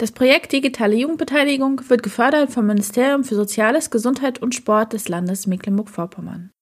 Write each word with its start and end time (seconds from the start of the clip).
Das 0.00 0.12
Projekt 0.12 0.52
Digitale 0.52 0.96
Jugendbeteiligung 0.96 1.82
wird 1.90 2.02
gefördert 2.02 2.50
vom 2.50 2.66
Ministerium 2.66 3.22
für 3.22 3.34
Soziales, 3.34 3.90
Gesundheit 3.90 4.40
und 4.40 4.54
Sport 4.54 4.94
des 4.94 5.10
Landes 5.10 5.46
Mecklenburg-Vorpommern. 5.46 6.52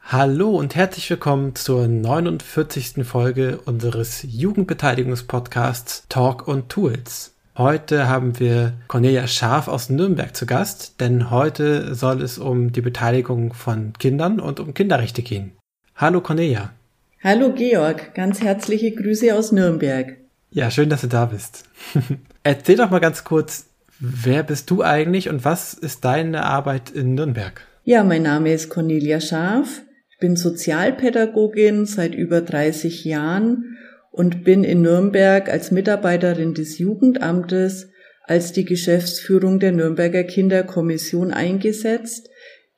Hallo 0.00 0.48
und 0.56 0.74
herzlich 0.74 1.10
willkommen 1.10 1.54
zur 1.56 1.88
49. 1.88 3.04
Folge 3.06 3.60
unseres 3.66 4.24
Jugendbeteiligungspodcasts 4.26 6.06
Talk 6.08 6.48
und 6.48 6.70
Tools. 6.70 7.34
Heute 7.58 8.08
haben 8.08 8.38
wir 8.38 8.72
Cornelia 8.86 9.26
Scharf 9.26 9.68
aus 9.68 9.90
Nürnberg 9.90 10.34
zu 10.34 10.46
Gast, 10.46 11.02
denn 11.02 11.30
heute 11.30 11.94
soll 11.94 12.22
es 12.22 12.38
um 12.38 12.72
die 12.72 12.80
Beteiligung 12.80 13.52
von 13.52 13.92
Kindern 13.98 14.40
und 14.40 14.58
um 14.58 14.72
Kinderrechte 14.72 15.20
gehen. 15.20 15.52
Hallo 15.94 16.22
Cornelia. 16.22 16.72
Hallo 17.20 17.52
Georg, 17.52 18.14
ganz 18.14 18.42
herzliche 18.42 18.92
Grüße 18.92 19.34
aus 19.34 19.50
Nürnberg. 19.50 20.18
Ja, 20.52 20.70
schön, 20.70 20.88
dass 20.88 21.00
du 21.00 21.08
da 21.08 21.26
bist. 21.26 21.64
Erzähl 22.44 22.76
doch 22.76 22.90
mal 22.90 23.00
ganz 23.00 23.24
kurz, 23.24 23.66
wer 23.98 24.44
bist 24.44 24.70
du 24.70 24.84
eigentlich 24.84 25.28
und 25.28 25.44
was 25.44 25.74
ist 25.74 26.04
deine 26.04 26.44
Arbeit 26.44 26.90
in 26.90 27.14
Nürnberg? 27.14 27.60
Ja, 27.82 28.04
mein 28.04 28.22
Name 28.22 28.52
ist 28.52 28.68
Cornelia 28.68 29.20
Scharf. 29.20 29.82
Ich 30.12 30.18
bin 30.20 30.36
Sozialpädagogin 30.36 31.86
seit 31.86 32.14
über 32.14 32.40
30 32.40 33.04
Jahren 33.04 33.76
und 34.12 34.44
bin 34.44 34.62
in 34.62 34.82
Nürnberg 34.82 35.48
als 35.48 35.72
Mitarbeiterin 35.72 36.54
des 36.54 36.78
Jugendamtes 36.78 37.88
als 38.22 38.52
die 38.52 38.64
Geschäftsführung 38.64 39.58
der 39.58 39.72
Nürnberger 39.72 40.22
Kinderkommission 40.22 41.32
eingesetzt. 41.32 42.30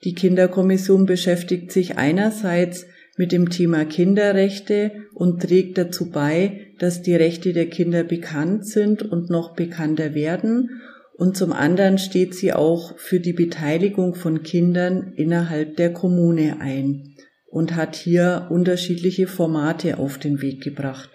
Die 0.02 0.14
Kinderkommission 0.14 1.04
beschäftigt 1.04 1.72
sich 1.72 1.98
einerseits 1.98 2.86
mit 3.20 3.32
dem 3.32 3.50
Thema 3.50 3.84
Kinderrechte 3.84 4.92
und 5.12 5.42
trägt 5.42 5.76
dazu 5.76 6.10
bei, 6.10 6.68
dass 6.78 7.02
die 7.02 7.14
Rechte 7.14 7.52
der 7.52 7.68
Kinder 7.68 8.02
bekannt 8.02 8.66
sind 8.66 9.02
und 9.02 9.28
noch 9.28 9.54
bekannter 9.54 10.14
werden. 10.14 10.80
Und 11.18 11.36
zum 11.36 11.52
anderen 11.52 11.98
steht 11.98 12.34
sie 12.34 12.54
auch 12.54 12.96
für 12.96 13.20
die 13.20 13.34
Beteiligung 13.34 14.14
von 14.14 14.42
Kindern 14.42 15.12
innerhalb 15.16 15.76
der 15.76 15.92
Kommune 15.92 16.62
ein 16.62 17.14
und 17.50 17.76
hat 17.76 17.94
hier 17.94 18.46
unterschiedliche 18.48 19.26
Formate 19.26 19.98
auf 19.98 20.16
den 20.16 20.41
Weg 20.41 20.62
gebracht. 20.62 21.10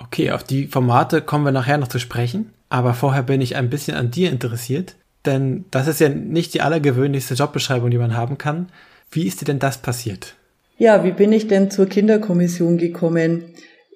Okay, 0.00 0.32
auf 0.32 0.42
die 0.42 0.66
Formate 0.66 1.22
kommen 1.22 1.44
wir 1.44 1.52
nachher 1.52 1.78
noch 1.78 1.86
zu 1.86 2.00
sprechen, 2.00 2.50
aber 2.68 2.94
vorher 2.94 3.22
bin 3.22 3.40
ich 3.40 3.54
ein 3.54 3.70
bisschen 3.70 3.96
an 3.96 4.10
dir 4.10 4.32
interessiert, 4.32 4.96
denn 5.24 5.66
das 5.70 5.86
ist 5.86 6.00
ja 6.00 6.08
nicht 6.08 6.52
die 6.54 6.62
allergewöhnlichste 6.62 7.34
Jobbeschreibung, 7.34 7.92
die 7.92 7.98
man 7.98 8.16
haben 8.16 8.38
kann. 8.38 8.70
Wie 9.08 9.28
ist 9.28 9.40
dir 9.40 9.44
denn 9.44 9.60
das 9.60 9.78
passiert? 9.78 10.34
Ja, 10.80 11.02
wie 11.02 11.10
bin 11.10 11.32
ich 11.32 11.48
denn 11.48 11.72
zur 11.72 11.86
Kinderkommission 11.86 12.78
gekommen? 12.78 13.46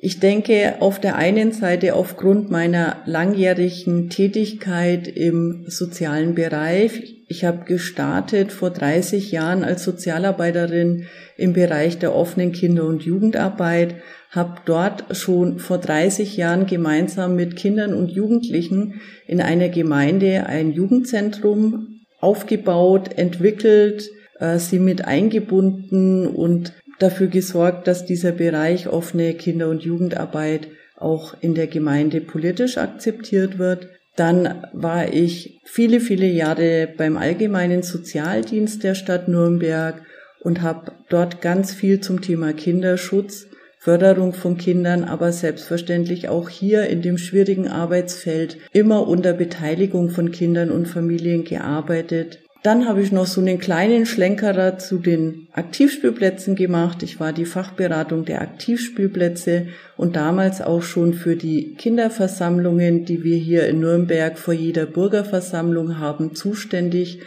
Ich 0.01 0.19
denke 0.19 0.75
auf 0.81 0.99
der 0.99 1.15
einen 1.15 1.53
Seite 1.53 1.95
aufgrund 1.95 2.51
meiner 2.51 2.97
langjährigen 3.07 4.11
Tätigkeit 4.11 5.07
im 5.07 5.67
sozialen 5.69 6.35
Bereich. 6.35 7.23
Ich 7.29 7.45
habe 7.45 7.67
gestartet 7.67 8.51
vor 8.51 8.71
30 8.71 9.31
Jahren 9.31 9.63
als 9.63 9.85
Sozialarbeiterin 9.85 11.07
im 11.37 11.53
Bereich 11.53 12.01
der 12.01 12.17
offenen 12.17 12.51
Kinder- 12.51 12.87
und 12.87 13.05
Jugendarbeit, 13.05 13.95
habe 14.31 14.57
dort 14.65 15.17
schon 15.17 15.61
vor 15.61 15.79
30 15.79 16.37
Jahren 16.37 16.67
gemeinsam 16.67 17.37
mit 17.37 17.55
Kindern 17.55 17.95
und 17.95 18.11
Jugendlichen 18.11 19.01
in 19.29 19.41
einer 19.41 19.69
Gemeinde 19.69 20.47
ein 20.47 20.73
Jugendzentrum 20.73 22.01
aufgebaut, 22.19 23.11
entwickelt, 23.17 24.11
äh, 24.43 24.59
sie 24.59 24.81
mit 24.81 25.05
eingebunden 25.05 26.27
und 26.27 26.73
dafür 26.99 27.29
gesorgt, 27.29 27.87
dass 27.87 28.05
dieser 28.05 28.33
Bereich 28.33 28.89
offene 28.89 29.35
Kinder- 29.35 29.69
und 29.69 29.85
Jugendarbeit 29.85 30.69
auch 30.97 31.35
in 31.41 31.55
der 31.55 31.69
Gemeinde 31.69 32.21
politisch 32.21 32.77
akzeptiert 32.77 33.59
wird. 33.59 33.89
Dann 34.17 34.67
war 34.73 35.13
ich 35.13 35.61
viele, 35.65 36.01
viele 36.01 36.27
Jahre 36.27 36.89
beim 36.97 37.17
Allgemeinen 37.17 37.83
Sozialdienst 37.83 38.83
der 38.83 38.95
Stadt 38.95 39.29
Nürnberg 39.29 40.03
und 40.41 40.61
habe 40.61 40.93
dort 41.09 41.41
ganz 41.41 41.73
viel 41.73 42.01
zum 42.01 42.21
Thema 42.21 42.53
Kinderschutz, 42.53 43.47
Förderung 43.79 44.33
von 44.33 44.59
Kindern, 44.59 45.05
aber 45.05 45.33
selbstverständlich 45.33 46.29
auch 46.29 46.49
hier 46.49 46.87
in 46.87 47.01
dem 47.03 47.17
schwierigen 47.17 47.69
Arbeitsfeld 47.69 48.59
immer 48.73 49.09
unter 49.09 49.33
Beteiligung 49.33 50.11
von 50.11 50.31
Kindern 50.31 50.71
und 50.71 50.87
Familien 50.87 51.45
gearbeitet 51.45 52.42
dann 52.63 52.87
habe 52.87 53.03
ich 53.03 53.11
noch 53.11 53.27
so 53.27 53.41
einen 53.41 53.59
kleinen 53.59 54.07
Schlenkerer 54.07 54.79
zu 54.79 54.99
den 54.99 55.49
Aktivspielplätzen 55.53 56.55
gemacht. 56.55 57.03
Ich 57.03 57.19
war 57.19 57.33
die 57.33 57.45
Fachberatung 57.45 58.25
der 58.25 58.41
Aktivspielplätze 58.41 59.67
und 59.97 60.15
damals 60.15 60.63
auch 60.63 60.83
schon 60.83 61.13
für 61.13 61.35
die 61.35 61.75
Kinderversammlungen, 61.75 63.05
die 63.05 63.25
wir 63.25 63.37
hier 63.37 63.67
in 63.67 63.81
Nürnberg 63.81 64.39
vor 64.39 64.55
jeder 64.55 64.87
Bürgerversammlung 64.87 65.99
haben, 65.99 66.37
zuständig. 66.37 67.21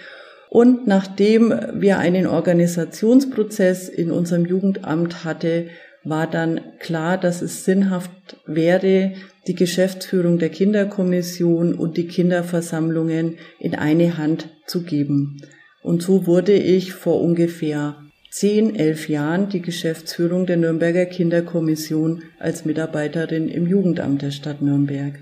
Und 0.50 0.88
nachdem 0.88 1.54
wir 1.74 1.98
einen 2.00 2.28
Organisationsprozess 2.28 3.90
in 3.90 4.12
unserem 4.12 4.46
Jugendamt 4.46 5.26
hatte, 5.26 5.68
war 6.06 6.28
dann 6.28 6.62
klar, 6.80 7.18
dass 7.18 7.42
es 7.42 7.66
sinnhaft 7.66 8.38
wäre, 8.46 9.14
die 9.48 9.56
Geschäftsführung 9.56 10.40
der 10.40 10.50
Kinderkommission 10.50 11.76
und 11.76 11.98
die 11.98 12.08
Kinderversammlungen 12.08 13.38
in 13.60 13.76
eine 13.76 14.18
Hand 14.18 14.50
zu 14.66 14.84
geben. 14.84 15.42
Und 15.84 16.02
so 16.02 16.26
wurde 16.26 16.54
ich 16.54 16.94
vor 16.94 17.22
ungefähr 17.22 17.96
zehn, 18.32 18.76
elf 18.76 19.08
Jahren 19.08 19.50
die 19.50 19.62
Geschäftsführung 19.62 20.46
der 20.46 20.58
Nürnberger 20.58 21.06
Kinderkommission 21.06 22.24
als 22.40 22.66
Mitarbeiterin 22.66 23.48
im 23.48 23.68
Jugendamt 23.68 24.22
der 24.22 24.32
Stadt 24.32 24.62
Nürnberg. 24.62 25.20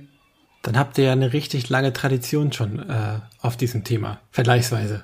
Dann 0.64 0.78
habt 0.80 0.98
ihr 0.98 1.06
ja 1.06 1.12
eine 1.12 1.34
richtig 1.34 1.70
lange 1.70 1.92
Tradition 1.92 2.54
schon 2.54 2.80
äh, 2.80 3.20
auf 3.42 3.58
diesem 3.58 3.84
Thema, 3.84 4.22
vergleichsweise. 4.32 5.04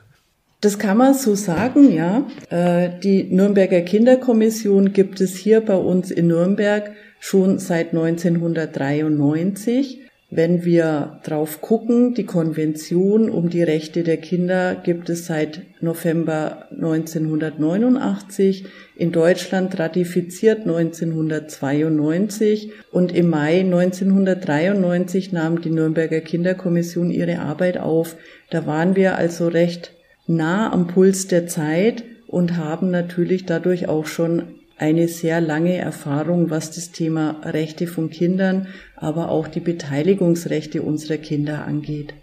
Das 0.61 0.77
kann 0.77 0.97
man 0.97 1.13
so 1.13 1.35
sagen, 1.35 1.93
ja. 1.93 2.27
Äh, 2.49 2.89
die 3.01 3.23
Nürnberger 3.23 3.79
Kinderkommission 3.81 4.91
gibt 4.91 5.21
es 5.21 5.37
hier 5.37 5.61
bei 5.61 5.77
uns 5.77 6.11
in 6.11 6.27
Nürnberg 6.27 6.91
schon 7.19 7.59
seit 7.59 7.93
1993. 7.93 10.01
Wenn 10.31 10.63
wir 10.63 11.19
drauf 11.23 11.59
gucken, 11.61 12.13
die 12.13 12.25
Konvention 12.25 13.31
um 13.31 13.49
die 13.49 13.63
Rechte 13.63 14.03
der 14.03 14.17
Kinder 14.17 14.75
gibt 14.75 15.09
es 15.09 15.25
seit 15.25 15.61
November 15.81 16.67
1989, 16.71 18.65
in 18.95 19.11
Deutschland 19.11 19.79
ratifiziert 19.79 20.67
1992 20.67 22.71
und 22.91 23.11
im 23.15 23.29
Mai 23.29 23.61
1993 23.61 25.31
nahm 25.31 25.61
die 25.61 25.71
Nürnberger 25.71 26.19
Kinderkommission 26.19 27.09
ihre 27.09 27.39
Arbeit 27.39 27.79
auf. 27.79 28.15
Da 28.51 28.67
waren 28.67 28.95
wir 28.95 29.15
also 29.15 29.47
recht 29.47 29.93
nah 30.29 30.71
am 30.71 30.87
Puls 30.87 31.27
der 31.27 31.47
Zeit 31.47 32.03
und 32.27 32.55
haben 32.55 32.91
natürlich 32.91 33.45
dadurch 33.45 33.87
auch 33.87 34.05
schon 34.05 34.43
eine 34.77 35.07
sehr 35.09 35.41
lange 35.41 35.75
Erfahrung, 35.75 36.49
was 36.49 36.71
das 36.71 36.91
Thema 36.91 37.41
Rechte 37.43 37.85
von 37.85 38.09
Kindern, 38.09 38.67
aber 38.95 39.29
auch 39.29 39.47
die 39.47 39.59
Beteiligungsrechte 39.59 40.81
unserer 40.81 41.17
Kinder 41.17 41.65
angeht. 41.65 42.13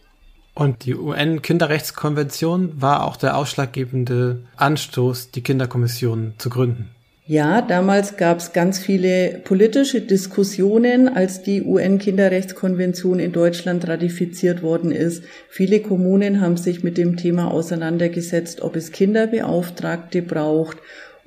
Und 0.55 0.87
die 0.87 0.95
UN-Kinderrechtskonvention 0.95 2.81
war 2.81 3.05
auch 3.05 3.19
der 3.19 3.37
ausschlaggebende 3.37 4.45
Anstoß, 4.57 5.33
die 5.33 5.43
Kinderkommission 5.43 6.33
zu 6.39 6.49
gründen. 6.49 6.96
Ja, 7.29 7.61
damals 7.61 8.17
gab 8.17 8.39
es 8.39 8.53
ganz 8.53 8.79
viele 8.79 9.41
politische 9.43 10.01
Diskussionen, 10.01 11.09
als 11.09 11.43
die 11.43 11.61
UN-Kinderrechtskonvention 11.61 13.19
in 13.19 13.33
Deutschland 13.33 13.89
ratifiziert 13.89 14.63
worden 14.63 14.93
ist. 14.93 15.25
Viele 15.49 15.81
Kommunen 15.81 16.41
haben 16.41 16.57
sich 16.57 16.85
mit 16.85 16.97
dem 16.97 17.17
Thema 17.17 17.51
auseinandergesetzt, 17.51 18.63
ob 18.63 18.77
es 18.77 18.93
Kinderbeauftragte 18.93 20.23
braucht 20.23 20.77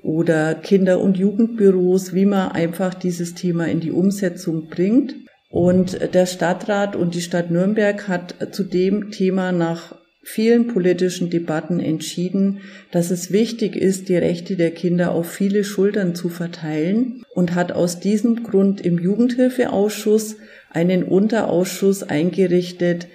oder 0.01 0.55
Kinder- 0.55 1.01
und 1.01 1.17
Jugendbüros, 1.17 2.13
wie 2.13 2.25
man 2.25 2.53
einfach 2.53 2.93
dieses 2.93 3.33
Thema 3.33 3.67
in 3.67 3.81
die 3.81 3.91
Umsetzung 3.91 4.69
bringt. 4.69 5.15
Und 5.49 6.13
der 6.13 6.27
Stadtrat 6.27 6.95
und 6.95 7.13
die 7.13 7.21
Stadt 7.21 7.51
Nürnberg 7.51 8.07
hat 8.07 8.35
zu 8.51 8.63
dem 8.63 9.11
Thema 9.11 9.51
nach 9.51 9.98
vielen 10.29 10.67
politischen 10.67 11.29
Debatten 11.29 11.79
entschieden, 11.79 12.61
dass 12.91 13.09
es 13.09 13.31
wichtig 13.31 13.75
ist, 13.75 14.09
die 14.09 14.17
Rechte 14.17 14.55
der 14.55 14.71
Kinder 14.71 15.11
auf 15.11 15.29
viele 15.29 15.63
Schultern 15.63 16.13
zu 16.13 16.29
verteilen 16.29 17.23
und 17.33 17.55
hat 17.55 17.71
aus 17.71 17.99
diesem 17.99 18.43
Grund 18.43 18.79
im 18.81 18.99
Jugendhilfeausschuss 18.99 20.37
einen 20.71 21.03
Unterausschuss 21.03 22.03
eingerichtet, 22.03 23.07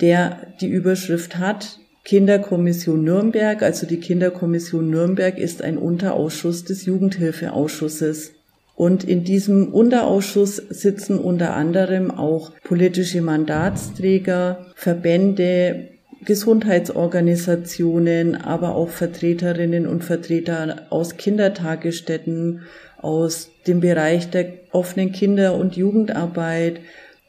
der 0.00 0.54
die 0.60 0.68
Überschrift 0.68 1.38
hat 1.38 1.78
Kinderkommission 2.04 3.04
Nürnberg. 3.04 3.62
Also 3.62 3.86
die 3.86 4.00
Kinderkommission 4.00 4.88
Nürnberg 4.90 5.38
ist 5.38 5.62
ein 5.62 5.78
Unterausschuss 5.78 6.64
des 6.64 6.86
Jugendhilfeausschusses. 6.86 8.32
Und 8.74 9.04
in 9.04 9.22
diesem 9.22 9.72
Unterausschuss 9.72 10.56
sitzen 10.56 11.18
unter 11.18 11.54
anderem 11.54 12.10
auch 12.10 12.52
politische 12.64 13.20
Mandatsträger, 13.20 14.66
Verbände, 14.74 15.91
Gesundheitsorganisationen, 16.24 18.36
aber 18.36 18.74
auch 18.74 18.90
Vertreterinnen 18.90 19.86
und 19.86 20.04
Vertreter 20.04 20.86
aus 20.90 21.16
Kindertagesstätten, 21.16 22.62
aus 22.98 23.50
dem 23.66 23.80
Bereich 23.80 24.30
der 24.30 24.52
offenen 24.70 25.12
Kinder- 25.12 25.56
und 25.56 25.76
Jugendarbeit, 25.76 26.80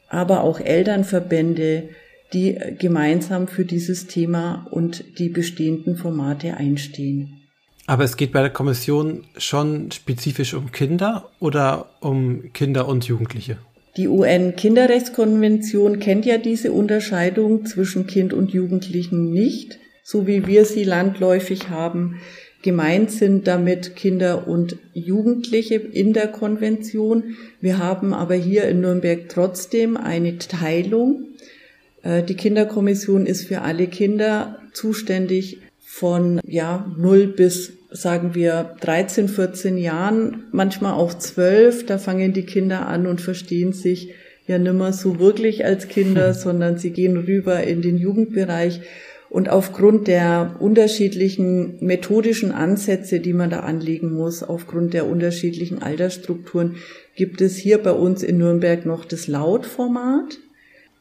aber 0.08 0.42
auch 0.42 0.60
Elternverbände, 0.60 1.88
die 2.32 2.58
gemeinsam 2.78 3.48
für 3.48 3.64
dieses 3.64 4.06
Thema 4.06 4.66
und 4.70 5.18
die 5.18 5.28
bestehenden 5.28 5.96
Formate 5.96 6.56
einstehen. 6.56 7.40
Aber 7.86 8.04
es 8.04 8.16
geht 8.16 8.32
bei 8.32 8.40
der 8.40 8.50
Kommission 8.50 9.24
schon 9.36 9.90
spezifisch 9.90 10.54
um 10.54 10.72
Kinder 10.72 11.30
oder 11.38 11.90
um 12.00 12.52
Kinder 12.52 12.88
und 12.88 13.06
Jugendliche? 13.06 13.58
Die 13.96 14.08
UN-Kinderrechtskonvention 14.08 16.00
kennt 16.00 16.26
ja 16.26 16.36
diese 16.36 16.72
Unterscheidung 16.72 17.64
zwischen 17.64 18.08
Kind 18.08 18.32
und 18.32 18.52
Jugendlichen 18.52 19.30
nicht, 19.30 19.78
so 20.02 20.26
wie 20.26 20.48
wir 20.48 20.64
sie 20.64 20.82
landläufig 20.82 21.68
haben. 21.70 22.20
Gemeint 22.62 23.12
sind 23.12 23.46
damit 23.46 23.94
Kinder 23.94 24.48
und 24.48 24.78
Jugendliche 24.94 25.76
in 25.76 26.12
der 26.12 26.28
Konvention. 26.28 27.36
Wir 27.60 27.78
haben 27.78 28.12
aber 28.12 28.34
hier 28.34 28.64
in 28.64 28.80
Nürnberg 28.80 29.28
trotzdem 29.28 29.96
eine 29.96 30.38
Teilung. 30.38 31.28
Äh, 32.02 32.22
die 32.22 32.34
Kinderkommission 32.34 33.26
ist 33.26 33.46
für 33.46 33.60
alle 33.60 33.86
Kinder 33.86 34.58
zuständig 34.72 35.58
von 35.96 36.40
ja, 36.44 36.92
0 36.98 37.28
bis 37.28 37.72
sagen 37.88 38.34
wir 38.34 38.74
13, 38.80 39.28
14 39.28 39.78
Jahren, 39.78 40.42
manchmal 40.50 40.94
auch 40.94 41.14
12, 41.14 41.86
da 41.86 41.98
fangen 41.98 42.32
die 42.32 42.42
Kinder 42.42 42.88
an 42.88 43.06
und 43.06 43.20
verstehen 43.20 43.72
sich 43.72 44.12
ja 44.48 44.58
nimmer 44.58 44.92
so 44.92 45.20
wirklich 45.20 45.64
als 45.64 45.86
Kinder, 45.86 46.28
hm. 46.28 46.34
sondern 46.34 46.78
sie 46.78 46.90
gehen 46.90 47.16
rüber 47.16 47.62
in 47.62 47.80
den 47.80 47.96
Jugendbereich. 47.96 48.80
Und 49.30 49.48
aufgrund 49.48 50.08
der 50.08 50.56
unterschiedlichen 50.58 51.76
methodischen 51.78 52.50
Ansätze, 52.50 53.20
die 53.20 53.32
man 53.32 53.50
da 53.50 53.60
anlegen 53.60 54.12
muss, 54.12 54.42
aufgrund 54.42 54.94
der 54.94 55.06
unterschiedlichen 55.06 55.80
Altersstrukturen, 55.80 56.74
gibt 57.14 57.40
es 57.40 57.56
hier 57.56 57.78
bei 57.78 57.92
uns 57.92 58.24
in 58.24 58.38
Nürnberg 58.38 58.84
noch 58.84 59.04
das 59.04 59.28
Lautformat. 59.28 60.40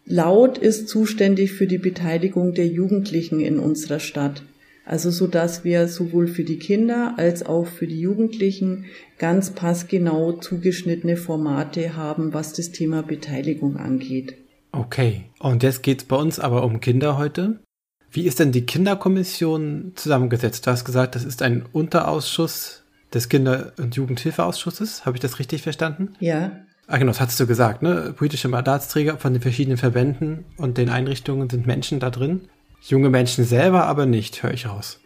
Laut 0.06 0.60
ist 0.60 0.88
zuständig 0.88 1.54
für 1.54 1.66
die 1.66 1.80
Beteiligung 1.80 2.54
der 2.54 2.68
Jugendlichen 2.68 3.40
in 3.40 3.58
unserer 3.58 4.00
Stadt. 4.00 4.44
Also 4.86 5.12
so 5.12 5.28
dass 5.28 5.64
wir 5.64 5.88
sowohl 5.88 6.28
für 6.28 6.44
die 6.44 6.60
Kinder 6.60 7.14
als 7.18 7.46
auch 7.46 7.66
für 7.66 7.88
die 7.88 8.00
Jugendlichen 8.00 8.86
ganz 9.18 9.52
passgenau 9.52 10.34
zugeschnittene 10.34 11.16
Formate 11.16 11.96
haben, 11.96 12.34
was 12.34 12.54
das 12.54 12.72
Thema 12.72 13.02
Beteiligung 13.02 13.78
angeht. 13.78 14.36
Okay, 14.72 15.26
und 15.40 15.64
jetzt 15.64 15.84
geht's 15.84 16.04
bei 16.04 16.16
uns 16.16 16.40
aber 16.40 16.64
um 16.64 16.80
Kinder 16.80 17.18
heute. 17.18 17.60
Wie 18.12 18.24
ist 18.24 18.40
denn 18.40 18.52
die 18.52 18.66
Kinderkommission 18.66 19.94
zusammengesetzt? 19.96 20.68
Du 20.68 20.72
hast 20.72 20.86
gesagt, 20.86 21.16
das 21.16 21.24
ist 21.24 21.42
ein 21.42 21.66
Unterausschuss 21.72 22.84
des 23.14 23.30
Kinder- 23.30 23.74
und 23.78 23.96
Jugendhilfeausschusses. 23.96 25.06
Habe 25.06 25.18
ich 25.18 25.22
das 25.22 25.40
richtig 25.40 25.62
verstanden? 25.62 26.14
Ja. 26.20 26.52
Ah, 26.88 26.98
genau, 26.98 27.12
das 27.12 27.22
hattest 27.22 27.40
du 27.40 27.48
gesagt, 27.48 27.82
ne? 27.82 28.14
Politische 28.16 28.50
Mandatsträger 28.50 29.18
von 29.18 29.34
den 29.34 29.42
verschiedenen 29.42 29.78
Verbänden 29.78 30.46
und 30.58 30.78
den 30.78 30.90
Einrichtungen 30.90 31.50
sind 31.50 31.66
Menschen 31.66 32.00
da 32.00 32.10
drin. 32.10 32.42
Junge 32.86 33.10
Menschen 33.10 33.46
selber 33.46 33.86
aber 33.86 34.06
nicht, 34.06 34.44
höre 34.44 34.54
ich 34.54 34.68
raus. 34.68 35.00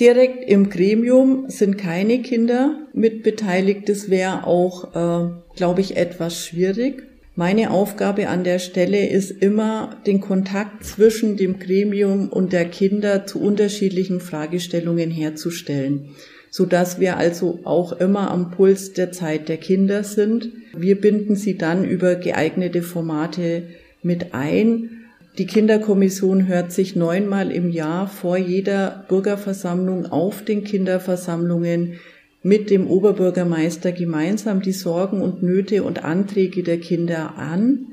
Direkt 0.00 0.48
im 0.50 0.70
Gremium 0.70 1.48
sind 1.48 1.78
keine 1.78 2.20
Kinder 2.22 2.88
mit 2.92 3.22
beteiligt. 3.22 3.88
Das 3.88 4.10
wäre 4.10 4.44
auch, 4.44 4.94
äh, 4.94 5.30
glaube 5.54 5.80
ich, 5.80 5.96
etwas 5.96 6.44
schwierig. 6.44 7.04
Meine 7.36 7.70
Aufgabe 7.70 8.28
an 8.28 8.42
der 8.42 8.58
Stelle 8.58 9.08
ist 9.08 9.30
immer, 9.30 10.00
den 10.06 10.20
Kontakt 10.20 10.84
zwischen 10.84 11.36
dem 11.36 11.60
Gremium 11.60 12.28
und 12.28 12.52
der 12.52 12.64
Kinder 12.64 13.26
zu 13.26 13.40
unterschiedlichen 13.40 14.20
Fragestellungen 14.20 15.10
herzustellen, 15.10 16.10
so 16.50 16.66
dass 16.66 16.98
wir 16.98 17.16
also 17.16 17.60
auch 17.62 17.92
immer 17.92 18.32
am 18.32 18.50
Puls 18.50 18.92
der 18.92 19.12
Zeit 19.12 19.48
der 19.48 19.58
Kinder 19.58 20.02
sind. 20.02 20.50
Wir 20.76 21.00
binden 21.00 21.36
sie 21.36 21.56
dann 21.56 21.84
über 21.84 22.16
geeignete 22.16 22.82
Formate 22.82 23.64
mit 24.02 24.34
ein 24.34 25.03
die 25.38 25.46
Kinderkommission 25.46 26.46
hört 26.46 26.70
sich 26.70 26.94
neunmal 26.94 27.50
im 27.50 27.70
Jahr 27.70 28.06
vor 28.06 28.36
jeder 28.36 29.04
Bürgerversammlung 29.08 30.06
auf 30.06 30.44
den 30.44 30.62
Kinderversammlungen 30.62 31.98
mit 32.42 32.70
dem 32.70 32.86
Oberbürgermeister 32.86 33.90
gemeinsam 33.90 34.62
die 34.62 34.72
Sorgen 34.72 35.22
und 35.22 35.42
Nöte 35.42 35.82
und 35.82 36.04
Anträge 36.04 36.62
der 36.62 36.78
Kinder 36.78 37.36
an, 37.36 37.86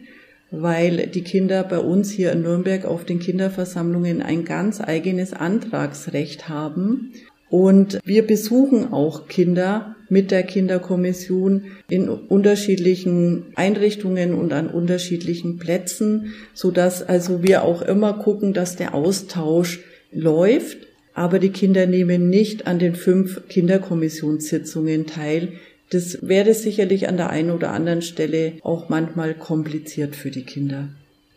weil 0.51 1.07
die 1.07 1.23
Kinder 1.23 1.63
bei 1.63 1.79
uns 1.79 2.11
hier 2.11 2.31
in 2.33 2.41
Nürnberg 2.41 2.85
auf 2.85 3.05
den 3.05 3.19
Kinderversammlungen 3.19 4.21
ein 4.21 4.45
ganz 4.45 4.81
eigenes 4.81 5.33
Antragsrecht 5.33 6.49
haben. 6.49 7.13
Und 7.51 7.99
wir 8.05 8.25
besuchen 8.25 8.93
auch 8.93 9.27
Kinder 9.27 9.97
mit 10.07 10.31
der 10.31 10.43
Kinderkommission 10.43 11.65
in 11.89 12.07
unterschiedlichen 12.07 13.47
Einrichtungen 13.55 14.33
und 14.33 14.53
an 14.53 14.69
unterschiedlichen 14.69 15.57
Plätzen, 15.57 16.33
so 16.53 16.71
dass 16.71 17.03
also 17.03 17.43
wir 17.43 17.63
auch 17.63 17.81
immer 17.81 18.13
gucken, 18.13 18.53
dass 18.53 18.77
der 18.77 18.95
Austausch 18.95 19.81
läuft. 20.13 20.77
Aber 21.13 21.39
die 21.39 21.49
Kinder 21.49 21.87
nehmen 21.87 22.29
nicht 22.29 22.67
an 22.67 22.79
den 22.79 22.95
fünf 22.95 23.45
Kinderkommissionssitzungen 23.49 25.05
teil. 25.05 25.49
Das 25.89 26.19
wäre 26.21 26.53
sicherlich 26.53 27.09
an 27.09 27.17
der 27.17 27.31
einen 27.31 27.51
oder 27.51 27.71
anderen 27.71 28.01
Stelle 28.01 28.53
auch 28.61 28.87
manchmal 28.87 29.33
kompliziert 29.33 30.15
für 30.15 30.31
die 30.31 30.43
Kinder. 30.43 30.87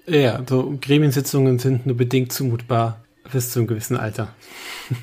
Ja, 0.06 0.44
so 0.48 0.78
Gremiensitzungen 0.80 1.58
sind 1.58 1.86
nur 1.86 1.96
bedingt 1.96 2.32
zumutbar 2.32 3.04
bis 3.32 3.50
zu 3.50 3.58
einem 3.58 3.66
gewissen 3.66 3.96
Alter. 3.96 4.32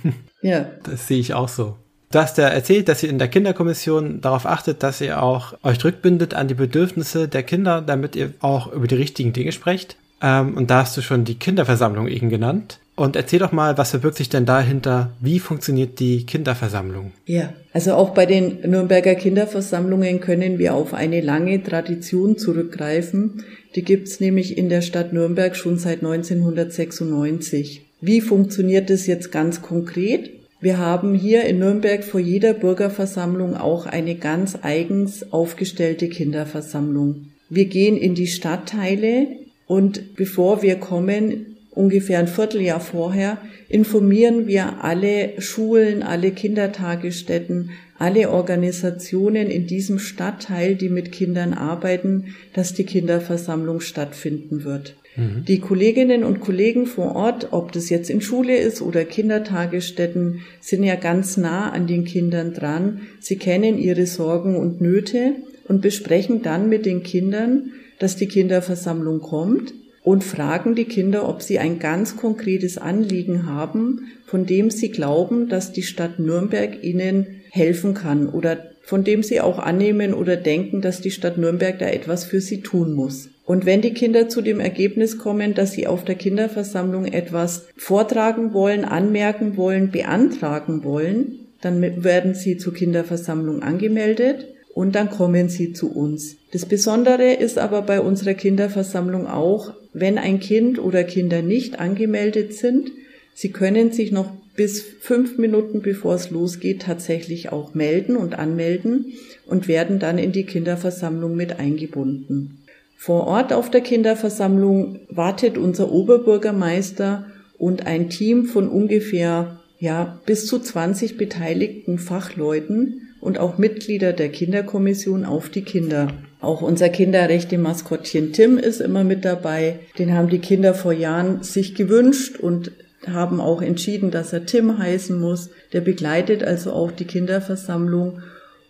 ja. 0.42 0.66
Das 0.84 1.08
sehe 1.08 1.20
ich 1.20 1.34
auch 1.34 1.50
so. 1.50 1.76
Du 2.12 2.20
hast 2.20 2.38
ja 2.38 2.48
erzählt, 2.48 2.90
dass 2.90 3.04
ihr 3.04 3.10
in 3.10 3.20
der 3.20 3.30
Kinderkommission 3.30 4.20
darauf 4.20 4.46
achtet, 4.46 4.84
dass 4.84 5.00
ihr 5.00 5.24
auch 5.24 5.54
euch 5.64 5.84
rückbindet 5.84 6.34
an 6.34 6.50
die 6.50 6.54
Bedürfnisse 6.54 7.30
der 7.30 7.44
Kinder, 7.44 7.82
damit 7.82 8.18
ihr 8.18 8.34
auch 8.42 8.72
über 8.72 8.88
die 8.88 8.96
richtigen 8.96 9.32
Dinge 9.32 9.54
sprecht. 9.54 9.96
Ähm, 10.22 10.58
und 10.58 10.70
da 10.70 10.82
hast 10.82 10.98
du 10.98 11.02
schon 11.02 11.24
die 11.24 11.36
Kinderversammlung 11.36 12.08
eben 12.08 12.30
genannt. 12.30 12.80
Und 12.96 13.16
erzähl 13.16 13.40
doch 13.40 13.54
mal, 13.54 13.78
was 13.78 13.92
verbirgt 13.92 14.18
sich 14.18 14.28
denn 14.30 14.46
dahinter? 14.46 15.12
Wie 15.22 15.40
funktioniert 15.40 16.00
die 16.00 16.26
Kinderversammlung? 16.26 17.14
Ja, 17.26 17.54
also 17.74 17.94
auch 17.94 18.10
bei 18.10 18.26
den 18.26 18.60
Nürnberger 18.70 19.16
Kinderversammlungen 19.16 20.20
können 20.20 20.60
wir 20.60 20.76
auf 20.76 20.94
eine 20.94 21.22
lange 21.22 21.64
Tradition 21.64 22.38
zurückgreifen. 22.38 23.44
Die 23.76 23.84
gibt's 23.84 24.20
nämlich 24.20 24.58
in 24.58 24.68
der 24.68 24.82
Stadt 24.82 25.14
Nürnberg 25.14 25.56
schon 25.56 25.80
seit 25.80 26.04
1996. 26.04 27.86
Wie 28.04 28.20
funktioniert 28.20 28.90
es 28.90 29.06
jetzt 29.06 29.32
ganz 29.32 29.62
konkret? 29.62 30.32
Wir 30.60 30.80
haben 30.80 31.14
hier 31.14 31.44
in 31.44 31.60
Nürnberg 31.60 32.04
vor 32.04 32.20
jeder 32.20 32.56
Bürgerversammlung 32.56 33.56
auch 33.56 33.86
eine 33.86 34.16
ganz 34.16 34.58
eigens 34.64 35.32
aufgestellte 35.32 36.10
Kinderversammlung. 36.10 37.28
Wir 37.50 37.66
gehen 37.66 37.98
in 37.98 38.16
die 38.16 38.26
Stadtteile 38.26 39.28
und 39.68 40.16
bevor 40.16 40.64
wir 40.64 40.78
kommen, 40.78 41.58
ungefähr 41.70 42.18
ein 42.18 42.28
Vierteljahr 42.28 42.80
vorher, 42.80 43.38
informieren 43.70 44.48
wir 44.48 44.84
alle 44.84 45.40
Schulen, 45.40 46.02
alle 46.02 46.32
Kindertagesstätten, 46.32 47.70
alle 48.02 48.32
Organisationen 48.32 49.52
in 49.52 49.68
diesem 49.68 50.00
Stadtteil, 50.00 50.76
die 50.76 50.90
mit 50.90 51.12
Kindern 51.12 51.54
arbeiten, 51.54 52.36
dass 52.54 52.74
die 52.74 52.84
Kinderversammlung 52.84 53.80
stattfinden 53.80 54.64
wird. 54.64 54.96
Mhm. 55.16 55.46
Die 55.48 55.60
Kolleginnen 55.60 56.24
und 56.24 56.40
Kollegen 56.40 56.88
vor 56.88 57.16
Ort, 57.16 57.50
ob 57.52 57.72
das 57.72 57.92
jetzt 57.92 58.10
in 58.10 58.22
Schule 58.22 58.58
ist 58.58 58.82
oder 58.82 59.06
Kindertagesstätten, 59.06 60.40
sind 60.60 60.84
ja 60.84 60.96
ganz 60.96 61.38
nah 61.38 61.72
an 61.72 61.86
den 61.86 62.04
Kindern 62.04 62.54
dran. 62.54 63.02
Sie 63.20 63.36
kennen 63.36 63.78
ihre 63.78 64.08
Sorgen 64.08 64.56
und 64.56 64.82
Nöte 64.82 65.36
und 65.68 65.82
besprechen 65.82 66.42
dann 66.42 66.70
mit 66.70 66.88
den 66.88 67.04
Kindern, 67.04 67.72
dass 68.00 68.16
die 68.16 68.28
Kinderversammlung 68.28 69.22
kommt 69.22 69.76
und 70.04 70.24
fragen 70.24 70.74
die 70.74 70.86
Kinder, 70.86 71.30
ob 71.30 71.44
sie 71.44 71.60
ein 71.60 71.78
ganz 71.78 72.18
konkretes 72.18 72.80
Anliegen 72.80 73.46
haben, 73.46 74.08
von 74.26 74.48
dem 74.48 74.72
sie 74.72 74.90
glauben, 74.90 75.50
dass 75.50 75.72
die 75.72 75.84
Stadt 75.84 76.18
Nürnberg 76.18 76.84
ihnen 76.84 77.41
helfen 77.52 77.94
kann 77.94 78.30
oder 78.30 78.58
von 78.82 79.04
dem 79.04 79.24
sie 79.24 79.42
auch 79.42 79.60
annehmen 79.60 80.14
oder 80.14 80.38
denken, 80.38 80.82
dass 80.82 81.02
die 81.02 81.12
Stadt 81.12 81.38
Nürnberg 81.38 81.78
da 81.78 81.88
etwas 81.88 82.26
für 82.26 82.42
sie 82.42 82.62
tun 82.62 82.94
muss. 82.94 83.30
Und 83.46 83.66
wenn 83.66 83.82
die 83.82 83.94
Kinder 83.94 84.30
zu 84.30 84.42
dem 84.42 84.60
Ergebnis 84.60 85.18
kommen, 85.18 85.54
dass 85.54 85.74
sie 85.74 85.86
auf 85.86 86.06
der 86.06 86.16
Kinderversammlung 86.16 87.06
etwas 87.06 87.68
vortragen 87.76 88.54
wollen, 88.54 88.86
anmerken 88.86 89.58
wollen, 89.58 89.92
beantragen 89.92 90.84
wollen, 90.84 91.40
dann 91.62 92.04
werden 92.04 92.34
sie 92.34 92.58
zur 92.58 92.74
Kinderversammlung 92.74 93.62
angemeldet 93.62 94.48
und 94.74 94.96
dann 94.96 95.10
kommen 95.10 95.50
sie 95.50 95.74
zu 95.74 95.92
uns. 95.92 96.38
Das 96.52 96.66
Besondere 96.66 97.34
ist 97.34 97.58
aber 97.58 97.82
bei 97.82 98.00
unserer 98.00 98.34
Kinderversammlung 98.34 99.28
auch, 99.28 99.74
wenn 99.94 100.18
ein 100.18 100.40
Kind 100.40 100.80
oder 100.80 101.04
Kinder 101.04 101.42
nicht 101.42 101.80
angemeldet 101.80 102.54
sind, 102.54 102.92
sie 103.34 103.52
können 103.52 103.92
sich 103.92 104.12
noch 104.12 104.32
bis 104.56 104.82
fünf 104.82 105.38
Minuten 105.38 105.82
bevor 105.82 106.16
es 106.16 106.30
losgeht 106.30 106.82
tatsächlich 106.82 107.52
auch 107.52 107.74
melden 107.74 108.16
und 108.16 108.38
anmelden 108.38 109.14
und 109.46 109.68
werden 109.68 110.00
dann 110.00 110.18
in 110.18 110.32
die 110.32 110.46
Kinderversammlung 110.46 111.36
mit 111.36 111.60
eingebunden. 111.60 112.58
Vor 112.98 113.26
Ort 113.26 113.54
auf 113.54 113.72
der 113.72 113.82
Kinderversammlung 113.82 115.00
wartet 115.10 115.58
unser 115.58 115.92
Oberbürgermeister 115.92 117.26
und 117.58 117.88
ein 117.88 118.10
Team 118.10 118.46
von 118.46 118.70
ungefähr 118.70 119.60
ja, 119.80 120.20
bis 120.28 120.46
zu 120.46 120.60
20 120.60 121.18
beteiligten 121.18 121.98
Fachleuten 121.98 123.10
und 123.20 123.40
auch 123.40 123.58
Mitglieder 123.58 124.14
der 124.14 124.30
Kinderkommission 124.30 125.26
auf 125.26 125.50
die 125.50 125.64
Kinder. 125.64 126.14
Auch 126.40 126.62
unser 126.62 126.90
Kinderrechte-Maskottchen 126.90 128.34
Tim 128.34 128.58
ist 128.60 128.82
immer 128.82 129.04
mit 129.04 129.26
dabei. 129.26 129.80
Den 129.98 130.14
haben 130.14 130.30
die 130.30 130.40
Kinder 130.40 130.74
vor 130.74 130.94
Jahren 130.94 131.42
sich 131.44 131.74
gewünscht 131.74 132.38
und 132.38 132.72
haben 133.08 133.42
auch 133.42 133.62
entschieden, 133.62 134.12
dass 134.12 134.34
er 134.34 134.46
Tim 134.46 134.78
heißen 134.78 135.20
muss. 135.20 135.50
Der 135.74 135.82
begleitet 135.82 136.44
also 136.44 136.72
auch 136.72 136.92
die 136.92 137.06
Kinderversammlung. 137.06 138.22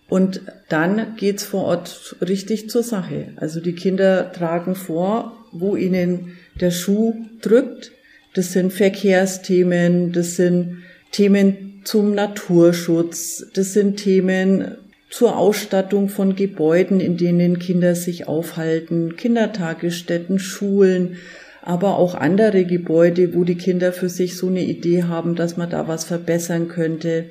Und 0.08 0.42
dann 0.70 1.16
geht's 1.18 1.44
vor 1.44 1.66
Ort 1.66 2.16
richtig 2.22 2.70
zur 2.70 2.84
Sache. 2.84 3.30
Also 3.38 3.60
die 3.62 3.76
Kinder 3.76 4.32
tragen 4.32 4.76
vor, 4.76 5.38
wo 5.52 5.76
ihnen 5.76 6.38
der 6.60 6.72
Schuh 6.72 7.16
drückt. 7.42 7.92
Das 8.34 8.54
sind 8.54 8.72
Verkehrsthemen, 8.72 10.12
das 10.12 10.36
sind 10.36 10.84
Themen 11.12 11.82
zum 11.84 12.14
Naturschutz. 12.14 13.46
Das 13.54 13.74
sind 13.74 13.98
Themen 13.98 14.78
zur 15.10 15.38
Ausstattung 15.38 16.08
von 16.08 16.36
Gebäuden, 16.36 17.02
in 17.02 17.18
denen 17.18 17.60
Kinder 17.60 17.96
sich 17.96 18.28
aufhalten, 18.28 19.18
Kindertagesstätten, 19.18 20.40
Schulen, 20.40 21.18
aber 21.62 21.98
auch 21.98 22.16
andere 22.16 22.66
Gebäude, 22.66 23.34
wo 23.34 23.44
die 23.44 23.56
Kinder 23.56 23.94
für 23.94 24.10
sich 24.10 24.38
so 24.38 24.48
eine 24.48 24.64
Idee 24.64 25.04
haben, 25.04 25.36
dass 25.36 25.58
man 25.58 25.70
da 25.70 25.88
was 25.88 26.06
verbessern 26.06 26.68
könnte. 26.68 27.26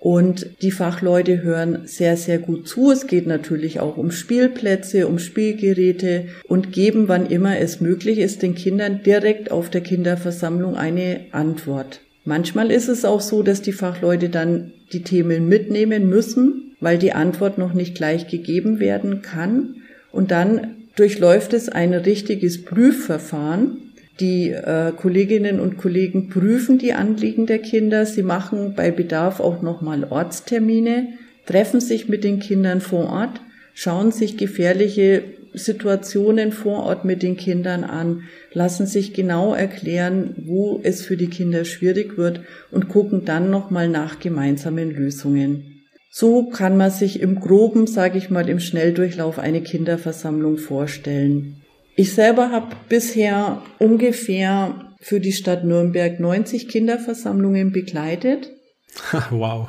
Und 0.00 0.60
die 0.60 0.70
Fachleute 0.70 1.42
hören 1.42 1.86
sehr, 1.86 2.18
sehr 2.18 2.38
gut 2.38 2.68
zu. 2.68 2.90
Es 2.90 3.06
geht 3.06 3.26
natürlich 3.26 3.80
auch 3.80 3.96
um 3.96 4.10
Spielplätze, 4.10 5.06
um 5.08 5.18
Spielgeräte 5.18 6.26
und 6.46 6.72
geben, 6.72 7.08
wann 7.08 7.26
immer 7.26 7.58
es 7.58 7.80
möglich 7.80 8.18
ist, 8.18 8.42
den 8.42 8.54
Kindern 8.54 9.02
direkt 9.02 9.50
auf 9.50 9.70
der 9.70 9.80
Kinderversammlung 9.80 10.76
eine 10.76 11.20
Antwort. 11.30 12.00
Manchmal 12.26 12.70
ist 12.70 12.88
es 12.88 13.06
auch 13.06 13.22
so, 13.22 13.42
dass 13.42 13.62
die 13.62 13.72
Fachleute 13.72 14.28
dann 14.28 14.72
die 14.92 15.02
Themen 15.02 15.48
mitnehmen 15.48 16.08
müssen, 16.08 16.76
weil 16.80 16.98
die 16.98 17.12
Antwort 17.12 17.56
noch 17.56 17.72
nicht 17.72 17.94
gleich 17.94 18.26
gegeben 18.28 18.80
werden 18.80 19.22
kann. 19.22 19.76
Und 20.12 20.30
dann 20.30 20.83
durchläuft 20.96 21.52
es 21.52 21.68
ein 21.68 21.94
richtiges 21.94 22.64
Prüfverfahren. 22.64 23.92
Die 24.20 24.50
äh, 24.50 24.92
Kolleginnen 24.96 25.58
und 25.58 25.76
Kollegen 25.76 26.28
prüfen 26.28 26.78
die 26.78 26.92
Anliegen 26.92 27.46
der 27.46 27.58
Kinder. 27.58 28.06
Sie 28.06 28.22
machen 28.22 28.74
bei 28.76 28.90
Bedarf 28.90 29.40
auch 29.40 29.60
nochmal 29.60 30.04
Ortstermine, 30.04 31.08
treffen 31.46 31.80
sich 31.80 32.08
mit 32.08 32.22
den 32.22 32.38
Kindern 32.38 32.80
vor 32.80 33.08
Ort, 33.08 33.40
schauen 33.74 34.12
sich 34.12 34.36
gefährliche 34.36 35.24
Situationen 35.52 36.52
vor 36.52 36.84
Ort 36.84 37.04
mit 37.04 37.22
den 37.22 37.36
Kindern 37.36 37.84
an, 37.84 38.24
lassen 38.52 38.86
sich 38.86 39.14
genau 39.14 39.54
erklären, 39.54 40.34
wo 40.44 40.80
es 40.82 41.02
für 41.02 41.16
die 41.16 41.28
Kinder 41.28 41.64
schwierig 41.64 42.16
wird 42.16 42.40
und 42.70 42.88
gucken 42.88 43.24
dann 43.24 43.50
nochmal 43.50 43.88
nach 43.88 44.18
gemeinsamen 44.18 44.90
Lösungen. 44.90 45.73
So 46.16 46.44
kann 46.44 46.76
man 46.76 46.92
sich 46.92 47.20
im 47.20 47.40
groben, 47.40 47.88
sage 47.88 48.18
ich 48.18 48.30
mal, 48.30 48.48
im 48.48 48.60
Schnelldurchlauf 48.60 49.40
eine 49.40 49.62
Kinderversammlung 49.62 50.58
vorstellen. 50.58 51.56
Ich 51.96 52.14
selber 52.14 52.52
habe 52.52 52.76
bisher 52.88 53.62
ungefähr 53.80 54.92
für 55.00 55.18
die 55.18 55.32
Stadt 55.32 55.64
Nürnberg 55.64 56.20
90 56.20 56.68
Kinderversammlungen 56.68 57.72
begleitet. 57.72 58.52
wow. 59.30 59.66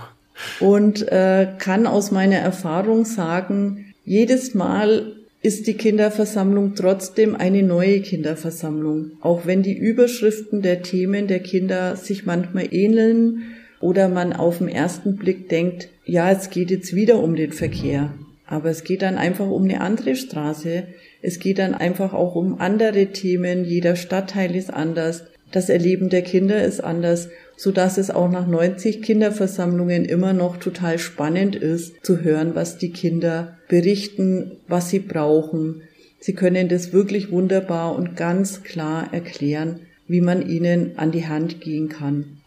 Und 0.60 1.12
äh, 1.12 1.48
kann 1.58 1.88
aus 1.88 2.12
meiner 2.12 2.38
Erfahrung 2.38 3.06
sagen, 3.06 3.96
jedes 4.04 4.54
Mal 4.54 5.14
ist 5.42 5.66
die 5.66 5.74
Kinderversammlung 5.74 6.76
trotzdem 6.76 7.36
eine 7.36 7.64
neue 7.64 8.02
Kinderversammlung, 8.02 9.14
auch 9.20 9.48
wenn 9.48 9.64
die 9.64 9.76
Überschriften 9.76 10.62
der 10.62 10.84
Themen 10.84 11.26
der 11.26 11.40
Kinder 11.40 11.96
sich 11.96 12.28
manchmal 12.28 12.72
ähneln 12.72 13.56
oder 13.86 14.10
man 14.10 14.34
auf 14.34 14.58
den 14.58 14.68
ersten 14.68 15.16
Blick 15.16 15.50
denkt, 15.50 15.90
ja, 16.06 16.32
es 16.32 16.50
geht 16.50 16.72
jetzt 16.72 16.96
wieder 16.96 17.20
um 17.20 17.36
den 17.36 17.54
Verkehr. 17.54 18.14
Aber 18.48 18.70
es 18.70 18.84
geht 18.84 19.02
dann 19.02 19.18
einfach 19.18 19.48
um 19.48 19.64
eine 19.64 19.82
andere 19.82 20.16
Straße. 20.16 20.84
Es 21.22 21.40
geht 21.40 21.60
dann 21.60 21.74
einfach 21.74 22.14
auch 22.14 22.36
um 22.36 22.60
andere 22.60 23.08
Themen. 23.08 23.64
Jeder 23.64 23.96
Stadtteil 23.96 24.56
ist 24.56 24.72
anders. 24.72 25.24
Das 25.52 25.70
Erleben 25.70 26.10
der 26.10 26.22
Kinder 26.22 26.64
ist 26.64 26.84
anders 26.84 27.30
so 27.58 27.72
dass 27.72 27.98
es 27.98 28.12
auch 28.12 28.30
nach 28.30 28.48
90 28.48 29.02
Kinderversammlungen 29.02 30.06
immer 30.06 30.34
noch 30.34 30.58
total 30.58 31.00
spannend 31.00 31.56
ist, 31.56 32.06
zu 32.06 32.22
hören, 32.22 32.56
was 32.56 32.78
die 32.78 32.92
Kinder 32.92 33.58
berichten, 33.68 34.58
was 34.68 34.90
sie 34.90 35.00
brauchen. 35.00 35.82
Sie 36.20 36.34
können 36.34 36.68
das 36.68 36.92
wirklich 36.92 37.32
wunderbar 37.32 37.96
und 37.96 38.16
ganz 38.16 38.64
klar 38.64 39.14
erklären, 39.14 39.82
wie 40.08 40.22
man 40.22 40.48
ihnen 40.48 40.98
an 40.98 41.12
die 41.12 41.28
Hand 41.28 41.62
gehen 41.62 41.90
kann. 41.90 42.38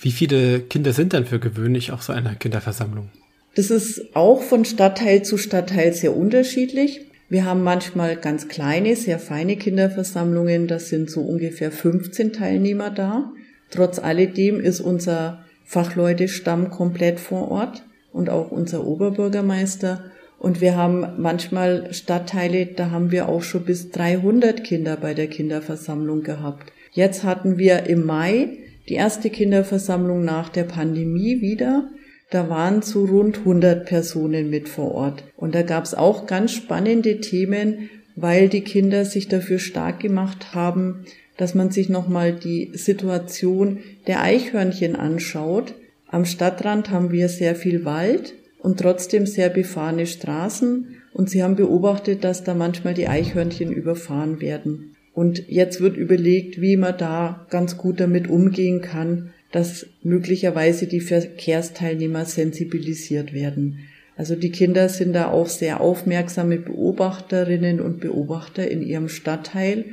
Wie 0.00 0.12
viele 0.12 0.60
Kinder 0.60 0.92
sind 0.92 1.12
denn 1.12 1.26
für 1.26 1.40
gewöhnlich 1.40 1.90
auf 1.90 2.02
so 2.02 2.12
einer 2.12 2.36
Kinderversammlung? 2.36 3.08
Das 3.56 3.70
ist 3.70 4.14
auch 4.14 4.42
von 4.42 4.64
Stadtteil 4.64 5.22
zu 5.22 5.36
Stadtteil 5.36 5.92
sehr 5.92 6.16
unterschiedlich. 6.16 7.00
Wir 7.28 7.44
haben 7.44 7.64
manchmal 7.64 8.16
ganz 8.16 8.46
kleine, 8.46 8.94
sehr 8.94 9.18
feine 9.18 9.56
Kinderversammlungen, 9.56 10.68
das 10.68 10.88
sind 10.88 11.10
so 11.10 11.22
ungefähr 11.22 11.72
15 11.72 12.32
Teilnehmer 12.32 12.90
da. 12.90 13.32
Trotz 13.70 13.98
alledem 13.98 14.60
ist 14.60 14.80
unser 14.80 15.44
Fachleute-Stamm 15.64 16.70
komplett 16.70 17.18
vor 17.18 17.50
Ort 17.50 17.82
und 18.12 18.30
auch 18.30 18.52
unser 18.52 18.86
Oberbürgermeister. 18.86 20.04
Und 20.38 20.60
wir 20.60 20.76
haben 20.76 21.04
manchmal 21.18 21.92
Stadtteile, 21.92 22.66
da 22.66 22.92
haben 22.92 23.10
wir 23.10 23.28
auch 23.28 23.42
schon 23.42 23.64
bis 23.64 23.90
300 23.90 24.62
Kinder 24.62 24.96
bei 24.96 25.12
der 25.12 25.26
Kinderversammlung 25.26 26.22
gehabt. 26.22 26.72
Jetzt 26.92 27.24
hatten 27.24 27.58
wir 27.58 27.86
im 27.86 28.04
Mai 28.04 28.58
die 28.88 28.94
erste 28.94 29.30
Kinderversammlung 29.30 30.24
nach 30.24 30.48
der 30.48 30.64
Pandemie 30.64 31.40
wieder. 31.40 31.90
Da 32.30 32.48
waren 32.48 32.82
so 32.82 33.04
rund 33.04 33.38
100 33.38 33.86
Personen 33.86 34.50
mit 34.50 34.68
vor 34.68 34.92
Ort. 34.92 35.24
Und 35.36 35.54
da 35.54 35.62
gab 35.62 35.84
es 35.84 35.94
auch 35.94 36.26
ganz 36.26 36.52
spannende 36.52 37.20
Themen, 37.20 37.90
weil 38.16 38.48
die 38.48 38.62
Kinder 38.62 39.04
sich 39.04 39.28
dafür 39.28 39.58
stark 39.58 40.00
gemacht 40.00 40.54
haben, 40.54 41.04
dass 41.36 41.54
man 41.54 41.70
sich 41.70 41.88
nochmal 41.88 42.32
die 42.32 42.72
Situation 42.74 43.78
der 44.06 44.22
Eichhörnchen 44.22 44.96
anschaut. 44.96 45.74
Am 46.08 46.24
Stadtrand 46.24 46.90
haben 46.90 47.12
wir 47.12 47.28
sehr 47.28 47.54
viel 47.54 47.84
Wald 47.84 48.34
und 48.58 48.80
trotzdem 48.80 49.24
sehr 49.24 49.48
befahrene 49.48 50.06
Straßen 50.06 50.96
und 51.12 51.30
sie 51.30 51.42
haben 51.42 51.56
beobachtet, 51.56 52.24
dass 52.24 52.44
da 52.44 52.54
manchmal 52.54 52.94
die 52.94 53.08
Eichhörnchen 53.08 53.72
überfahren 53.72 54.40
werden. 54.40 54.96
Und 55.18 55.48
jetzt 55.48 55.80
wird 55.80 55.96
überlegt, 55.96 56.60
wie 56.60 56.76
man 56.76 56.96
da 56.96 57.44
ganz 57.50 57.76
gut 57.76 57.98
damit 57.98 58.30
umgehen 58.30 58.82
kann, 58.82 59.30
dass 59.50 59.84
möglicherweise 60.04 60.86
die 60.86 61.00
Verkehrsteilnehmer 61.00 62.24
sensibilisiert 62.24 63.32
werden. 63.32 63.80
Also 64.16 64.36
die 64.36 64.52
Kinder 64.52 64.88
sind 64.88 65.14
da 65.14 65.26
auch 65.26 65.48
sehr 65.48 65.80
aufmerksame 65.80 66.58
Beobachterinnen 66.58 67.80
und 67.80 67.98
Beobachter 67.98 68.70
in 68.70 68.80
ihrem 68.80 69.08
Stadtteil 69.08 69.86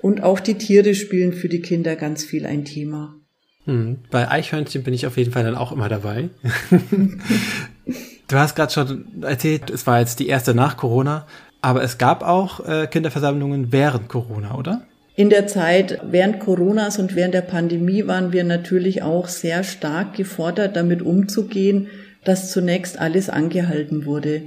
und 0.00 0.22
auch 0.22 0.38
die 0.38 0.54
Tiere 0.54 0.94
spielen 0.94 1.32
für 1.32 1.48
die 1.48 1.60
Kinder 1.60 1.96
ganz 1.96 2.22
viel 2.22 2.46
ein 2.46 2.64
Thema. 2.64 3.16
Hm, 3.64 3.98
bei 4.12 4.30
Eichhörnchen 4.30 4.84
bin 4.84 4.94
ich 4.94 5.08
auf 5.08 5.16
jeden 5.16 5.32
Fall 5.32 5.42
dann 5.42 5.56
auch 5.56 5.72
immer 5.72 5.88
dabei. 5.88 6.30
du 8.28 8.36
hast 8.36 8.54
gerade 8.54 8.72
schon 8.72 9.22
erzählt, 9.22 9.70
es 9.70 9.88
war 9.88 9.98
jetzt 9.98 10.20
die 10.20 10.28
erste 10.28 10.54
nach 10.54 10.76
Corona, 10.76 11.26
aber 11.60 11.82
es 11.82 11.98
gab 11.98 12.22
auch 12.22 12.66
äh, 12.66 12.86
Kinderversammlungen 12.86 13.72
während 13.72 14.08
Corona, 14.08 14.54
oder? 14.56 14.82
In 15.16 15.30
der 15.30 15.48
Zeit 15.48 16.00
während 16.08 16.38
Coronas 16.38 16.98
und 16.98 17.16
während 17.16 17.34
der 17.34 17.42
Pandemie 17.42 18.06
waren 18.06 18.32
wir 18.32 18.44
natürlich 18.44 19.02
auch 19.02 19.26
sehr 19.26 19.64
stark 19.64 20.14
gefordert, 20.14 20.76
damit 20.76 21.02
umzugehen, 21.02 21.88
dass 22.24 22.52
zunächst 22.52 23.00
alles 23.00 23.28
angehalten 23.28 24.04
wurde 24.04 24.42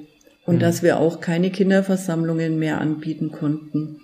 und 0.45 0.55
mhm. 0.55 0.59
dass 0.59 0.81
wir 0.81 0.97
auch 0.97 1.19
keine 1.19 1.49
Kinderversammlungen 1.49 2.57
mehr 2.57 2.79
anbieten 2.79 3.31
konnten 3.31 3.99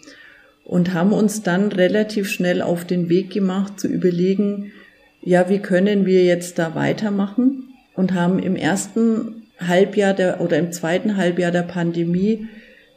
und 0.66 0.94
haben 0.94 1.14
uns 1.14 1.42
dann 1.42 1.72
relativ 1.72 2.30
schnell 2.30 2.62
auf 2.62 2.84
den 2.84 3.08
Weg 3.08 3.32
gemacht 3.32 3.80
zu 3.80 3.88
überlegen, 3.88 4.74
ja, 5.22 5.50
wie 5.50 5.60
können 5.60 6.06
wir 6.06 6.26
jetzt 6.26 6.60
da 6.60 6.76
weitermachen 6.76 7.70
und 7.96 8.14
haben 8.14 8.40
im 8.40 8.58
ersten 8.58 9.44
Halbjahr 9.60 10.14
der 10.14 10.42
oder 10.42 10.58
im 10.58 10.74
zweiten 10.74 11.16
Halbjahr 11.16 11.52
der 11.52 11.64
Pandemie 11.64 12.48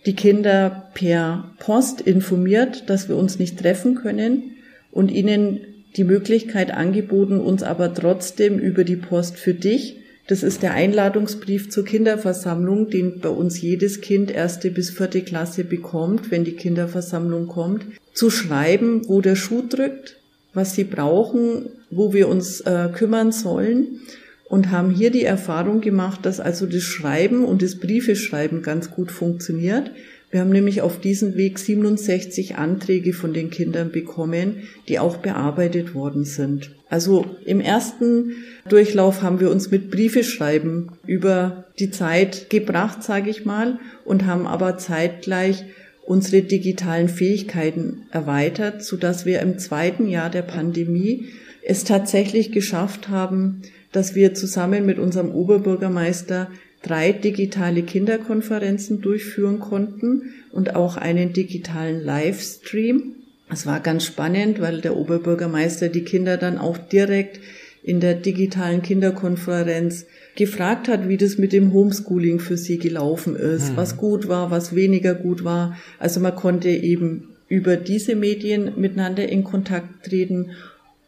die 0.06 0.14
Kinder 0.14 0.90
per 0.94 1.52
Post 1.58 2.00
informiert, 2.00 2.88
dass 2.88 3.08
wir 3.08 3.16
uns 3.16 3.38
nicht 3.38 3.58
treffen 3.58 3.94
können 3.94 4.52
und 4.90 5.10
ihnen 5.10 5.60
die 5.96 6.04
Möglichkeit 6.04 6.70
angeboten, 6.70 7.40
uns 7.40 7.62
aber 7.62 7.92
trotzdem 7.92 8.58
über 8.58 8.84
die 8.84 8.96
Post 8.96 9.36
für 9.36 9.54
dich 9.54 10.00
Das 10.30 10.44
ist 10.44 10.62
der 10.62 10.74
Einladungsbrief 10.74 11.70
zur 11.70 11.84
Kinderversammlung, 11.84 12.88
den 12.88 13.18
bei 13.18 13.30
uns 13.30 13.60
jedes 13.60 14.00
Kind 14.00 14.30
erste 14.30 14.70
bis 14.70 14.90
vierte 14.90 15.22
Klasse 15.22 15.64
bekommt, 15.64 16.30
wenn 16.30 16.44
die 16.44 16.52
Kinderversammlung 16.52 17.48
kommt, 17.48 17.84
zu 18.12 18.30
schreiben, 18.30 19.08
wo 19.08 19.20
der 19.20 19.34
Schuh 19.34 19.64
drückt, 19.68 20.18
was 20.54 20.76
sie 20.76 20.84
brauchen, 20.84 21.70
wo 21.90 22.12
wir 22.12 22.28
uns 22.28 22.60
äh, 22.60 22.90
kümmern 22.94 23.32
sollen 23.32 24.02
und 24.50 24.72
haben 24.72 24.90
hier 24.90 25.10
die 25.10 25.24
Erfahrung 25.24 25.80
gemacht, 25.80 26.26
dass 26.26 26.40
also 26.40 26.66
das 26.66 26.82
Schreiben 26.82 27.44
und 27.44 27.62
das 27.62 27.76
Briefeschreiben 27.76 28.62
ganz 28.62 28.90
gut 28.90 29.12
funktioniert. 29.12 29.92
Wir 30.32 30.40
haben 30.40 30.50
nämlich 30.50 30.82
auf 30.82 31.00
diesem 31.00 31.36
Weg 31.36 31.60
67 31.60 32.56
Anträge 32.56 33.12
von 33.12 33.32
den 33.32 33.50
Kindern 33.50 33.92
bekommen, 33.92 34.64
die 34.88 34.98
auch 34.98 35.18
bearbeitet 35.18 35.94
worden 35.94 36.24
sind. 36.24 36.72
Also 36.88 37.26
im 37.44 37.60
ersten 37.60 38.32
Durchlauf 38.68 39.22
haben 39.22 39.38
wir 39.38 39.52
uns 39.52 39.70
mit 39.70 39.88
Briefeschreiben 39.88 40.90
über 41.06 41.66
die 41.78 41.92
Zeit 41.92 42.50
gebracht, 42.50 43.04
sage 43.04 43.30
ich 43.30 43.44
mal, 43.44 43.78
und 44.04 44.26
haben 44.26 44.48
aber 44.48 44.78
zeitgleich 44.78 45.64
unsere 46.04 46.42
digitalen 46.42 47.08
Fähigkeiten 47.08 48.02
erweitert, 48.10 48.82
so 48.82 48.96
dass 48.96 49.26
wir 49.26 49.38
im 49.42 49.60
zweiten 49.60 50.08
Jahr 50.08 50.28
der 50.28 50.42
Pandemie 50.42 51.28
es 51.62 51.84
tatsächlich 51.84 52.50
geschafft 52.50 53.08
haben, 53.08 53.62
dass 53.92 54.14
wir 54.14 54.34
zusammen 54.34 54.86
mit 54.86 54.98
unserem 54.98 55.30
Oberbürgermeister 55.30 56.48
drei 56.82 57.12
digitale 57.12 57.82
Kinderkonferenzen 57.82 59.00
durchführen 59.00 59.60
konnten 59.60 60.32
und 60.52 60.74
auch 60.74 60.96
einen 60.96 61.32
digitalen 61.32 62.02
Livestream. 62.02 63.14
Es 63.52 63.66
war 63.66 63.80
ganz 63.80 64.04
spannend, 64.04 64.60
weil 64.60 64.80
der 64.80 64.96
Oberbürgermeister 64.96 65.88
die 65.88 66.04
Kinder 66.04 66.36
dann 66.36 66.58
auch 66.58 66.78
direkt 66.78 67.40
in 67.82 68.00
der 68.00 68.14
digitalen 68.14 68.82
Kinderkonferenz 68.82 70.06
gefragt 70.36 70.88
hat, 70.88 71.08
wie 71.08 71.16
das 71.16 71.38
mit 71.38 71.52
dem 71.52 71.72
Homeschooling 71.72 72.38
für 72.38 72.56
sie 72.56 72.78
gelaufen 72.78 73.36
ist, 73.36 73.72
mhm. 73.72 73.76
was 73.76 73.96
gut 73.96 74.28
war, 74.28 74.50
was 74.50 74.74
weniger 74.74 75.14
gut 75.14 75.44
war. 75.44 75.76
Also 75.98 76.20
man 76.20 76.36
konnte 76.36 76.68
eben 76.68 77.28
über 77.48 77.76
diese 77.76 78.14
Medien 78.14 78.72
miteinander 78.76 79.28
in 79.28 79.44
Kontakt 79.44 80.04
treten 80.04 80.50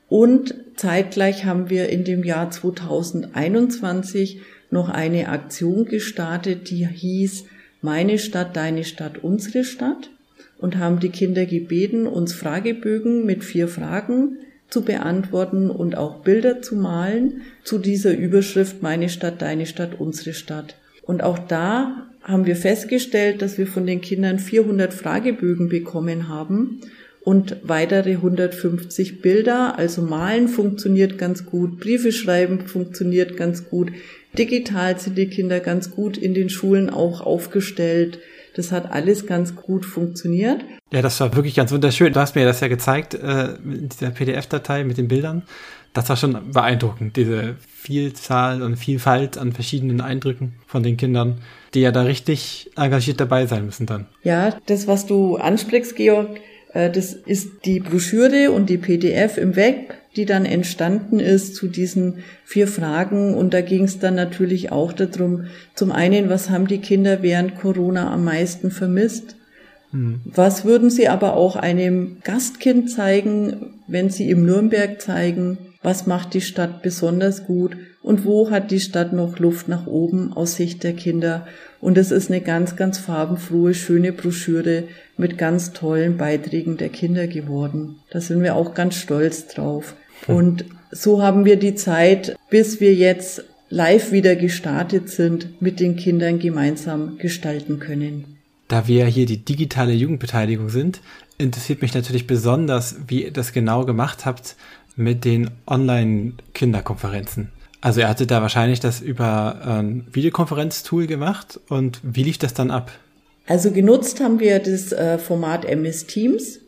und 0.09 0.55
zeitgleich 0.76 1.45
haben 1.45 1.71
wir 1.71 1.88
in 1.88 2.05
dem 2.05 2.25
Jahr 2.25 2.50
2021 2.50 4.41
noch 4.71 4.88
eine 4.88 5.29
Aktion 5.29 5.85
gestartet, 5.85 6.71
die 6.71 6.87
hieß 6.87 7.45
Meine 7.81 8.19
Stadt, 8.19 8.57
deine 8.57 8.85
Stadt, 8.85 9.23
unsere 9.23 9.64
Stadt 9.64 10.11
und 10.59 10.79
haben 10.79 11.00
die 11.00 11.11
Kinder 11.11 11.47
gebeten, 11.47 12.07
uns 12.07 12.33
Fragebögen 12.33 13.26
mit 13.26 13.45
vier 13.45 13.69
Fragen 13.69 14.38
zu 14.69 14.83
beantworten 14.83 15.71
und 15.71 15.97
auch 15.97 16.21
Bilder 16.21 16.62
zu 16.62 16.76
malen 16.76 17.43
zu 17.64 17.79
dieser 17.79 18.17
Überschrift 18.17 18.83
Meine 18.83 19.09
Stadt, 19.09 19.43
deine 19.43 19.67
Stadt, 19.67 20.00
unsere 20.00 20.33
Stadt. 20.33 20.76
Und 21.02 21.23
auch 21.23 21.38
da 21.38 22.07
haben 22.23 22.47
wir 22.47 22.57
festgestellt, 22.57 23.43
dass 23.43 23.59
wir 23.59 23.67
von 23.67 23.85
den 23.87 24.00
Kindern 24.00 24.38
400 24.38 24.95
Fragebögen 24.95 25.69
bekommen 25.69 26.29
haben 26.29 26.81
und 27.25 27.57
weitere 27.62 28.14
150 28.14 29.23
Bilder. 29.23 29.79
Also 29.79 30.02
malen 30.02 30.49
funktioniert 30.49 31.19
ganz 31.19 31.47
gut, 31.47 31.79
Briefe 31.79 32.12
schreiben 32.12 32.67
funktioniert 32.67 33.37
ganz 33.37 33.69
gut. 33.69 33.93
Digital 34.37 34.99
sind 34.99 35.19
die 35.19 35.29
Kinder 35.29 35.61
ganz 35.61 35.91
gut 35.91 36.17
in 36.17 36.35
den 36.35 36.49
Schulen 36.49 36.91
auch 36.91 37.21
aufgestellt. 37.21 38.19
Das 38.55 38.73
hat 38.73 38.91
alles 38.91 39.26
ganz 39.26 39.57
gut 39.57 39.87
funktioniert. 39.87 40.64
Ja, 40.93 41.00
das 41.00 41.21
war 41.21 41.35
wirklich 41.35 41.55
ganz 41.55 41.73
wunderschön. 41.73 42.12
Du 42.12 42.21
hast 42.21 42.35
mir 42.35 42.45
das 42.45 42.61
ja 42.61 42.69
gezeigt 42.69 43.14
äh, 43.14 43.55
in 43.64 43.88
dieser 43.88 44.11
PDF-Datei 44.11 44.85
mit 44.85 44.99
den 44.99 45.09
Bildern. 45.09 45.43
Das 45.95 46.09
war 46.09 46.17
schon 46.17 46.52
beeindruckend, 46.52 47.17
diese 47.17 47.57
Vielzahl 47.61 48.62
und 48.62 48.76
Vielfalt 48.76 49.37
an 49.37 49.52
verschiedenen 49.52 50.00
Eindrücken 50.00 50.55
von 50.67 50.83
den 50.83 50.97
Kindern, 50.97 51.38
die 51.75 51.81
ja 51.81 51.93
da 51.93 52.02
richtig 52.02 52.71
engagiert 52.76 53.21
dabei 53.21 53.47
sein 53.47 53.67
müssen 53.67 53.87
dann. 53.87 54.07
Ja, 54.23 54.57
das, 54.67 54.87
was 54.87 55.07
du 55.07 55.37
ansprichst, 55.37 55.97
Georg, 55.97 56.41
das 56.73 57.13
ist 57.13 57.67
die 57.67 57.80
Broschüre 57.80 58.50
und 58.50 58.71
die 58.71 58.78
PDF 58.78 59.37
im 59.37 59.56
Web, 59.56 59.95
die 60.17 60.25
dann 60.25 60.45
entstanden 60.45 61.21
ist 61.21 61.54
zu 61.54 61.69
diesen 61.69 62.25
vier 62.45 62.67
Fragen. 62.67 63.35
Und 63.35 63.52
da 63.52 63.61
ging 63.61 63.85
es 63.85 63.99
dann 63.99 64.15
natürlich 64.15 64.73
auch 64.73 64.93
darum, 64.93 65.47
zum 65.75 65.93
einen, 65.93 66.28
was 66.28 66.50
haben 66.50 66.67
die 66.67 66.78
Kinder 66.78 67.23
während 67.23 67.56
Corona 67.56 68.13
am 68.13 68.25
meisten 68.25 68.71
vermisst? 68.71 69.37
Hm. 69.91 70.21
Was 70.25 70.65
würden 70.65 70.89
sie 70.89 71.08
aber 71.08 71.35
auch 71.35 71.56
einem 71.56 72.19
Gastkind 72.25 72.91
zeigen, 72.91 73.75
wenn 73.87 74.08
sie 74.11 74.30
im 74.30 74.47
Nürnberg 74.47 75.00
zeigen? 75.00 75.58
Was 75.82 76.06
macht 76.06 76.34
die 76.34 76.40
Stadt 76.40 76.82
besonders 76.82 77.45
gut? 77.45 77.76
Und 78.02 78.25
wo 78.25 78.50
hat 78.50 78.71
die 78.71 78.80
Stadt 78.80 79.12
noch 79.12 79.38
Luft 79.38 79.68
nach 79.68 79.86
oben 79.86 80.32
aus 80.32 80.54
Sicht 80.56 80.84
der 80.84 80.92
Kinder? 80.92 81.47
Und 81.80 81.99
es 81.99 82.10
ist 82.10 82.30
eine 82.30 82.40
ganz, 82.40 82.76
ganz 82.76 82.99
farbenfrohe, 82.99 83.75
schöne 83.75 84.12
Broschüre 84.12 84.84
mit 85.16 85.38
ganz 85.38 85.73
tollen 85.73 86.16
Beiträgen 86.16 86.76
der 86.76 86.88
Kinder 86.88 87.26
geworden. 87.26 87.97
Da 88.10 88.21
sind 88.21 88.42
wir 88.42 88.54
auch 88.54 88.75
ganz 88.75 88.95
stolz 88.97 89.49
drauf. 89.49 89.95
Und 90.26 90.64
so 90.92 91.23
haben 91.23 91.45
wir 91.45 91.56
die 91.56 91.75
Zeit, 91.75 92.36
bis 92.49 92.80
wir 92.80 92.95
jetzt 92.95 93.45
live 93.68 94.12
wieder 94.12 94.36
gestartet 94.36 95.08
sind, 95.08 95.60
mit 95.60 95.80
den 95.80 95.97
Kindern 95.97 96.38
gemeinsam 96.38 97.18
gestalten 97.18 97.80
können. 97.80 98.36
Da 98.68 98.86
wir 98.86 99.06
hier 99.06 99.26
die 99.26 99.45
digitale 99.45 99.92
Jugendbeteiligung 99.92 100.68
sind, 100.68 101.00
interessiert 101.38 101.82
mich 101.82 101.95
natürlich 101.95 102.26
besonders, 102.26 102.97
wie 103.08 103.25
ihr 103.25 103.32
das 103.32 103.52
genau 103.52 103.84
gemacht 103.84 104.25
habt 104.25 104.56
mit 104.97 105.25
den 105.25 105.50
Online-Kinderkonferenzen. 105.67 107.49
Also 107.81 108.00
er 108.00 108.09
hatte 108.09 108.26
da 108.26 108.41
wahrscheinlich 108.43 108.81
das 108.81 109.00
über 109.00 109.61
ein 109.67 110.07
Videokonferenztool 110.13 111.07
gemacht 111.07 111.59
und 111.69 112.00
wie 112.02 112.23
lief 112.23 112.39
das 112.39 112.55
dann 112.55 112.71
ab? 112.71 112.93
Also 113.47 113.73
genutzt 113.73 114.21
haben 114.21 114.39
wir 114.39 114.61
das 114.61 114.93
äh, 114.93 115.19
Format 115.19 115.65
MS 115.65 116.07
Teams, 116.07 116.61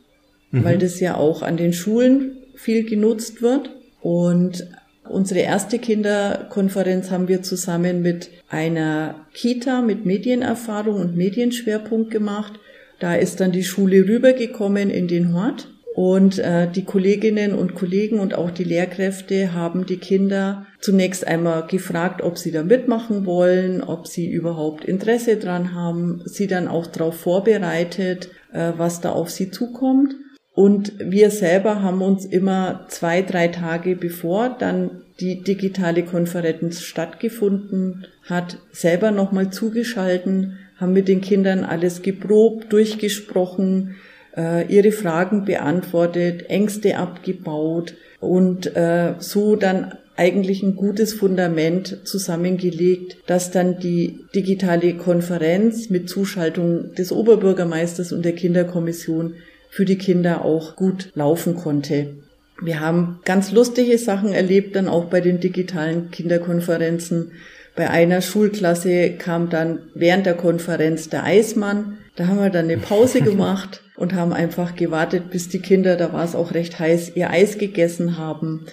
mhm. 0.51 0.65
weil 0.65 0.79
das 0.79 0.99
ja 0.99 1.17
auch 1.17 1.43
an 1.43 1.57
den 1.57 1.73
Schulen 1.73 2.39
viel 2.57 2.85
genutzt 2.85 3.43
wird. 3.43 3.71
Und 4.01 4.67
unsere 5.09 5.41
erste 5.41 5.79
Kinderkonferenz 5.79 7.13
haben 7.13 7.29
wir 7.29 7.43
zusammen 7.43 8.03
mit 8.03 8.31
einer 8.49 9.15
Kita 9.35 9.83
mit 9.83 10.05
Medienerfahrung 10.05 11.01
und 11.01 11.17
Medienschwerpunkt 11.17 12.11
gemacht. 12.11 12.55
Da 12.99 13.15
ist 13.15 13.39
dann 13.39 13.53
die 13.53 13.65
Schule 13.65 14.09
rübergekommen 14.09 14.91
in 14.91 15.07
den 15.07 15.33
Hort 15.33 15.69
und 15.95 16.41
äh, 16.41 16.69
die 16.69 16.85
Kolleginnen 16.85 17.55
und 17.55 17.77
Kollegen 17.77 18.19
und 18.19 18.35
auch 18.35 18.51
die 18.51 18.65
Lehrkräfte 18.65 19.55
haben 19.55 19.87
die 19.87 19.99
Kinder 19.99 20.67
zunächst 20.81 21.25
einmal 21.25 21.69
gefragt, 21.69 22.21
ob 22.21 22.37
sie 22.37 22.51
da 22.51 22.65
mitmachen 22.65 23.27
wollen, 23.27 23.81
ob 23.81 24.09
sie 24.09 24.29
überhaupt 24.29 24.85
Interesse 24.85 25.37
dran 25.37 25.73
haben, 25.73 26.21
sie 26.25 26.49
dann 26.49 26.67
auch 26.67 26.89
darauf 26.89 27.21
vorbereitet, 27.21 28.31
äh, 28.53 28.73
was 28.77 29.03
da 29.03 29.13
auf 29.13 29.31
sie 29.31 29.53
zukommt. 29.53 30.17
Und 30.53 30.95
wir 30.99 31.31
selber 31.31 31.81
haben 31.81 32.03
uns 32.03 32.25
immer 32.25 32.87
zwei, 32.89 33.23
drei 33.23 33.47
Tage 33.47 33.95
bevor 33.95 34.49
dann 34.49 35.03
die 35.21 35.45
digitale 35.45 36.03
Konferenz 36.03 36.81
stattgefunden 36.83 38.09
hat, 38.25 38.59
selber 38.73 39.13
nochmal 39.13 39.51
zugeschalten, 39.51 40.59
haben 40.77 40.93
mit 40.93 41.07
den 41.07 41.21
Kindern 41.21 41.63
alles 41.63 42.03
geprobt, 42.03 42.73
durchgesprochen, 42.73 43.95
äh, 44.37 44.66
ihre 44.66 44.92
Fragen 44.92 45.44
beantwortet, 45.44 46.49
Ängste 46.49 46.97
abgebaut 46.97 47.94
und 48.20 48.75
äh, 48.77 49.14
so 49.18 49.57
dann 49.57 49.94
eigentlich 50.16 50.62
ein 50.62 50.77
gutes 50.77 51.12
Fundament 51.12 51.99
zusammengelegt, 52.05 53.16
dass 53.27 53.51
dann 53.51 53.81
die 53.81 54.20
digitale 54.35 54.94
Konferenz 54.94 55.90
mit 55.90 56.09
Zuschaltung 56.09 56.94
des 56.94 57.11
Oberbürgermeisters 57.11 58.12
und 58.12 58.25
der 58.25 58.33
Kinderkommission 58.33 59.35
für 59.70 59.85
die 59.85 59.99
Kinder 59.99 60.44
auch 60.44 60.77
gut 60.77 61.11
laufen 61.14 61.57
konnte. 61.57 62.14
Wir 62.62 62.79
haben 62.79 63.18
ganz 63.25 63.51
lustige 63.51 63.99
Sachen 63.99 64.33
erlebt, 64.33 64.77
dann 64.77 64.87
auch 64.87 65.07
bei 65.07 65.20
den 65.20 65.40
digitalen 65.40 66.12
Kinderkonferenzen. 66.12 67.33
Bei 67.75 67.90
einer 67.90 68.20
Schulklasse 68.20 69.14
kam 69.18 69.51
dann 69.51 69.81
während 69.94 70.27
der 70.27 70.35
Konferenz 70.35 71.09
der 71.09 71.25
Eismann. 71.25 71.99
Da 72.14 72.29
haben 72.29 72.38
wir 72.38 72.51
dann 72.51 72.66
eine 72.66 72.79
Pause 72.79 73.20
gemacht 73.23 73.84
und 73.97 74.15
haben 74.15 74.33
einfach 74.33 74.75
gewartet, 74.75 75.31
bis 75.31 75.49
die 75.49 75.61
Kinder, 75.61 75.97
da 75.97 76.13
war 76.13 76.25
es 76.25 76.35
auch 76.35 76.53
recht 76.53 76.79
heiß, 76.79 77.13
ihr 77.15 77.31
Eis 77.31 77.59
gegessen 77.59 78.19
haben. 78.19 78.67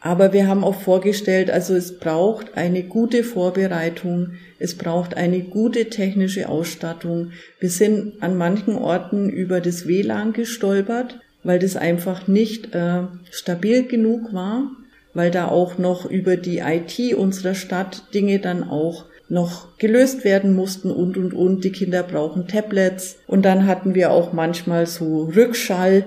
Aber 0.00 0.32
wir 0.32 0.46
haben 0.46 0.62
auch 0.62 0.80
vorgestellt, 0.80 1.50
also 1.50 1.74
es 1.74 1.98
braucht 1.98 2.56
eine 2.56 2.84
gute 2.84 3.24
Vorbereitung, 3.24 4.34
es 4.60 4.76
braucht 4.76 5.16
eine 5.16 5.40
gute 5.40 5.86
technische 5.86 6.48
Ausstattung. 6.48 7.32
Wir 7.58 7.70
sind 7.70 8.22
an 8.22 8.36
manchen 8.36 8.76
Orten 8.76 9.28
über 9.28 9.60
das 9.60 9.88
WLAN 9.88 10.32
gestolpert, 10.32 11.18
weil 11.42 11.58
das 11.58 11.76
einfach 11.76 12.28
nicht 12.28 12.74
äh, 12.76 13.02
stabil 13.30 13.84
genug 13.84 14.32
war, 14.32 14.70
weil 15.14 15.32
da 15.32 15.48
auch 15.48 15.78
noch 15.78 16.08
über 16.08 16.36
die 16.36 16.58
IT 16.58 17.14
unserer 17.14 17.54
Stadt 17.54 18.14
Dinge 18.14 18.38
dann 18.38 18.62
auch 18.62 19.06
noch 19.28 19.76
gelöst 19.78 20.24
werden 20.24 20.54
mussten 20.54 20.90
und, 20.90 21.16
und, 21.16 21.34
und. 21.34 21.64
Die 21.64 21.72
Kinder 21.72 22.02
brauchen 22.02 22.48
Tablets. 22.48 23.18
Und 23.26 23.44
dann 23.44 23.66
hatten 23.66 23.94
wir 23.94 24.10
auch 24.10 24.32
manchmal 24.32 24.86
so 24.86 25.24
Rückschall. 25.24 26.06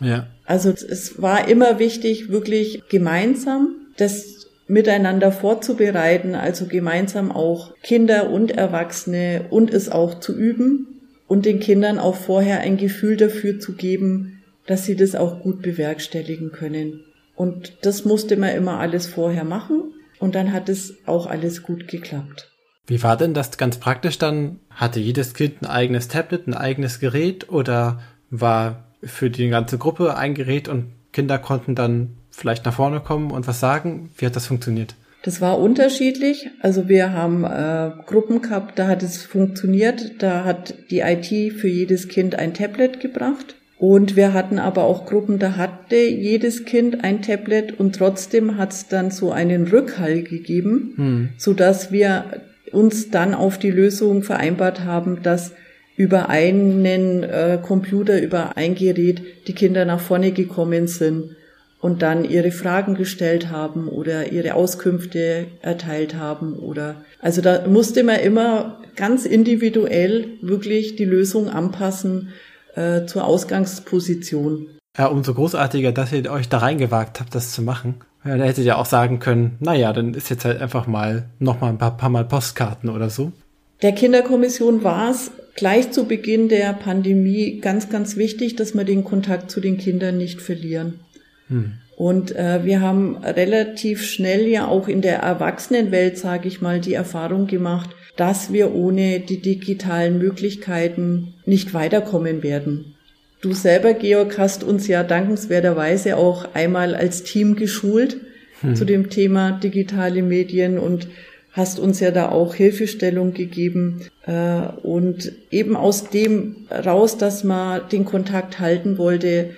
Ja. 0.00 0.26
Also 0.44 0.70
es 0.70 1.20
war 1.20 1.48
immer 1.48 1.78
wichtig, 1.78 2.30
wirklich 2.30 2.82
gemeinsam 2.88 3.76
das 3.96 4.46
miteinander 4.68 5.32
vorzubereiten, 5.32 6.34
also 6.34 6.66
gemeinsam 6.66 7.32
auch 7.32 7.74
Kinder 7.82 8.30
und 8.30 8.50
Erwachsene 8.50 9.46
und 9.50 9.72
es 9.72 9.88
auch 9.88 10.20
zu 10.20 10.36
üben 10.36 11.00
und 11.26 11.46
den 11.46 11.58
Kindern 11.58 11.98
auch 11.98 12.16
vorher 12.16 12.60
ein 12.60 12.76
Gefühl 12.76 13.16
dafür 13.16 13.58
zu 13.58 13.74
geben, 13.74 14.42
dass 14.66 14.84
sie 14.84 14.94
das 14.94 15.14
auch 15.14 15.40
gut 15.40 15.62
bewerkstelligen 15.62 16.52
können. 16.52 17.04
Und 17.34 17.78
das 17.82 18.04
musste 18.04 18.36
man 18.36 18.54
immer 18.54 18.78
alles 18.78 19.06
vorher 19.06 19.44
machen 19.44 19.94
und 20.18 20.34
dann 20.34 20.52
hat 20.52 20.68
es 20.68 20.98
auch 21.06 21.26
alles 21.26 21.62
gut 21.62 21.88
geklappt. 21.88 22.50
Wie 22.88 23.02
war 23.02 23.16
denn 23.16 23.34
das 23.34 23.56
ganz 23.58 23.76
praktisch 23.76 24.18
dann? 24.18 24.58
Hatte 24.70 24.98
jedes 24.98 25.34
Kind 25.34 25.62
ein 25.62 25.66
eigenes 25.66 26.08
Tablet, 26.08 26.48
ein 26.48 26.54
eigenes 26.54 27.00
Gerät 27.00 27.50
oder 27.50 28.00
war 28.30 28.84
für 29.02 29.30
die 29.30 29.48
ganze 29.48 29.78
Gruppe 29.78 30.16
ein 30.16 30.34
Gerät 30.34 30.68
und 30.68 30.86
Kinder 31.12 31.38
konnten 31.38 31.74
dann 31.74 32.16
vielleicht 32.30 32.64
nach 32.64 32.74
vorne 32.74 33.00
kommen 33.00 33.30
und 33.30 33.46
was 33.46 33.60
sagen? 33.60 34.10
Wie 34.16 34.24
hat 34.24 34.36
das 34.36 34.46
funktioniert? 34.46 34.94
Das 35.22 35.40
war 35.42 35.58
unterschiedlich. 35.58 36.48
Also 36.60 36.88
wir 36.88 37.12
haben 37.12 37.44
äh, 37.44 37.90
Gruppen 38.06 38.40
gehabt, 38.40 38.78
da 38.78 38.86
hat 38.86 39.02
es 39.02 39.22
funktioniert. 39.22 40.22
Da 40.22 40.44
hat 40.44 40.74
die 40.90 41.00
IT 41.00 41.26
für 41.54 41.68
jedes 41.68 42.08
Kind 42.08 42.36
ein 42.36 42.54
Tablet 42.54 43.00
gebracht. 43.00 43.56
Und 43.78 44.16
wir 44.16 44.32
hatten 44.32 44.58
aber 44.58 44.84
auch 44.84 45.06
Gruppen, 45.06 45.38
da 45.38 45.56
hatte 45.56 45.96
jedes 45.96 46.64
Kind 46.64 47.04
ein 47.04 47.22
Tablet 47.22 47.78
und 47.78 47.94
trotzdem 47.94 48.56
hat 48.56 48.72
es 48.72 48.88
dann 48.88 49.12
so 49.12 49.30
einen 49.30 49.68
Rückhall 49.68 50.22
gegeben, 50.22 50.94
hm. 50.96 51.28
so 51.36 51.52
dass 51.52 51.92
wir 51.92 52.24
uns 52.72 53.10
dann 53.10 53.34
auf 53.34 53.58
die 53.58 53.70
Lösung 53.70 54.22
vereinbart 54.22 54.84
haben, 54.84 55.22
dass 55.22 55.52
über 55.96 56.28
einen 56.28 57.24
äh, 57.24 57.58
Computer, 57.60 58.20
über 58.20 58.56
ein 58.56 58.74
Gerät 58.74 59.20
die 59.48 59.52
Kinder 59.52 59.84
nach 59.84 60.00
vorne 60.00 60.32
gekommen 60.32 60.86
sind 60.86 61.36
und 61.80 62.02
dann 62.02 62.24
ihre 62.24 62.50
Fragen 62.50 62.94
gestellt 62.94 63.50
haben 63.50 63.88
oder 63.88 64.32
ihre 64.32 64.54
Auskünfte 64.54 65.46
erteilt 65.60 66.14
haben 66.14 66.54
oder 66.54 67.02
also 67.20 67.40
da 67.40 67.66
musste 67.66 68.04
man 68.04 68.20
immer 68.20 68.80
ganz 68.96 69.26
individuell 69.26 70.38
wirklich 70.40 70.96
die 70.96 71.04
Lösung 71.04 71.48
anpassen 71.48 72.28
äh, 72.74 73.06
zur 73.06 73.24
Ausgangsposition. 73.24 74.68
Ja, 74.96 75.06
umso 75.06 75.34
großartiger, 75.34 75.92
dass 75.92 76.12
ihr 76.12 76.30
euch 76.30 76.48
da 76.48 76.58
reingewagt 76.58 77.20
habt, 77.20 77.34
das 77.34 77.52
zu 77.52 77.62
machen. 77.62 77.96
Ja, 78.28 78.36
da 78.36 78.44
hättet 78.44 78.66
ihr 78.66 78.76
auch 78.76 78.84
sagen 78.84 79.20
können, 79.20 79.56
naja, 79.58 79.90
dann 79.94 80.12
ist 80.12 80.28
jetzt 80.28 80.44
halt 80.44 80.60
einfach 80.60 80.86
mal 80.86 81.30
noch 81.38 81.62
mal 81.62 81.70
ein 81.70 81.78
paar, 81.78 81.96
paar 81.96 82.10
Mal 82.10 82.26
Postkarten 82.26 82.90
oder 82.90 83.08
so. 83.08 83.32
Der 83.80 83.92
Kinderkommission 83.92 84.84
war 84.84 85.10
es 85.10 85.30
gleich 85.56 85.92
zu 85.92 86.04
Beginn 86.04 86.50
der 86.50 86.74
Pandemie 86.74 87.58
ganz, 87.58 87.88
ganz 87.88 88.18
wichtig, 88.18 88.54
dass 88.54 88.74
wir 88.74 88.84
den 88.84 89.02
Kontakt 89.02 89.50
zu 89.50 89.60
den 89.60 89.78
Kindern 89.78 90.18
nicht 90.18 90.42
verlieren. 90.42 91.00
Hm. 91.48 91.72
Und 91.96 92.36
äh, 92.36 92.66
wir 92.66 92.82
haben 92.82 93.16
relativ 93.16 94.04
schnell 94.04 94.46
ja 94.46 94.68
auch 94.68 94.88
in 94.88 95.00
der 95.00 95.20
Erwachsenenwelt, 95.20 96.18
sage 96.18 96.48
ich 96.48 96.60
mal, 96.60 96.80
die 96.80 96.92
Erfahrung 96.92 97.46
gemacht, 97.46 97.88
dass 98.16 98.52
wir 98.52 98.74
ohne 98.74 99.20
die 99.20 99.40
digitalen 99.40 100.18
Möglichkeiten 100.18 101.32
nicht 101.46 101.72
weiterkommen 101.72 102.42
werden. 102.42 102.94
Du 103.40 103.52
selber, 103.52 103.94
Georg, 103.94 104.36
hast 104.38 104.64
uns 104.64 104.88
ja 104.88 105.04
dankenswerterweise 105.04 106.16
auch 106.16 106.54
einmal 106.54 106.94
als 106.94 107.22
Team 107.22 107.54
geschult 107.54 108.16
hm. 108.60 108.74
zu 108.74 108.84
dem 108.84 109.10
Thema 109.10 109.52
digitale 109.52 110.22
Medien 110.22 110.78
und 110.78 111.08
hast 111.52 111.78
uns 111.78 112.00
ja 112.00 112.10
da 112.10 112.28
auch 112.30 112.54
Hilfestellung 112.54 113.34
gegeben 113.34 114.02
äh, 114.26 114.60
und 114.82 115.32
eben 115.50 115.76
aus 115.76 116.10
dem 116.10 116.66
raus, 116.70 117.16
dass 117.16 117.44
man 117.44 117.82
den 117.90 118.04
Kontakt 118.04 118.58
halten 118.58 118.98
wollte, 118.98 119.50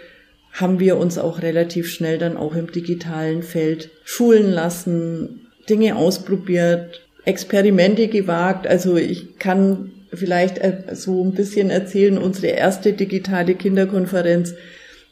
haben 0.52 0.80
wir 0.80 0.96
uns 0.96 1.18
auch 1.18 1.42
relativ 1.42 1.88
schnell 1.90 2.18
dann 2.18 2.36
auch 2.36 2.54
im 2.54 2.70
digitalen 2.70 3.42
Feld 3.42 3.90
schulen 4.04 4.50
lassen, 4.50 5.46
Dinge 5.68 5.96
ausprobiert, 5.96 7.06
Experimente 7.24 8.08
gewagt. 8.08 8.66
Also 8.66 8.96
ich 8.96 9.38
kann 9.38 9.92
vielleicht 10.12 10.58
äh, 10.58 10.78
so 10.92 11.24
ein 11.24 11.32
bisschen 11.32 11.70
erzählen, 11.70 12.18
unsere 12.18 12.48
erste 12.48 12.92
digitale 12.92 13.54
Kinderkonferenz, 13.54 14.54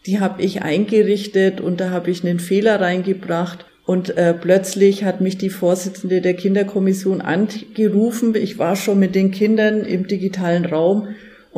die 0.07 0.21
habe 0.21 0.43
ich 0.43 0.63
eingerichtet 0.63 1.61
und 1.61 1.81
da 1.81 1.91
habe 1.91 2.11
ich 2.11 2.25
einen 2.25 2.41
Fehler 2.41 2.81
reingebracht 2.81 3.67
und 3.85 4.17
äh, 4.17 4.35
plötzlich 4.35 5.05
hat 5.05 5.21
mich 5.21 5.39
die 5.39 5.51
Vorsitzende 5.51 6.21
der 6.21 6.35
Kinderkommission 6.35 7.21
angerufen. 7.21 8.35
Ich 8.35 8.59
war 8.59 8.77
schon 8.77 8.99
mit 8.99 9.15
den 9.15 9.31
Kindern 9.31 9.81
im 9.85 10.07
digitalen 10.07 10.67
Raum 10.67 11.09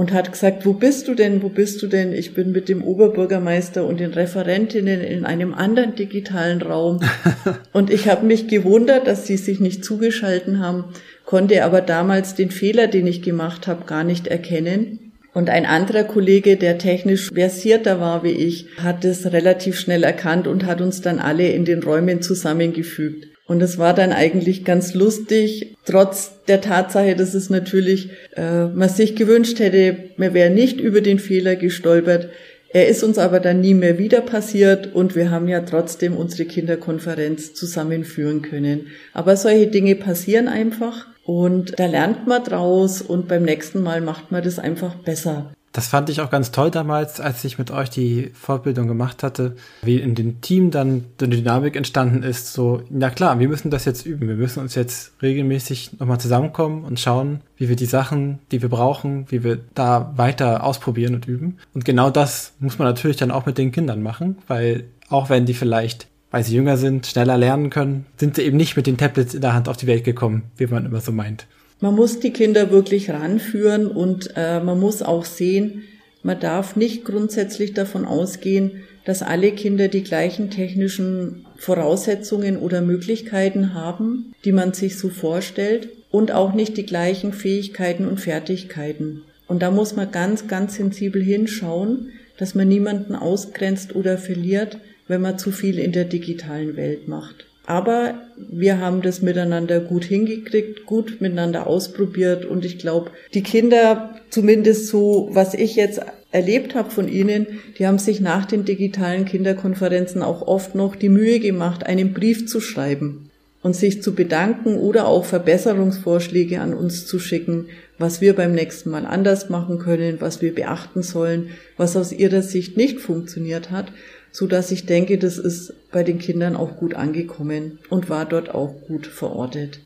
und 0.00 0.14
hat 0.14 0.32
gesagt, 0.32 0.64
wo 0.64 0.72
bist 0.72 1.08
du 1.08 1.14
denn, 1.14 1.42
wo 1.42 1.50
bist 1.50 1.82
du 1.82 1.86
denn? 1.86 2.14
Ich 2.14 2.32
bin 2.32 2.52
mit 2.52 2.70
dem 2.70 2.82
Oberbürgermeister 2.82 3.84
und 3.84 4.00
den 4.00 4.14
Referentinnen 4.14 5.02
in 5.02 5.26
einem 5.26 5.52
anderen 5.52 5.94
digitalen 5.94 6.62
Raum. 6.62 7.00
und 7.74 7.90
ich 7.90 8.08
habe 8.08 8.24
mich 8.24 8.48
gewundert, 8.48 9.06
dass 9.06 9.26
sie 9.26 9.36
sich 9.36 9.60
nicht 9.60 9.84
zugeschalten 9.84 10.58
haben, 10.58 10.84
konnte 11.26 11.62
aber 11.64 11.82
damals 11.82 12.34
den 12.34 12.50
Fehler, 12.50 12.86
den 12.86 13.06
ich 13.06 13.20
gemacht 13.20 13.66
habe, 13.66 13.84
gar 13.84 14.02
nicht 14.02 14.26
erkennen. 14.26 15.12
Und 15.34 15.50
ein 15.50 15.66
anderer 15.66 16.04
Kollege, 16.04 16.56
der 16.56 16.78
technisch 16.78 17.28
versierter 17.30 18.00
war 18.00 18.24
wie 18.24 18.30
ich, 18.30 18.68
hat 18.78 19.04
es 19.04 19.30
relativ 19.30 19.78
schnell 19.78 20.02
erkannt 20.02 20.46
und 20.46 20.64
hat 20.64 20.80
uns 20.80 21.02
dann 21.02 21.18
alle 21.18 21.50
in 21.50 21.66
den 21.66 21.82
Räumen 21.82 22.22
zusammengefügt. 22.22 23.29
Und 23.50 23.60
es 23.62 23.78
war 23.78 23.94
dann 23.94 24.12
eigentlich 24.12 24.64
ganz 24.64 24.94
lustig, 24.94 25.74
trotz 25.84 26.30
der 26.46 26.60
Tatsache, 26.60 27.16
dass 27.16 27.34
es 27.34 27.50
natürlich 27.50 28.10
äh, 28.36 28.66
man 28.66 28.88
sich 28.88 29.16
gewünscht 29.16 29.58
hätte, 29.58 29.96
man 30.16 30.34
wäre 30.34 30.50
nicht 30.50 30.78
über 30.80 31.00
den 31.00 31.18
Fehler 31.18 31.56
gestolpert. 31.56 32.28
Er 32.72 32.86
ist 32.86 33.02
uns 33.02 33.18
aber 33.18 33.40
dann 33.40 33.60
nie 33.60 33.74
mehr 33.74 33.98
wieder 33.98 34.20
passiert 34.20 34.94
und 34.94 35.16
wir 35.16 35.32
haben 35.32 35.48
ja 35.48 35.62
trotzdem 35.62 36.16
unsere 36.16 36.44
Kinderkonferenz 36.44 37.52
zusammenführen 37.52 38.42
können. 38.42 38.86
Aber 39.14 39.36
solche 39.36 39.66
Dinge 39.66 39.96
passieren 39.96 40.46
einfach 40.46 41.08
und 41.24 41.76
da 41.76 41.86
lernt 41.86 42.28
man 42.28 42.44
draus 42.44 43.02
und 43.02 43.26
beim 43.26 43.42
nächsten 43.42 43.82
Mal 43.82 44.00
macht 44.00 44.30
man 44.30 44.44
das 44.44 44.60
einfach 44.60 44.94
besser. 44.94 45.52
Das 45.72 45.86
fand 45.86 46.10
ich 46.10 46.20
auch 46.20 46.30
ganz 46.30 46.50
toll 46.50 46.70
damals, 46.70 47.20
als 47.20 47.44
ich 47.44 47.58
mit 47.58 47.70
euch 47.70 47.90
die 47.90 48.32
Fortbildung 48.34 48.88
gemacht 48.88 49.22
hatte, 49.22 49.54
wie 49.82 49.98
in 49.98 50.16
dem 50.16 50.40
Team 50.40 50.72
dann 50.72 51.04
die 51.20 51.30
Dynamik 51.30 51.76
entstanden 51.76 52.24
ist. 52.24 52.52
So, 52.52 52.82
na 52.90 53.10
klar, 53.10 53.38
wir 53.38 53.48
müssen 53.48 53.70
das 53.70 53.84
jetzt 53.84 54.04
üben. 54.04 54.26
Wir 54.26 54.34
müssen 54.34 54.58
uns 54.58 54.74
jetzt 54.74 55.12
regelmäßig 55.22 56.00
nochmal 56.00 56.18
zusammenkommen 56.18 56.84
und 56.84 56.98
schauen, 56.98 57.40
wie 57.56 57.68
wir 57.68 57.76
die 57.76 57.86
Sachen, 57.86 58.40
die 58.50 58.62
wir 58.62 58.68
brauchen, 58.68 59.30
wie 59.30 59.44
wir 59.44 59.60
da 59.74 60.12
weiter 60.16 60.64
ausprobieren 60.64 61.14
und 61.14 61.28
üben. 61.28 61.58
Und 61.72 61.84
genau 61.84 62.10
das 62.10 62.52
muss 62.58 62.78
man 62.78 62.88
natürlich 62.88 63.16
dann 63.16 63.30
auch 63.30 63.46
mit 63.46 63.56
den 63.56 63.70
Kindern 63.70 64.02
machen, 64.02 64.38
weil 64.48 64.86
auch 65.08 65.30
wenn 65.30 65.46
die 65.46 65.54
vielleicht, 65.54 66.08
weil 66.32 66.42
sie 66.42 66.54
jünger 66.56 66.78
sind, 66.78 67.06
schneller 67.06 67.38
lernen 67.38 67.70
können, 67.70 68.06
sind 68.16 68.34
sie 68.34 68.42
eben 68.42 68.56
nicht 68.56 68.76
mit 68.76 68.88
den 68.88 68.96
Tablets 68.96 69.34
in 69.34 69.40
der 69.40 69.54
Hand 69.54 69.68
auf 69.68 69.76
die 69.76 69.86
Welt 69.86 70.02
gekommen, 70.02 70.50
wie 70.56 70.66
man 70.66 70.84
immer 70.84 71.00
so 71.00 71.12
meint. 71.12 71.46
Man 71.80 71.94
muss 71.94 72.20
die 72.20 72.32
Kinder 72.32 72.70
wirklich 72.70 73.10
ranführen 73.10 73.86
und 73.86 74.34
äh, 74.36 74.60
man 74.60 74.78
muss 74.78 75.02
auch 75.02 75.24
sehen, 75.24 75.84
man 76.22 76.38
darf 76.38 76.76
nicht 76.76 77.04
grundsätzlich 77.04 77.72
davon 77.72 78.04
ausgehen, 78.04 78.82
dass 79.06 79.22
alle 79.22 79.52
Kinder 79.52 79.88
die 79.88 80.02
gleichen 80.02 80.50
technischen 80.50 81.46
Voraussetzungen 81.56 82.58
oder 82.58 82.82
Möglichkeiten 82.82 83.72
haben, 83.72 84.34
die 84.44 84.52
man 84.52 84.74
sich 84.74 84.98
so 84.98 85.08
vorstellt 85.08 85.88
und 86.10 86.32
auch 86.32 86.52
nicht 86.52 86.76
die 86.76 86.84
gleichen 86.84 87.32
Fähigkeiten 87.32 88.06
und 88.06 88.20
Fertigkeiten. 88.20 89.22
Und 89.46 89.62
da 89.62 89.70
muss 89.70 89.96
man 89.96 90.12
ganz, 90.12 90.48
ganz 90.48 90.76
sensibel 90.76 91.22
hinschauen, 91.22 92.10
dass 92.36 92.54
man 92.54 92.68
niemanden 92.68 93.14
ausgrenzt 93.14 93.94
oder 93.94 94.18
verliert, 94.18 94.78
wenn 95.08 95.22
man 95.22 95.38
zu 95.38 95.50
viel 95.50 95.78
in 95.78 95.92
der 95.92 96.04
digitalen 96.04 96.76
Welt 96.76 97.08
macht. 97.08 97.46
Aber 97.66 98.14
wir 98.36 98.80
haben 98.80 99.02
das 99.02 99.22
miteinander 99.22 99.80
gut 99.80 100.04
hingekriegt, 100.04 100.86
gut 100.86 101.20
miteinander 101.20 101.66
ausprobiert. 101.66 102.44
Und 102.44 102.64
ich 102.64 102.78
glaube, 102.78 103.10
die 103.34 103.42
Kinder, 103.42 104.16
zumindest 104.30 104.88
so, 104.88 105.28
was 105.32 105.54
ich 105.54 105.76
jetzt 105.76 106.00
erlebt 106.32 106.74
habe 106.74 106.90
von 106.90 107.08
ihnen, 107.08 107.46
die 107.78 107.86
haben 107.86 107.98
sich 107.98 108.20
nach 108.20 108.46
den 108.46 108.64
digitalen 108.64 109.24
Kinderkonferenzen 109.24 110.22
auch 110.22 110.42
oft 110.42 110.74
noch 110.74 110.96
die 110.96 111.08
Mühe 111.08 111.40
gemacht, 111.40 111.84
einen 111.84 112.12
Brief 112.12 112.46
zu 112.46 112.60
schreiben 112.60 113.30
und 113.62 113.76
sich 113.76 114.02
zu 114.02 114.14
bedanken 114.14 114.76
oder 114.76 115.06
auch 115.06 115.24
Verbesserungsvorschläge 115.24 116.60
an 116.60 116.72
uns 116.72 117.06
zu 117.06 117.18
schicken, 117.18 117.66
was 117.98 118.20
wir 118.20 118.34
beim 118.34 118.52
nächsten 118.52 118.90
Mal 118.90 119.04
anders 119.04 119.50
machen 119.50 119.78
können, 119.78 120.20
was 120.20 120.40
wir 120.40 120.54
beachten 120.54 121.02
sollen, 121.02 121.50
was 121.76 121.96
aus 121.96 122.12
ihrer 122.12 122.42
Sicht 122.42 122.76
nicht 122.76 123.00
funktioniert 123.00 123.70
hat 123.70 123.92
so 124.32 124.46
dass 124.46 124.70
ich 124.70 124.86
denke, 124.86 125.18
das 125.18 125.38
ist 125.38 125.74
bei 125.90 126.02
den 126.02 126.18
Kindern 126.18 126.56
auch 126.56 126.76
gut 126.76 126.94
angekommen 126.94 127.78
und 127.88 128.08
war 128.08 128.24
dort 128.24 128.54
auch 128.54 128.74
gut 128.86 129.06
verortet. 129.06 129.80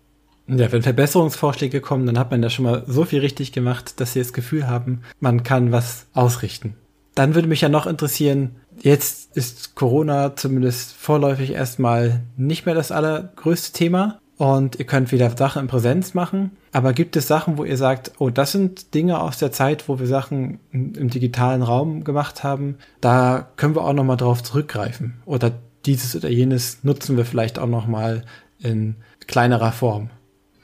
Ja, 0.47 0.71
wenn 0.71 0.83
Verbesserungsvorschläge 0.83 1.81
kommen, 1.81 2.05
dann 2.07 2.19
hat 2.19 2.31
man 2.31 2.43
da 2.43 2.51
schon 2.51 2.67
mal 2.67 2.85
so 2.87 3.05
viel 3.05 3.21
richtig 3.21 3.53
gemacht, 3.53 3.99
dass 4.01 4.13
sie 4.13 4.19
das 4.19 4.35
Gefühl 4.35 4.69
haben, 4.69 5.01
man 5.19 5.43
kann 5.43 5.73
was 5.73 6.07
ausrichten. 6.13 6.75
Dann 7.15 7.35
würde 7.35 7.49
mich 7.49 7.63
ja 7.63 7.69
noch 7.69 7.87
interessieren, 7.87 8.57
jetzt 8.83 9.35
ist 9.37 9.75
Corona 9.75 10.37
zumindest 10.37 10.93
vorläufig 10.93 11.53
erstmal 11.53 12.23
nicht 12.37 12.67
mehr 12.67 12.75
das 12.75 12.93
allergrößte 12.93 13.73
Thema 13.73 14.21
und 14.37 14.79
ihr 14.79 14.85
könnt 14.85 15.13
wieder 15.13 15.31
Sachen 15.31 15.63
in 15.63 15.69
Präsenz 15.69 16.15
machen. 16.15 16.53
Aber 16.73 16.93
gibt 16.93 17.17
es 17.17 17.29
Sachen, 17.29 17.57
wo 17.57 17.65
ihr 17.65 17.77
sagt, 17.77 18.13
oh, 18.19 18.31
das 18.31 18.53
sind 18.53 18.95
Dinge 18.95 19.21
aus 19.21 19.39
der 19.39 19.53
Zeit, 19.53 19.89
wo 19.89 19.99
wir 19.99 20.07
Sachen 20.07 20.59
im 20.73 21.09
digitalen 21.09 21.63
Raum 21.63 22.05
gemacht 22.05 22.43
haben, 22.43 22.77
da 23.01 23.49
können 23.57 23.77
wir 23.77 23.85
auch 23.85 23.93
nochmal 23.93 24.17
drauf 24.17 24.43
zurückgreifen. 24.43 25.15
Oder 25.25 25.53
dieses 25.87 26.17
oder 26.17 26.29
jenes 26.29 26.83
nutzen 26.83 27.17
wir 27.17 27.25
vielleicht 27.25 27.59
auch 27.59 27.69
nochmal 27.69 28.25
in 28.59 28.97
kleinerer 29.27 29.73
Form? 29.73 30.11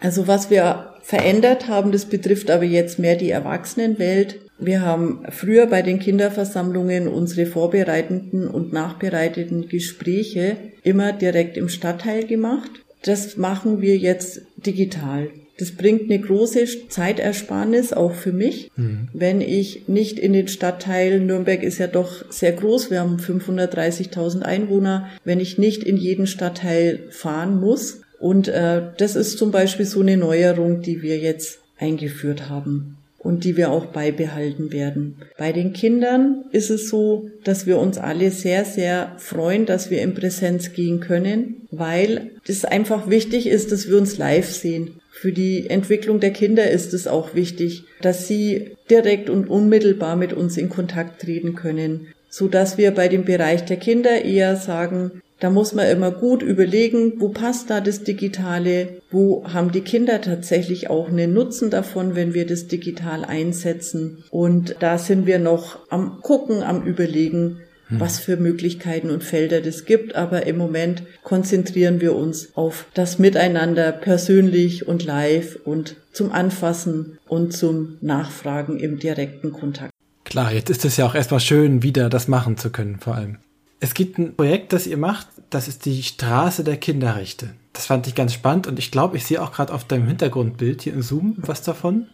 Also 0.01 0.27
was 0.27 0.51
wir 0.51 0.95
verändert 1.03 1.69
haben, 1.69 1.93
das 1.93 2.07
betrifft 2.07 2.51
aber 2.51 2.65
jetzt 2.65 2.99
mehr 2.99 3.17
die 3.17 3.31
Erwachsenenwelt. 3.31 4.41
Wir 4.59 4.83
haben 4.83 5.25
früher 5.31 5.67
bei 5.67 5.83
den 5.83 5.99
Kinderversammlungen 5.99 7.09
unsere 7.09 7.47
vorbereitenden 7.47 8.49
und 8.49 8.73
nachbereiteten 8.73 9.69
Gespräche 9.69 10.57
immer 10.83 11.13
direkt 11.13 11.57
im 11.57 11.69
Stadtteil 11.69 12.27
gemacht. 12.27 12.71
Das 13.03 13.37
machen 13.37 13.81
wir 13.81 13.97
jetzt 13.97 14.43
digital. 14.57 15.31
Das 15.59 15.73
bringt 15.73 16.11
eine 16.11 16.19
große 16.19 16.89
Zeitersparnis 16.89 17.93
auch 17.93 18.15
für 18.15 18.33
mich, 18.33 18.71
mhm. 18.77 19.09
wenn 19.13 19.43
ich 19.43 19.89
nicht 19.89 20.19
in 20.19 20.33
den 20.33 20.49
Stadtteil, 20.49 21.21
Nürnberg 21.21 21.63
ist 21.63 21.79
ja 21.79 21.87
doch 21.87 22.25
sehr 22.31 22.53
groß, 22.53 22.91
wir 22.91 23.01
haben 23.01 23.19
530.000 23.19 24.41
Einwohner, 24.41 25.09
wenn 25.25 25.39
ich 25.39 25.59
nicht 25.59 25.85
in 25.85 25.99
jeden 25.99 26.27
Stadtteil 26.27 27.01
fahren 27.11 27.61
muss. 27.61 28.01
Und 28.19 28.49
äh, 28.49 28.83
das 28.97 29.17
ist 29.17 29.37
zum 29.37 29.51
Beispiel 29.51 29.85
so 29.85 30.01
eine 30.01 30.17
Neuerung, 30.17 30.81
die 30.81 31.03
wir 31.03 31.19
jetzt 31.19 31.59
eingeführt 31.79 32.49
haben 32.49 32.97
und 33.23 33.45
die 33.45 33.57
wir 33.57 33.71
auch 33.71 33.87
beibehalten 33.87 34.73
werden. 34.73 35.23
Bei 35.37 35.53
den 35.53 35.73
Kindern 35.73 36.45
ist 36.53 36.71
es 36.71 36.89
so, 36.89 37.29
dass 37.45 37.67
wir 37.67 37.79
uns 37.79 37.99
alle 37.99 38.31
sehr, 38.31 38.65
sehr 38.65 39.15
freuen, 39.19 39.67
dass 39.67 39.91
wir 39.91 40.01
in 40.01 40.15
Präsenz 40.15 40.73
gehen 40.73 41.01
können, 41.01 41.69
weil 41.71 42.31
es 42.47 42.65
einfach 42.65 43.11
wichtig 43.11 43.47
ist, 43.47 43.73
dass 43.73 43.89
wir 43.89 43.99
uns 43.99 44.17
live 44.17 44.51
sehen. 44.51 45.01
Für 45.11 45.33
die 45.33 45.69
Entwicklung 45.69 46.19
der 46.19 46.31
Kinder 46.31 46.71
ist 46.71 46.95
es 46.95 47.07
auch 47.07 47.35
wichtig, 47.35 47.85
dass 48.01 48.27
sie 48.27 48.77
direkt 48.89 49.29
und 49.29 49.51
unmittelbar 49.51 50.17
mit 50.17 50.33
uns 50.33 50.57
in 50.57 50.71
Kontakt 50.71 51.21
treten 51.21 51.55
können, 51.55 52.07
so 52.31 52.49
dass 52.49 52.79
wir 52.79 52.91
bei 52.93 53.09
dem 53.09 53.27
Bereich 53.27 53.67
der 53.67 53.77
Kinder 53.77 54.25
eher 54.25 54.57
sagen, 54.57 55.21
da 55.41 55.49
muss 55.49 55.73
man 55.73 55.89
immer 55.89 56.11
gut 56.11 56.43
überlegen, 56.43 57.15
wo 57.19 57.31
passt 57.31 57.71
da 57.71 57.81
das 57.81 58.05
Digitale, 58.05 59.01
wo 59.11 59.45
haben 59.51 59.73
die 59.73 59.81
Kinder 59.81 60.21
tatsächlich 60.21 60.91
auch 60.91 61.09
einen 61.09 61.33
Nutzen 61.33 61.71
davon, 61.71 62.15
wenn 62.15 62.35
wir 62.35 62.47
das 62.47 62.69
digital 62.69 63.25
einsetzen. 63.25 64.23
Und 64.31 64.77
da 64.81 64.99
sind 64.99 65.27
wir 65.27 65.39
noch 65.39 65.79
am 65.89 66.21
Gucken, 66.21 66.63
am 66.63 66.85
Überlegen, 66.85 67.61
hm. 67.89 68.01
was 68.01 68.19
für 68.19 68.37
Möglichkeiten 68.37 69.09
und 69.09 69.25
Felder 69.25 69.63
das 69.63 69.87
gibt. 69.87 70.15
Aber 70.15 70.47
im 70.47 70.59
Moment 70.59 71.05
konzentrieren 71.23 72.03
wir 72.03 72.15
uns 72.15 72.55
auf 72.55 72.85
das 72.93 73.19
Miteinander 73.19 73.93
persönlich 73.93 74.87
und 74.87 75.05
live 75.05 75.59
und 75.65 75.97
zum 76.13 76.33
Anfassen 76.33 77.19
und 77.27 77.55
zum 77.55 77.97
Nachfragen 78.03 78.79
im 78.79 78.99
direkten 78.99 79.53
Kontakt. 79.53 79.91
Klar, 80.25 80.53
jetzt 80.53 80.69
ist 80.69 80.85
es 80.85 80.99
ja 80.99 81.07
auch 81.07 81.15
erstmal 81.15 81.41
schön, 81.41 81.83
wieder 81.83 82.11
das 82.11 82.29
machen 82.29 82.59
zu 82.59 82.71
können, 82.71 83.01
vor 83.01 83.15
allem. 83.15 83.39
Es 83.81 83.95
gibt 83.95 84.19
ein 84.19 84.37
Projekt, 84.37 84.73
das 84.73 84.87
ihr 84.87 84.99
macht, 84.99 85.27
das 85.49 85.67
ist 85.67 85.87
die 85.87 86.03
Straße 86.03 86.65
der 86.65 86.77
Kinderrechte. 86.77 87.55
Das 87.73 87.87
fand 87.87 88.07
ich 88.07 88.15
ganz 88.15 88.35
spannend 88.35 88.67
und 88.67 88.79
ich 88.79 88.91
glaube, 88.91 89.17
ich 89.17 89.25
sehe 89.25 89.43
auch 89.43 89.53
gerade 89.53 89.73
auf 89.73 89.85
deinem 89.85 90.07
Hintergrundbild 90.07 90.83
hier 90.83 90.93
im 90.93 91.03
Zoom 91.03 91.35
was 91.39 91.63
davon. 91.63 92.07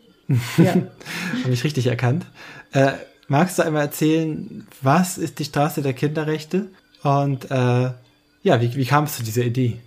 Ja. 0.57 0.75
Habe 1.43 1.53
ich 1.53 1.65
richtig 1.65 1.87
erkannt. 1.89 2.27
Äh, 2.73 2.93
magst 3.29 3.59
du 3.59 3.65
einmal 3.65 3.83
erzählen, 3.83 4.67
was 4.81 5.19
ist 5.19 5.39
die 5.39 5.45
Straße 5.45 5.83
der 5.83 5.93
Kinderrechte 5.93 6.69
und 7.03 7.51
äh, 7.51 7.91
ja, 8.43 8.61
wie, 8.61 8.77
wie 8.77 8.87
kam 8.87 9.05
es 9.05 9.17
zu 9.17 9.25
dieser 9.25 9.43
Idee? 9.43 9.79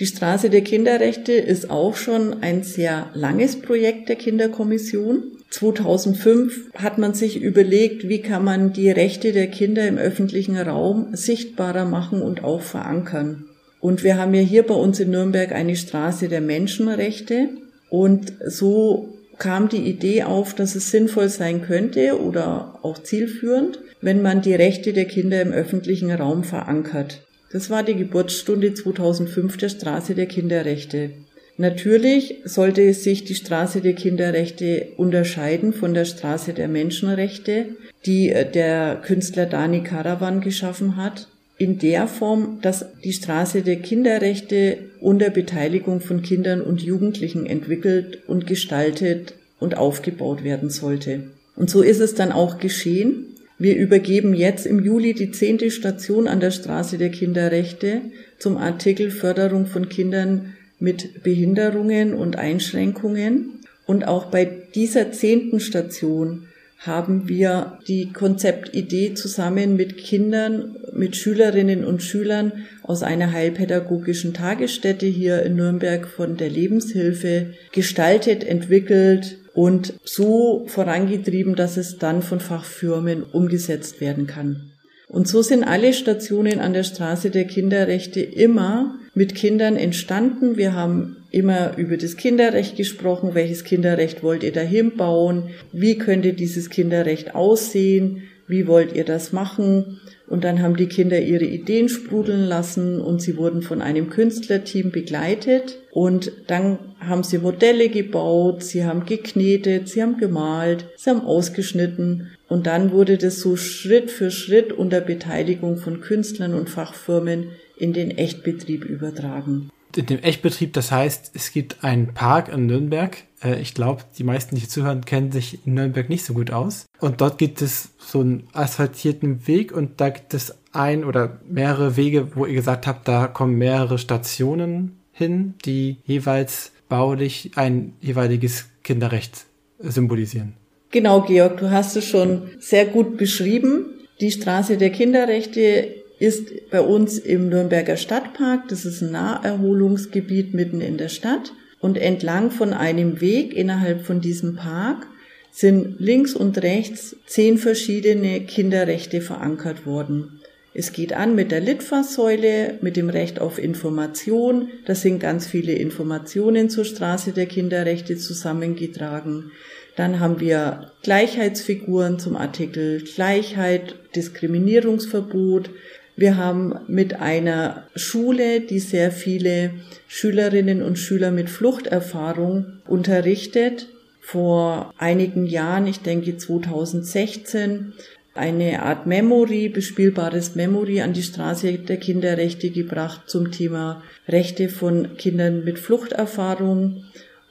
Die 0.00 0.06
Straße 0.06 0.48
der 0.48 0.60
Kinderrechte 0.60 1.32
ist 1.32 1.70
auch 1.70 1.96
schon 1.96 2.42
ein 2.42 2.62
sehr 2.62 3.10
langes 3.14 3.60
Projekt 3.60 4.08
der 4.08 4.16
Kinderkommission. 4.16 5.22
2005 5.50 6.72
hat 6.74 6.98
man 6.98 7.14
sich 7.14 7.42
überlegt, 7.42 8.08
wie 8.08 8.20
kann 8.20 8.44
man 8.44 8.72
die 8.72 8.90
Rechte 8.90 9.32
der 9.32 9.48
Kinder 9.48 9.88
im 9.88 9.98
öffentlichen 9.98 10.56
Raum 10.56 11.08
sichtbarer 11.12 11.84
machen 11.84 12.22
und 12.22 12.44
auch 12.44 12.60
verankern. 12.60 13.46
Und 13.80 14.04
wir 14.04 14.18
haben 14.18 14.34
ja 14.34 14.40
hier 14.40 14.64
bei 14.64 14.74
uns 14.74 15.00
in 15.00 15.10
Nürnberg 15.10 15.50
eine 15.52 15.74
Straße 15.74 16.28
der 16.28 16.42
Menschenrechte. 16.42 17.48
Und 17.90 18.34
so 18.46 19.08
kam 19.38 19.68
die 19.68 19.88
Idee 19.88 20.24
auf, 20.24 20.54
dass 20.54 20.76
es 20.76 20.90
sinnvoll 20.90 21.28
sein 21.28 21.62
könnte 21.62 22.20
oder 22.20 22.78
auch 22.82 23.02
zielführend, 23.02 23.80
wenn 24.00 24.22
man 24.22 24.42
die 24.42 24.54
Rechte 24.54 24.92
der 24.92 25.06
Kinder 25.06 25.40
im 25.42 25.52
öffentlichen 25.52 26.10
Raum 26.12 26.44
verankert. 26.44 27.22
Das 27.50 27.70
war 27.70 27.82
die 27.82 27.94
Geburtsstunde 27.94 28.74
2005 28.74 29.56
der 29.56 29.68
Straße 29.68 30.14
der 30.14 30.26
Kinderrechte. 30.26 31.10
Natürlich 31.56 32.36
sollte 32.44 32.94
sich 32.94 33.24
die 33.24 33.34
Straße 33.34 33.80
der 33.80 33.94
Kinderrechte 33.94 34.88
unterscheiden 34.96 35.72
von 35.72 35.92
der 35.92 36.04
Straße 36.04 36.52
der 36.52 36.68
Menschenrechte, 36.68 37.66
die 38.06 38.30
äh, 38.30 38.48
der 38.48 39.00
Künstler 39.04 39.46
Dani 39.46 39.82
Karawan 39.82 40.40
geschaffen 40.40 40.96
hat, 40.96 41.26
in 41.58 41.80
der 41.80 42.06
Form, 42.06 42.60
dass 42.62 42.86
die 43.02 43.12
Straße 43.12 43.62
der 43.62 43.76
Kinderrechte 43.76 44.78
unter 45.00 45.30
Beteiligung 45.30 46.00
von 46.00 46.22
Kindern 46.22 46.60
und 46.60 46.80
Jugendlichen 46.80 47.46
entwickelt 47.46 48.20
und 48.28 48.46
gestaltet 48.46 49.34
und 49.58 49.76
aufgebaut 49.76 50.44
werden 50.44 50.70
sollte. 50.70 51.24
Und 51.56 51.70
so 51.70 51.82
ist 51.82 51.98
es 51.98 52.14
dann 52.14 52.30
auch 52.30 52.58
geschehen. 52.58 53.34
Wir 53.58 53.76
übergeben 53.76 54.34
jetzt 54.34 54.66
im 54.66 54.84
Juli 54.84 55.14
die 55.14 55.32
zehnte 55.32 55.70
Station 55.72 56.28
an 56.28 56.38
der 56.38 56.52
Straße 56.52 56.96
der 56.96 57.10
Kinderrechte 57.10 58.02
zum 58.38 58.56
Artikel 58.56 59.10
Förderung 59.10 59.66
von 59.66 59.88
Kindern 59.88 60.54
mit 60.78 61.24
Behinderungen 61.24 62.14
und 62.14 62.36
Einschränkungen. 62.36 63.60
Und 63.84 64.06
auch 64.06 64.26
bei 64.26 64.48
dieser 64.74 65.10
zehnten 65.10 65.58
Station 65.58 66.44
haben 66.78 67.28
wir 67.28 67.78
die 67.88 68.12
Konzeptidee 68.12 69.14
zusammen 69.14 69.74
mit 69.74 69.96
Kindern, 69.96 70.76
mit 70.92 71.16
Schülerinnen 71.16 71.84
und 71.84 72.04
Schülern 72.04 72.52
aus 72.84 73.02
einer 73.02 73.32
heilpädagogischen 73.32 74.34
Tagesstätte 74.34 75.06
hier 75.06 75.42
in 75.42 75.56
Nürnberg 75.56 76.06
von 76.06 76.36
der 76.36 76.50
Lebenshilfe 76.50 77.54
gestaltet, 77.72 78.44
entwickelt 78.44 79.37
und 79.58 79.94
so 80.04 80.66
vorangetrieben, 80.68 81.56
dass 81.56 81.76
es 81.78 81.98
dann 81.98 82.22
von 82.22 82.38
Fachfirmen 82.38 83.24
umgesetzt 83.24 84.00
werden 84.00 84.28
kann. 84.28 84.70
Und 85.08 85.26
so 85.26 85.42
sind 85.42 85.64
alle 85.64 85.92
Stationen 85.94 86.60
an 86.60 86.74
der 86.74 86.84
Straße 86.84 87.30
der 87.30 87.44
Kinderrechte 87.44 88.20
immer 88.20 88.94
mit 89.14 89.34
Kindern 89.34 89.74
entstanden. 89.74 90.56
Wir 90.56 90.74
haben 90.74 91.16
immer 91.32 91.76
über 91.76 91.96
das 91.96 92.16
Kinderrecht 92.16 92.76
gesprochen. 92.76 93.34
Welches 93.34 93.64
Kinderrecht 93.64 94.22
wollt 94.22 94.44
ihr 94.44 94.52
dahin 94.52 94.96
bauen? 94.96 95.50
Wie 95.72 95.98
könnte 95.98 96.34
dieses 96.34 96.70
Kinderrecht 96.70 97.34
aussehen? 97.34 98.22
Wie 98.46 98.68
wollt 98.68 98.94
ihr 98.94 99.04
das 99.04 99.32
machen? 99.32 99.98
Und 100.28 100.44
dann 100.44 100.62
haben 100.62 100.76
die 100.76 100.86
Kinder 100.86 101.20
ihre 101.20 101.46
Ideen 101.46 101.88
sprudeln 101.88 102.44
lassen 102.44 103.00
und 103.00 103.20
sie 103.20 103.36
wurden 103.36 103.62
von 103.62 103.82
einem 103.82 104.08
Künstlerteam 104.08 104.92
begleitet. 104.92 105.80
Und 105.90 106.30
dann 106.46 106.78
haben 107.00 107.22
sie 107.22 107.38
Modelle 107.38 107.88
gebaut, 107.88 108.62
sie 108.62 108.84
haben 108.84 109.04
geknetet, 109.06 109.88
sie 109.88 110.02
haben 110.02 110.18
gemalt, 110.18 110.88
sie 110.96 111.10
haben 111.10 111.22
ausgeschnitten. 111.22 112.30
Und 112.48 112.66
dann 112.66 112.92
wurde 112.92 113.18
das 113.18 113.40
so 113.40 113.56
Schritt 113.56 114.10
für 114.10 114.30
Schritt 114.30 114.72
unter 114.72 115.00
Beteiligung 115.00 115.76
von 115.76 116.00
Künstlern 116.00 116.54
und 116.54 116.70
Fachfirmen 116.70 117.50
in 117.76 117.92
den 117.92 118.10
Echtbetrieb 118.10 118.84
übertragen. 118.84 119.70
In 119.96 120.06
dem 120.06 120.18
Echtbetrieb, 120.18 120.74
das 120.74 120.92
heißt, 120.92 121.32
es 121.34 121.52
gibt 121.52 121.82
einen 121.82 122.12
Park 122.12 122.48
in 122.48 122.66
Nürnberg. 122.66 123.16
Äh, 123.42 123.60
ich 123.60 123.74
glaube, 123.74 124.02
die 124.18 124.24
meisten, 124.24 124.56
die 124.56 124.68
zuhören, 124.68 125.04
kennen 125.04 125.32
sich 125.32 125.66
in 125.66 125.74
Nürnberg 125.74 126.08
nicht 126.08 126.24
so 126.24 126.34
gut 126.34 126.50
aus. 126.50 126.86
Und 127.00 127.20
dort 127.20 127.38
gibt 127.38 127.62
es 127.62 127.90
so 127.98 128.20
einen 128.20 128.48
asphaltierten 128.52 129.46
Weg 129.46 129.72
und 129.72 130.00
da 130.00 130.10
gibt 130.10 130.34
es 130.34 130.56
ein 130.72 131.04
oder 131.04 131.40
mehrere 131.48 131.96
Wege, 131.96 132.36
wo 132.36 132.44
ihr 132.44 132.54
gesagt 132.54 132.86
habt, 132.86 133.08
da 133.08 133.28
kommen 133.28 133.56
mehrere 133.56 133.98
Stationen 133.98 135.00
hin, 135.12 135.54
die 135.64 135.98
jeweils 136.04 136.72
baulich 136.88 137.52
ein 137.56 137.94
jeweiliges 138.00 138.66
Kinderrecht 138.82 139.46
symbolisieren. 139.78 140.54
Genau, 140.90 141.22
Georg, 141.22 141.58
du 141.58 141.70
hast 141.70 141.96
es 141.96 142.06
schon 142.06 142.50
sehr 142.58 142.86
gut 142.86 143.16
beschrieben. 143.16 143.86
Die 144.20 144.30
Straße 144.30 144.78
der 144.78 144.90
Kinderrechte 144.90 145.94
ist 146.18 146.70
bei 146.70 146.80
uns 146.80 147.18
im 147.18 147.48
Nürnberger 147.48 147.96
Stadtpark. 147.96 148.68
Das 148.68 148.84
ist 148.84 149.02
ein 149.02 149.12
Naherholungsgebiet 149.12 150.54
mitten 150.54 150.80
in 150.80 150.96
der 150.96 151.08
Stadt. 151.08 151.52
Und 151.80 151.96
entlang 151.96 152.50
von 152.50 152.72
einem 152.72 153.20
Weg 153.20 153.54
innerhalb 153.54 154.04
von 154.04 154.20
diesem 154.20 154.56
Park 154.56 155.06
sind 155.52 156.00
links 156.00 156.34
und 156.34 156.62
rechts 156.62 157.16
zehn 157.26 157.58
verschiedene 157.58 158.40
Kinderrechte 158.40 159.20
verankert 159.20 159.86
worden. 159.86 160.37
Es 160.78 160.92
geht 160.92 161.12
an 161.12 161.34
mit 161.34 161.50
der 161.50 161.58
Litfaßsäule, 161.58 162.78
mit 162.82 162.96
dem 162.96 163.10
Recht 163.10 163.40
auf 163.40 163.58
Information. 163.58 164.68
Da 164.86 164.94
sind 164.94 165.18
ganz 165.18 165.44
viele 165.44 165.72
Informationen 165.72 166.70
zur 166.70 166.84
Straße 166.84 167.32
der 167.32 167.46
Kinderrechte 167.46 168.16
zusammengetragen. 168.16 169.50
Dann 169.96 170.20
haben 170.20 170.38
wir 170.38 170.92
Gleichheitsfiguren 171.02 172.20
zum 172.20 172.36
Artikel 172.36 173.02
Gleichheit, 173.02 173.96
Diskriminierungsverbot. 174.14 175.70
Wir 176.14 176.36
haben 176.36 176.78
mit 176.86 177.20
einer 177.20 177.88
Schule, 177.96 178.60
die 178.60 178.78
sehr 178.78 179.10
viele 179.10 179.72
Schülerinnen 180.06 180.80
und 180.80 180.96
Schüler 180.96 181.32
mit 181.32 181.50
Fluchterfahrung 181.50 182.74
unterrichtet, 182.86 183.88
vor 184.20 184.92
einigen 184.98 185.46
Jahren, 185.46 185.86
ich 185.86 186.00
denke 186.00 186.36
2016, 186.36 187.94
eine 188.38 188.82
Art 188.82 189.06
Memory, 189.06 189.68
bespielbares 189.68 190.54
Memory 190.54 191.02
an 191.02 191.12
die 191.12 191.22
Straße 191.22 191.72
der 191.72 191.96
Kinderrechte 191.96 192.70
gebracht 192.70 193.22
zum 193.26 193.50
Thema 193.50 194.02
Rechte 194.28 194.68
von 194.68 195.16
Kindern 195.16 195.64
mit 195.64 195.78
Fluchterfahrung. 195.78 197.04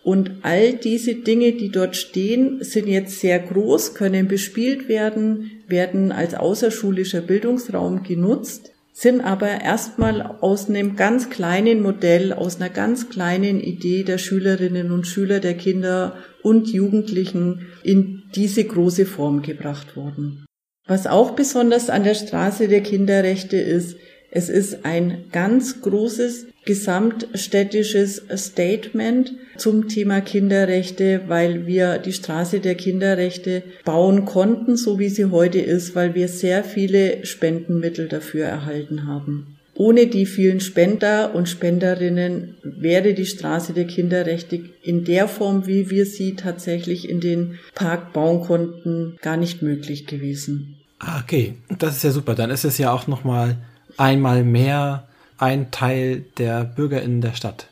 Und 0.03 0.31
all 0.43 0.73
diese 0.73 1.15
Dinge, 1.15 1.51
die 1.51 1.69
dort 1.69 1.97
stehen, 1.97 2.63
sind 2.63 2.87
jetzt 2.87 3.19
sehr 3.19 3.39
groß, 3.39 3.93
können 3.93 4.29
bespielt 4.29 4.87
werden, 4.87 5.51
werden 5.67 6.13
als 6.13 6.33
außerschulischer 6.33 7.21
Bildungsraum 7.21 8.03
genutzt, 8.03 8.71
sind 8.93 9.21
aber 9.21 9.61
erstmal 9.61 10.37
aus 10.41 10.69
einem 10.69 10.95
ganz 10.95 11.29
kleinen 11.29 11.83
Modell, 11.83 12.33
aus 12.33 12.55
einer 12.55 12.69
ganz 12.69 13.09
kleinen 13.09 13.59
Idee 13.59 14.03
der 14.03 14.17
Schülerinnen 14.17 14.91
und 14.91 15.05
Schüler, 15.05 15.39
der 15.39 15.53
Kinder 15.55 16.15
und 16.41 16.69
Jugendlichen 16.69 17.67
in 17.83 18.23
diese 18.33 18.63
große 18.63 19.05
Form 19.05 19.43
gebracht 19.43 19.95
worden. 19.95 20.46
Was 20.87 21.05
auch 21.05 21.31
besonders 21.31 21.89
an 21.89 22.03
der 22.03 22.15
Straße 22.15 22.67
der 22.67 22.81
Kinderrechte 22.81 23.57
ist, 23.57 23.97
es 24.31 24.49
ist 24.49 24.85
ein 24.85 25.25
ganz 25.31 25.81
großes 25.81 26.47
gesamtstädtisches 26.65 28.23
Statement 28.35 29.33
zum 29.55 29.87
Thema 29.87 30.19
Kinderrechte, 30.19 31.21
weil 31.27 31.65
wir 31.65 31.97
die 31.97 32.11
Straße 32.11 32.59
der 32.59 32.75
Kinderrechte 32.75 33.63
bauen 33.85 34.25
konnten, 34.25 34.75
so 34.75 34.99
wie 34.99 35.07
sie 35.07 35.31
heute 35.31 35.59
ist, 35.59 35.95
weil 35.95 36.13
wir 36.13 36.27
sehr 36.27 36.65
viele 36.65 37.25
Spendenmittel 37.25 38.09
dafür 38.09 38.45
erhalten 38.45 39.07
haben. 39.07 39.57
Ohne 39.75 40.07
die 40.07 40.25
vielen 40.25 40.59
Spender 40.59 41.35
und 41.35 41.47
Spenderinnen 41.47 42.57
wäre 42.63 43.13
die 43.13 43.27
Straße 43.27 43.73
der 43.73 43.85
Kinderrechte 43.85 44.59
in 44.81 45.05
der 45.05 45.27
Form, 45.27 45.67
wie 45.67 45.89
wir 45.89 46.05
sie 46.05 46.35
tatsächlich 46.35 47.07
in 47.07 47.21
den 47.21 47.59
Park 47.75 48.11
bauen 48.11 48.41
konnten, 48.41 49.17
gar 49.21 49.37
nicht 49.37 49.61
möglich 49.61 50.05
gewesen. 50.07 50.76
Ah, 50.99 51.21
okay, 51.21 51.55
das 51.77 51.97
ist 51.97 52.03
ja 52.03 52.11
super. 52.11 52.35
Dann 52.35 52.49
ist 52.49 52.65
es 52.65 52.77
ja 52.77 52.91
auch 52.91 53.07
noch 53.07 53.23
mal 53.23 53.57
einmal 53.97 54.43
mehr 54.43 55.07
ein 55.37 55.71
Teil 55.71 56.25
der 56.37 56.63
Bürgerinnen 56.63 57.21
der 57.21 57.33
Stadt. 57.33 57.67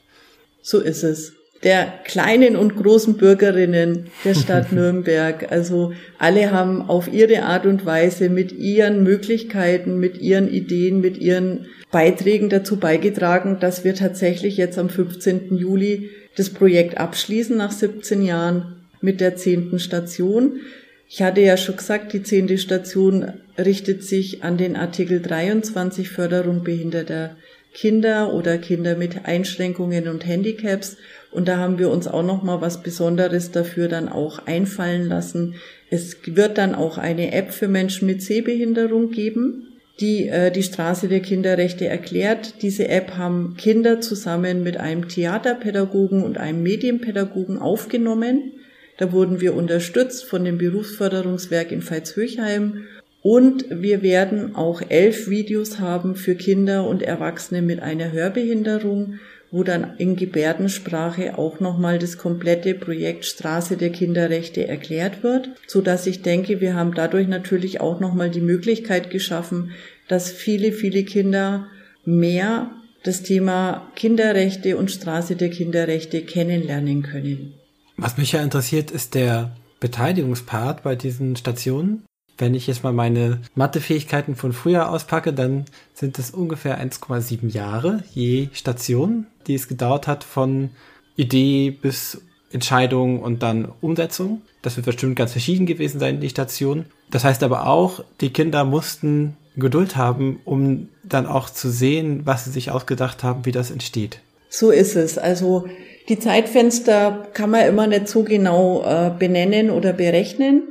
So 0.62 0.80
ist 0.80 1.04
es. 1.04 1.34
Der 1.64 1.92
kleinen 2.04 2.56
und 2.56 2.76
großen 2.76 3.18
Bürgerinnen 3.18 4.08
der 4.24 4.36
Stadt 4.36 4.72
Nürnberg. 4.74 5.52
Also 5.52 5.94
alle 6.20 6.52
haben 6.52 6.88
auf 6.88 7.12
ihre 7.12 7.44
Art 7.44 7.66
und 7.66 7.86
Weise 7.86 8.30
mit 8.30 8.52
ihren 8.52 9.04
Möglichkeiten, 9.04 10.00
mit 10.00 10.20
ihren 10.20 10.48
Ideen, 10.48 11.02
mit 11.02 11.18
ihren 11.18 11.66
Beiträgen 11.92 12.50
dazu 12.50 12.78
beigetragen, 12.78 13.58
dass 13.60 13.84
wir 13.84 13.96
tatsächlich 13.96 14.58
jetzt 14.58 14.78
am 14.78 14.90
15. 14.90 15.56
Juli 15.56 16.12
das 16.36 16.50
Projekt 16.50 16.98
abschließen 16.98 17.58
nach 17.58 17.72
17 17.72 18.22
Jahren 18.22 18.76
mit 19.02 19.22
der 19.22 19.36
zehnten 19.36 19.80
Station. 19.80 20.60
Ich 21.08 21.22
hatte 21.22 21.42
ja 21.42 21.56
schon 21.56 21.78
gesagt, 21.78 22.14
die 22.14 22.24
zehnte 22.24 22.58
Station 22.58 23.34
richtet 23.58 24.04
sich 24.04 24.44
an 24.44 24.58
den 24.58 24.76
Artikel 24.76 25.22
23 25.22 26.10
Förderung 26.10 26.64
behinderter 26.64 27.36
Kinder 27.76 28.34
oder 28.34 28.58
Kinder 28.58 28.96
mit 28.96 29.26
Einschränkungen 29.26 30.08
und 30.08 30.26
Handicaps. 30.26 30.98
Und 31.32 31.50
da 31.50 31.58
haben 31.58 31.78
wir 31.78 31.92
uns 31.92 32.08
auch 32.08 32.24
noch 32.24 32.42
mal 32.42 32.62
was 32.62 32.82
Besonderes 32.82 33.52
dafür 33.52 33.90
dann 33.90 34.08
auch 34.08 34.48
einfallen 34.48 35.10
lassen. 35.10 35.56
Es 35.90 36.18
wird 36.26 36.58
dann 36.58 36.74
auch 36.74 36.98
eine 36.98 37.34
App 37.34 37.52
für 37.52 37.68
Menschen 37.68 38.08
mit 38.08 38.22
Sehbehinderung 38.22 39.12
geben, 39.12 39.74
die 40.00 40.30
äh, 40.30 40.52
die 40.52 40.64
Straße 40.64 41.10
der 41.10 41.20
Kinderrechte 41.20 41.86
erklärt. 41.86 42.62
Diese 42.62 42.88
App 42.88 43.18
haben 43.18 43.56
Kinder 43.58 44.00
zusammen 44.00 44.64
mit 44.64 44.78
einem 44.78 45.10
Theaterpädagogen 45.10 46.24
und 46.24 46.38
einem 46.38 46.64
Medienpädagogen 46.64 47.60
aufgenommen. 47.60 48.54
Da 48.98 49.12
wurden 49.12 49.42
wir 49.42 49.54
unterstützt 49.54 50.26
von 50.26 50.46
dem 50.46 50.58
Berufsförderungswerk 50.58 51.72
in 51.72 51.82
Veitshöchheim 51.82 52.86
und 53.22 53.66
wir 53.70 54.04
werden 54.04 54.56
auch 54.56 54.82
elf 54.88 55.30
Videos 55.30 55.80
haben 55.80 56.16
für 56.16 56.36
Kinder 56.36 56.88
und 56.88 57.02
Erwachsene 57.02 57.62
mit 57.62 57.82
einer 57.82 58.12
Hörbehinderung, 58.12 59.20
wo 59.52 59.64
dann 59.64 59.96
in 59.98 60.16
Gebärdensprache 60.16 61.38
auch 61.38 61.60
nochmal 61.60 61.98
das 61.98 62.18
komplette 62.18 62.74
Projekt 62.74 63.26
Straße 63.26 63.78
der 63.78 63.90
Kinderrechte 63.90 64.68
erklärt 64.68 65.24
wird, 65.24 65.50
so 65.66 65.82
dass 65.82 66.08
ich 66.08 66.22
denke, 66.22 66.62
wir 66.62 66.76
haben 66.76 66.94
dadurch 66.94 67.28
natürlich 67.28 67.82
auch 67.82 68.00
nochmal 68.00 68.30
die 68.30 68.42
Möglichkeit 68.42 69.10
geschaffen, 69.10 69.72
dass 70.08 70.30
viele, 70.30 70.72
viele 70.72 71.04
Kinder 71.04 71.68
mehr 72.06 72.70
das 73.04 73.24
Thema 73.24 73.92
Kinderrechte 73.96 74.78
und 74.78 74.92
Straße 74.92 75.36
der 75.36 75.50
Kinderrechte 75.50 76.22
kennenlernen 76.22 77.02
können. 77.02 77.54
Was 77.98 78.18
mich 78.18 78.34
ja 78.34 78.42
interessiert, 78.42 78.92
ist 78.92 79.16
der 79.16 79.56
Beteiligungspart 79.80 80.84
bei 80.84 80.96
diesen 80.96 81.36
Stationen. 81.36 82.04
Wenn 82.38 82.54
ich 82.54 82.68
jetzt 82.68 82.84
mal 82.84 82.92
meine 82.92 83.42
Mathefähigkeiten 83.56 84.36
von 84.36 84.52
früher 84.52 84.90
auspacke, 84.90 85.32
dann 85.32 85.66
sind 85.94 86.20
es 86.20 86.32
ungefähr 86.32 86.82
1,7 86.82 87.50
Jahre 87.50 88.04
je 88.14 88.50
Station, 88.52 89.28
die 89.48 89.56
es 89.56 89.70
gedauert 89.70 90.08
hat 90.08 90.26
von 90.26 90.72
Idee 91.16 91.72
bis 91.72 92.22
Entscheidung 92.52 93.22
und 93.22 93.42
dann 93.42 93.72
Umsetzung. 93.80 94.42
Das 94.62 94.76
wird 94.76 94.86
bestimmt 94.86 95.16
ganz 95.16 95.32
verschieden 95.32 95.66
gewesen 95.66 96.00
sein, 96.00 96.20
die 96.20 96.30
Station. 96.30 96.86
Das 97.10 97.24
heißt 97.24 97.44
aber 97.44 97.68
auch, 97.68 98.04
die 98.20 98.32
Kinder 98.32 98.66
mussten 98.66 99.38
Geduld 99.56 99.96
haben, 99.96 100.42
um 100.44 100.90
dann 101.04 101.28
auch 101.28 101.50
zu 101.50 101.70
sehen, 101.70 102.26
was 102.26 102.44
sie 102.44 102.52
sich 102.52 102.72
ausgedacht 102.72 103.24
haben, 103.24 103.46
wie 103.46 103.54
das 103.54 103.72
entsteht. 103.72 104.20
So 104.50 104.72
ist 104.72 104.96
es. 104.96 105.18
Also 105.18 105.68
die 106.10 106.20
Zeitfenster 106.20 107.28
kann 107.34 107.50
man 107.50 107.68
immer 107.68 107.88
nicht 107.88 108.08
so 108.08 108.24
genau 108.24 108.84
äh, 108.84 109.12
benennen 109.18 109.70
oder 109.70 109.94
berechnen. 109.94 110.64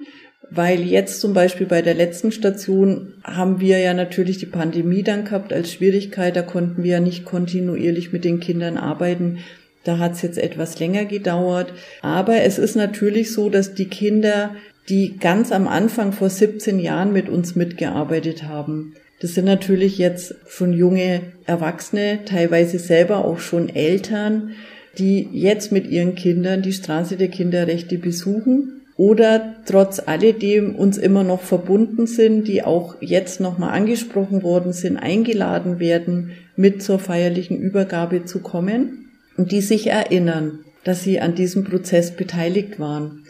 Weil 0.50 0.82
jetzt 0.82 1.20
zum 1.20 1.34
Beispiel 1.34 1.66
bei 1.66 1.82
der 1.82 1.94
letzten 1.94 2.30
Station 2.30 3.14
haben 3.24 3.60
wir 3.60 3.78
ja 3.78 3.94
natürlich 3.94 4.38
die 4.38 4.46
Pandemie 4.46 5.02
dann 5.02 5.24
gehabt 5.24 5.52
als 5.52 5.72
Schwierigkeit. 5.72 6.36
Da 6.36 6.42
konnten 6.42 6.84
wir 6.84 6.92
ja 6.92 7.00
nicht 7.00 7.24
kontinuierlich 7.24 8.12
mit 8.12 8.24
den 8.24 8.40
Kindern 8.40 8.76
arbeiten. 8.76 9.38
Da 9.82 9.98
hat 9.98 10.12
es 10.12 10.22
jetzt 10.22 10.38
etwas 10.38 10.78
länger 10.78 11.06
gedauert. 11.06 11.72
Aber 12.02 12.42
es 12.42 12.58
ist 12.58 12.76
natürlich 12.76 13.32
so, 13.32 13.50
dass 13.50 13.74
die 13.74 13.88
Kinder, 13.88 14.54
die 14.88 15.16
ganz 15.18 15.50
am 15.50 15.66
Anfang 15.66 16.12
vor 16.12 16.30
17 16.30 16.78
Jahren 16.78 17.12
mit 17.12 17.28
uns 17.28 17.56
mitgearbeitet 17.56 18.44
haben, 18.44 18.94
das 19.20 19.34
sind 19.34 19.46
natürlich 19.46 19.96
jetzt 19.98 20.34
schon 20.48 20.72
junge 20.72 21.22
Erwachsene, 21.46 22.20
teilweise 22.26 22.78
selber 22.78 23.24
auch 23.24 23.38
schon 23.38 23.68
Eltern, 23.74 24.54
die 24.98 25.28
jetzt 25.32 25.72
mit 25.72 25.86
ihren 25.88 26.14
Kindern 26.14 26.62
die 26.62 26.72
Straße 26.72 27.16
der 27.16 27.28
Kinderrechte 27.28 27.98
besuchen 27.98 28.82
oder 28.96 29.56
trotz 29.66 30.00
alledem 30.04 30.74
uns 30.76 30.98
immer 30.98 31.24
noch 31.24 31.40
verbunden 31.40 32.06
sind, 32.06 32.46
die 32.46 32.62
auch 32.62 32.96
jetzt 33.00 33.40
nochmal 33.40 33.70
angesprochen 33.70 34.42
worden 34.42 34.72
sind, 34.72 34.96
eingeladen 34.96 35.80
werden, 35.80 36.30
mit 36.56 36.82
zur 36.82 36.98
feierlichen 36.98 37.58
Übergabe 37.58 38.24
zu 38.24 38.38
kommen 38.38 39.10
und 39.36 39.50
die 39.50 39.60
sich 39.60 39.88
erinnern, 39.88 40.60
dass 40.84 41.02
sie 41.02 41.20
an 41.20 41.34
diesem 41.34 41.64
Prozess 41.64 42.12
beteiligt 42.12 42.78
waren. 42.78 43.24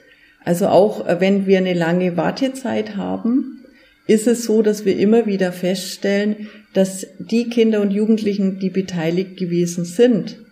Also 0.44 0.66
auch 0.66 1.07
äh, 1.07 1.20
wenn 1.20 1.46
wir 1.46 1.59
eine 1.59 1.72
lange 1.72 2.16
Wartezeit 2.18 2.96
haben, 2.96 3.64
ist 4.07 4.27
es 4.27 4.44
so, 4.44 4.61
dass 4.61 4.85
wir 4.85 4.98
immer 4.98 5.24
wieder 5.24 5.50
feststellen, 5.50 6.48
dass 6.74 7.07
die 7.18 7.48
Kinder 7.48 7.81
und 7.81 7.90
Jugendlichen, 7.90 8.59
die 8.59 8.68
beteiligt 8.68 9.38
gewesen 9.38 9.87
sind 9.87 10.43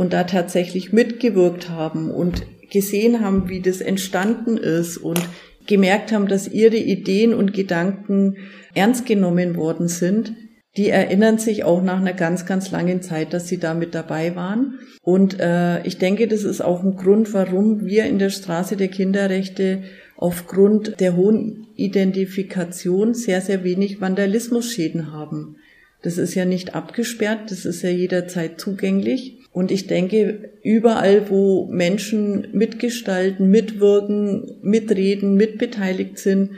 und 0.00 0.14
da 0.14 0.24
tatsächlich 0.24 0.94
mitgewirkt 0.94 1.68
haben 1.68 2.10
und 2.10 2.46
gesehen 2.70 3.20
haben, 3.20 3.50
wie 3.50 3.60
das 3.60 3.82
entstanden 3.82 4.56
ist 4.56 4.96
und 4.96 5.20
gemerkt 5.66 6.10
haben, 6.10 6.26
dass 6.26 6.48
ihre 6.48 6.78
Ideen 6.78 7.34
und 7.34 7.52
Gedanken 7.52 8.38
ernst 8.72 9.04
genommen 9.04 9.56
worden 9.56 9.88
sind, 9.88 10.32
die 10.78 10.88
erinnern 10.88 11.36
sich 11.36 11.64
auch 11.64 11.82
nach 11.82 11.98
einer 12.00 12.14
ganz, 12.14 12.46
ganz 12.46 12.70
langen 12.70 13.02
Zeit, 13.02 13.34
dass 13.34 13.46
sie 13.46 13.58
da 13.58 13.74
mit 13.74 13.94
dabei 13.94 14.34
waren. 14.34 14.78
Und 15.02 15.38
äh, 15.38 15.82
ich 15.82 15.98
denke, 15.98 16.28
das 16.28 16.44
ist 16.44 16.62
auch 16.62 16.82
ein 16.82 16.96
Grund, 16.96 17.34
warum 17.34 17.84
wir 17.84 18.04
in 18.04 18.18
der 18.18 18.30
Straße 18.30 18.78
der 18.78 18.88
Kinderrechte 18.88 19.82
aufgrund 20.16 20.98
der 21.00 21.14
hohen 21.14 21.66
Identifikation 21.76 23.12
sehr, 23.12 23.42
sehr 23.42 23.64
wenig 23.64 24.00
Vandalismusschäden 24.00 25.12
haben. 25.12 25.56
Das 26.00 26.16
ist 26.16 26.34
ja 26.34 26.46
nicht 26.46 26.74
abgesperrt, 26.74 27.50
das 27.50 27.66
ist 27.66 27.82
ja 27.82 27.90
jederzeit 27.90 28.58
zugänglich. 28.58 29.39
Und 29.52 29.70
ich 29.70 29.86
denke, 29.86 30.50
überall, 30.62 31.28
wo 31.28 31.66
Menschen 31.66 32.48
mitgestalten, 32.52 33.50
mitwirken, 33.50 34.52
mitreden, 34.62 35.34
mitbeteiligt 35.34 36.18
sind, 36.18 36.50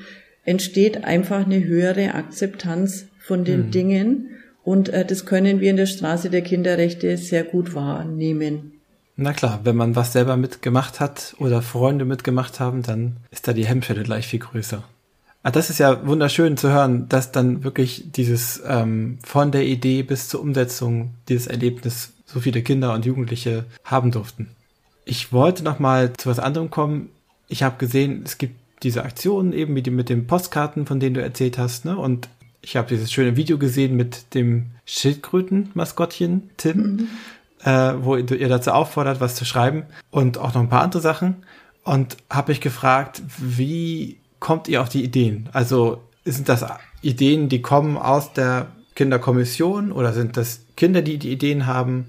entsteht 0.45 1.05
einfach 1.05 1.47
eine 1.47 1.65
höhere 1.65 2.15
Akzeptanz 2.15 3.07
von 3.19 3.45
den 3.45 3.67
mhm. 3.67 3.71
Dingen. 3.71 4.29
Und 4.63 4.91
äh, 4.91 5.05
das 5.05 5.25
können 5.25 5.61
wir 5.61 5.71
in 5.71 5.77
der 5.77 5.87
Straße 5.87 6.29
der 6.29 6.43
Kinderrechte 6.43 7.17
sehr 7.17 7.45
gut 7.45 7.75
wahrnehmen. 7.75 8.73
Na 9.17 9.33
klar, 9.33 9.61
wenn 9.65 9.77
man 9.77 9.97
was 9.97 10.13
selber 10.13 10.37
mitgemacht 10.37 11.01
hat 11.01 11.35
oder 11.39 11.63
Freunde 11.63 12.05
mitgemacht 12.05 12.61
haben, 12.61 12.83
dann 12.83 13.17
ist 13.31 13.47
da 13.47 13.53
die 13.53 13.67
Hemmschwelle 13.67 14.03
gleich 14.03 14.27
viel 14.27 14.41
größer. 14.41 14.83
Ah, 15.43 15.51
das 15.51 15.71
ist 15.71 15.79
ja 15.79 16.07
wunderschön 16.07 16.57
zu 16.57 16.71
hören, 16.71 17.09
dass 17.09 17.33
dann 17.33 17.65
wirklich 17.65 18.13
dieses 18.13 18.63
ähm, 18.67 19.19
von 19.25 19.51
der 19.51 19.65
Idee 19.65 20.03
bis 20.03 20.29
zur 20.29 20.41
Umsetzung 20.41 21.15
dieses 21.29 21.49
Erlebnis 21.49 22.13
so 22.33 22.41
viele 22.41 22.63
Kinder 22.63 22.95
und 22.95 23.05
Jugendliche 23.05 23.65
haben 23.85 24.11
durften. 24.11 24.49
Ich 25.05 25.33
wollte 25.33 25.65
noch 25.65 25.79
mal 25.79 26.13
zu 26.15 26.29
was 26.29 26.39
anderem 26.39 26.71
kommen. 26.71 27.11
Ich 27.49 27.63
habe 27.63 27.77
gesehen, 27.79 28.23
es 28.25 28.39
gibt 28.39 28.57
diese 28.83 29.05
Aktionen 29.05 29.53
eben 29.53 29.75
wie 29.75 29.83
die 29.83 29.91
mit 29.91 30.09
den 30.09 30.27
Postkarten, 30.27 30.87
von 30.87 31.01
denen 31.01 31.15
du 31.15 31.23
erzählt 31.23 31.59
hast, 31.59 31.85
ne? 31.85 31.97
Und 31.97 32.29
ich 32.63 32.77
habe 32.77 32.89
dieses 32.89 33.13
schöne 33.13 33.37
Video 33.37 33.59
gesehen 33.59 33.97
mit 33.97 34.35
dem 34.35 34.71
Schildkröten-Maskottchen 34.87 36.51
Tim, 36.57 36.77
mhm. 36.79 37.09
äh, 37.65 37.95
wo 38.01 38.17
ihr 38.17 38.49
dazu 38.49 38.71
auffordert, 38.71 39.21
was 39.21 39.35
zu 39.35 39.45
schreiben 39.45 39.85
und 40.11 40.39
auch 40.39 40.55
noch 40.55 40.61
ein 40.61 40.69
paar 40.69 40.83
andere 40.83 41.03
Sachen. 41.03 41.45
Und 41.85 42.17
habe 42.31 42.53
mich 42.53 42.61
gefragt, 42.61 43.23
wie 43.39 44.19
kommt 44.39 44.69
ihr 44.69 44.81
auf 44.81 44.89
die 44.89 45.03
Ideen? 45.03 45.49
Also 45.53 46.03
sind 46.25 46.49
das 46.49 46.65
Ideen, 47.01 47.49
die 47.49 47.63
kommen 47.63 47.97
aus 47.97 48.33
der 48.33 48.69
Kinderkommission 48.95 49.91
oder 49.91 50.13
sind 50.13 50.37
das 50.37 50.62
Kinder, 50.77 51.03
die 51.03 51.19
die 51.19 51.33
Ideen 51.33 51.67
haben? 51.67 52.07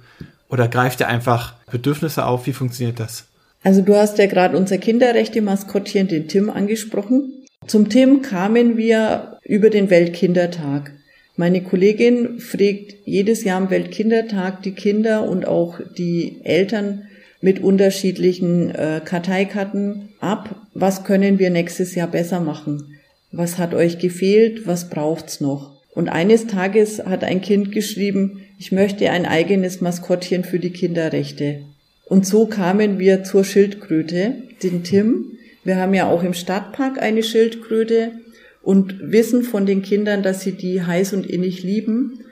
Oder 0.49 0.67
greift 0.67 0.99
ihr 0.99 1.07
einfach 1.07 1.55
Bedürfnisse 1.71 2.25
auf? 2.25 2.45
Wie 2.47 2.53
funktioniert 2.53 2.99
das? 2.99 3.25
Also 3.63 3.81
du 3.81 3.95
hast 3.95 4.17
ja 4.17 4.25
gerade 4.25 4.57
unser 4.57 4.77
Kinderrechte-Maskottchen, 4.77 6.07
den 6.07 6.27
Tim, 6.27 6.49
angesprochen. 6.49 7.45
Zum 7.65 7.89
Tim 7.89 8.21
kamen 8.21 8.77
wir 8.77 9.39
über 9.43 9.69
den 9.69 9.89
Weltkindertag. 9.89 10.91
Meine 11.35 11.63
Kollegin 11.63 12.39
fragt 12.39 12.95
jedes 13.05 13.43
Jahr 13.43 13.57
am 13.57 13.69
Weltkindertag 13.69 14.61
die 14.61 14.73
Kinder 14.73 15.27
und 15.27 15.47
auch 15.47 15.79
die 15.97 16.41
Eltern 16.43 17.07
mit 17.41 17.61
unterschiedlichen 17.61 18.69
äh, 18.73 19.01
Karteikarten 19.03 20.09
ab, 20.19 20.55
was 20.73 21.03
können 21.03 21.39
wir 21.39 21.49
nächstes 21.49 21.95
Jahr 21.95 22.07
besser 22.07 22.39
machen? 22.39 22.99
Was 23.31 23.57
hat 23.57 23.73
euch 23.73 23.99
gefehlt? 23.99 24.67
Was 24.67 24.89
braucht's 24.89 25.41
noch? 25.41 25.81
Und 25.93 26.09
eines 26.09 26.47
Tages 26.47 27.03
hat 27.03 27.23
ein 27.23 27.41
Kind 27.41 27.71
geschrieben, 27.71 28.42
ich 28.63 28.71
möchte 28.71 29.11
ein 29.11 29.25
eigenes 29.25 29.81
Maskottchen 29.81 30.45
für 30.45 30.57
die 30.57 30.69
Kinderrechte. 30.69 31.63
Und 32.05 32.25
so 32.25 32.45
kamen 32.45 32.97
wir 32.97 33.25
zur 33.25 33.43
Schildkröte, 33.43 34.35
den 34.63 34.85
Tim, 34.85 35.37
wir 35.65 35.75
haben 35.75 35.93
ja 35.93 36.07
auch 36.07 36.23
im 36.23 36.33
Stadtpark 36.33 36.97
eine 37.01 37.23
Schildkröte 37.23 38.13
und 38.61 39.11
wissen 39.11 39.43
von 39.43 39.65
den 39.65 39.81
Kindern, 39.81 40.23
dass 40.23 40.43
sie 40.43 40.53
die 40.53 40.81
heiß 40.81 41.11
und 41.11 41.25
innig 41.25 41.61
lieben 41.61 42.23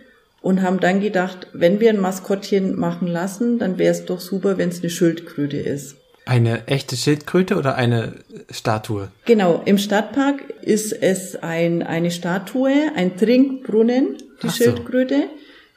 und 0.41 0.61
haben 0.61 0.79
dann 0.79 1.01
gedacht, 1.01 1.47
wenn 1.51 1.81
wir 1.81 1.89
ein 1.89 1.99
Maskottchen 1.99 2.79
machen 2.79 3.09
lassen, 3.09 3.59
dann 3.59 3.77
wäre 3.77 3.91
es 3.91 4.05
doch 4.05 4.21
super, 4.21 4.57
wenn 4.57 4.69
es 4.69 4.79
eine 4.79 4.89
Schildkröte 4.89 5.57
ist. 5.57 5.97
Eine 6.25 6.65
echte 6.67 6.95
Schildkröte 6.95 7.57
oder 7.57 7.75
eine 7.75 8.13
Statue? 8.49 9.09
Genau, 9.25 9.63
im 9.65 9.77
Stadtpark 9.77 10.41
ist 10.61 10.93
es 10.93 11.35
ein, 11.35 11.83
eine 11.83 12.09
Statue, 12.09 12.71
ein 12.95 13.17
Trinkbrunnen, 13.17 14.15
die 14.41 14.47
so. 14.47 14.63
Schildkröte, 14.63 15.27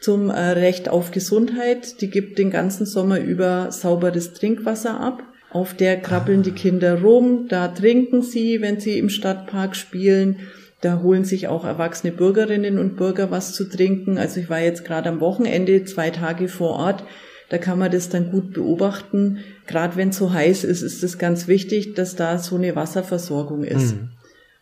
zum 0.05 0.29
äh, 0.29 0.39
Recht 0.39 0.91
auf 0.91 1.13
Gesundheit. 1.13 2.03
Die 2.03 2.11
gibt 2.11 2.39
den 2.39 2.51
ganzen 2.51 2.85
Sommer 2.85 3.19
über 3.19 3.73
sauberes 3.73 4.35
Trinkwasser 4.35 5.01
ab. 5.01 5.23
Auf 5.51 5.73
der 5.73 5.99
krabbeln 5.99 6.43
die 6.43 6.53
Kinder 6.53 7.01
rum, 7.01 7.47
da 7.49 7.69
trinken 7.69 8.21
sie, 8.21 8.61
wenn 8.61 8.81
sie 8.81 8.99
im 8.99 9.09
Stadtpark 9.09 9.75
spielen. 9.75 10.41
Da 10.83 11.01
holen 11.01 11.25
sich 11.25 11.49
auch 11.49 11.65
erwachsene 11.65 12.13
Bürgerinnen 12.13 12.79
und 12.79 12.97
Bürger 12.97 13.31
was 13.31 13.55
zu 13.55 13.65
trinken. 13.65 14.19
Also 14.19 14.41
ich 14.41 14.51
war 14.51 14.61
jetzt 14.61 14.85
gerade 14.85 15.09
am 15.09 15.21
Wochenende 15.21 15.85
zwei 15.85 16.11
Tage 16.11 16.49
vor 16.49 16.73
Ort. 16.73 17.05
Da 17.49 17.57
kann 17.57 17.79
man 17.79 17.91
das 17.91 18.11
dann 18.11 18.31
gut 18.31 18.53
beobachten. 18.53 19.39
Gerade 19.67 19.97
wenn 19.97 20.11
es 20.11 20.19
so 20.19 20.33
heiß 20.33 20.65
ist, 20.65 20.83
ist 20.83 21.03
es 21.03 21.19
ganz 21.19 21.49
wichtig, 21.49 21.95
dass 21.95 22.15
da 22.15 22.37
so 22.39 22.57
eine 22.57 22.77
Wasserversorgung 22.77 23.65
ist. 23.65 23.95
Mhm. 23.95 24.11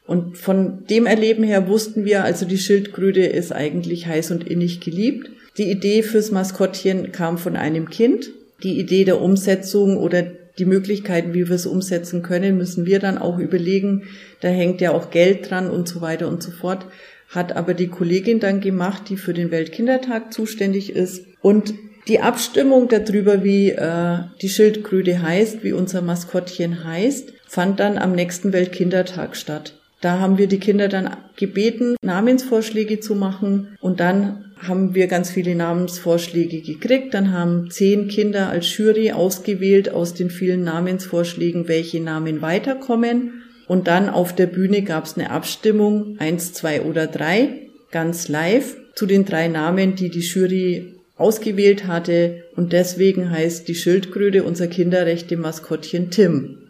Und 0.07 0.37
von 0.37 0.85
dem 0.87 1.07
Erleben 1.07 1.45
her 1.45 1.69
wussten 1.69 2.05
wir, 2.05 2.25
also 2.25 2.45
die 2.45 2.59
Schildkröte 2.59 3.21
ist 3.21 3.53
eigentlich 3.53 4.07
heiß 4.07 4.31
und 4.33 4.47
innig 4.47 4.81
geliebt. 4.81 5.31
Die 5.59 5.71
Idee 5.71 6.03
fürs 6.03 6.31
Maskottchen 6.31 7.13
kam 7.13 7.39
von 7.39 7.57
einem 7.57 7.89
Kind. 7.89 8.31
Die 8.63 8.79
Idee 8.79 9.05
der 9.05 9.21
Umsetzung 9.21 9.97
oder 9.97 10.25
die 10.59 10.65
Möglichkeiten, 10.65 11.35
wie 11.35 11.49
wir 11.49 11.57
es 11.57 11.67
umsetzen 11.67 12.23
können, 12.23 12.59
müssen 12.59 12.85
wir 12.85 12.99
dann 12.99 13.19
auch 13.19 13.39
überlegen. 13.39 14.05
Da 14.41 14.49
hängt 14.49 14.81
ja 14.81 14.93
auch 14.93 15.11
Geld 15.11 15.51
dran 15.51 15.71
und 15.71 15.89
so 15.89 16.01
weiter 16.01 16.29
und 16.29 16.43
so 16.43 16.51
fort. 16.51 16.87
Hat 17.29 17.57
aber 17.57 17.75
die 17.75 17.89
Kollegin 17.89 18.41
dann 18.41 18.61
gemacht, 18.61 19.05
die 19.09 19.17
für 19.17 19.33
den 19.33 19.51
Weltkindertag 19.51 20.33
zuständig 20.33 20.95
ist. 20.95 21.25
Und 21.41 21.75
die 22.09 22.21
Abstimmung 22.21 22.89
darüber, 22.89 23.45
wie 23.45 23.71
äh, 23.71 24.19
die 24.43 24.49
Schildkröte 24.49 25.23
heißt, 25.23 25.63
wie 25.63 25.73
unser 25.73 26.03
Maskottchen 26.03 26.85
heißt, 26.85 27.33
fand 27.47 27.81
dann 27.81 27.97
am 27.97 28.13
nächsten 28.13 28.53
Weltkindertag 28.53 29.37
statt. 29.37 29.75
Da 30.03 30.19
haben 30.19 30.37
wir 30.37 30.49
die 30.49 30.59
Kinder 30.59 30.89
dann 30.89 31.17
gebeten, 31.37 31.95
Namensvorschläge 32.03 32.99
zu 32.99 33.15
machen 33.15 33.79
und 33.81 34.01
dann 34.01 34.53
haben 34.59 34.95
wir 34.95 35.07
ganz 35.07 35.31
viele 35.31 35.55
Namensvorschläge 35.55 36.61
gekriegt. 36.61 37.15
Dann 37.15 37.33
haben 37.33 37.71
zehn 37.71 38.09
Kinder 38.09 38.49
als 38.49 38.77
Jury 38.77 39.13
ausgewählt 39.13 39.91
aus 39.91 40.13
den 40.15 40.29
vielen 40.29 40.65
Namensvorschlägen, 40.65 41.69
welche 41.69 42.01
Namen 42.01 42.43
weiterkommen. 42.43 43.43
Und 43.69 43.87
dann 43.87 44.09
auf 44.09 44.35
der 44.35 44.47
Bühne 44.47 44.83
gab 44.83 45.05
es 45.05 45.17
eine 45.17 45.31
Abstimmung, 45.31 46.17
eins, 46.19 46.53
zwei 46.53 46.83
oder 46.83 47.07
drei, 47.07 47.69
ganz 47.93 48.29
live, 48.29 48.77
zu 48.95 49.07
den 49.07 49.25
drei 49.25 49.47
Namen, 49.47 49.95
die 49.95 50.11
die 50.11 50.21
Jury 50.21 50.95
ausgewählt 51.17 51.87
hatte. 51.87 52.43
Und 52.57 52.73
deswegen 52.73 53.31
heißt 53.31 53.69
die 53.69 53.77
Schildkröte 53.77 54.43
unser 54.43 54.67
Kinderrechte 54.67 55.37
Maskottchen 55.37 56.11
Tim. 56.11 56.62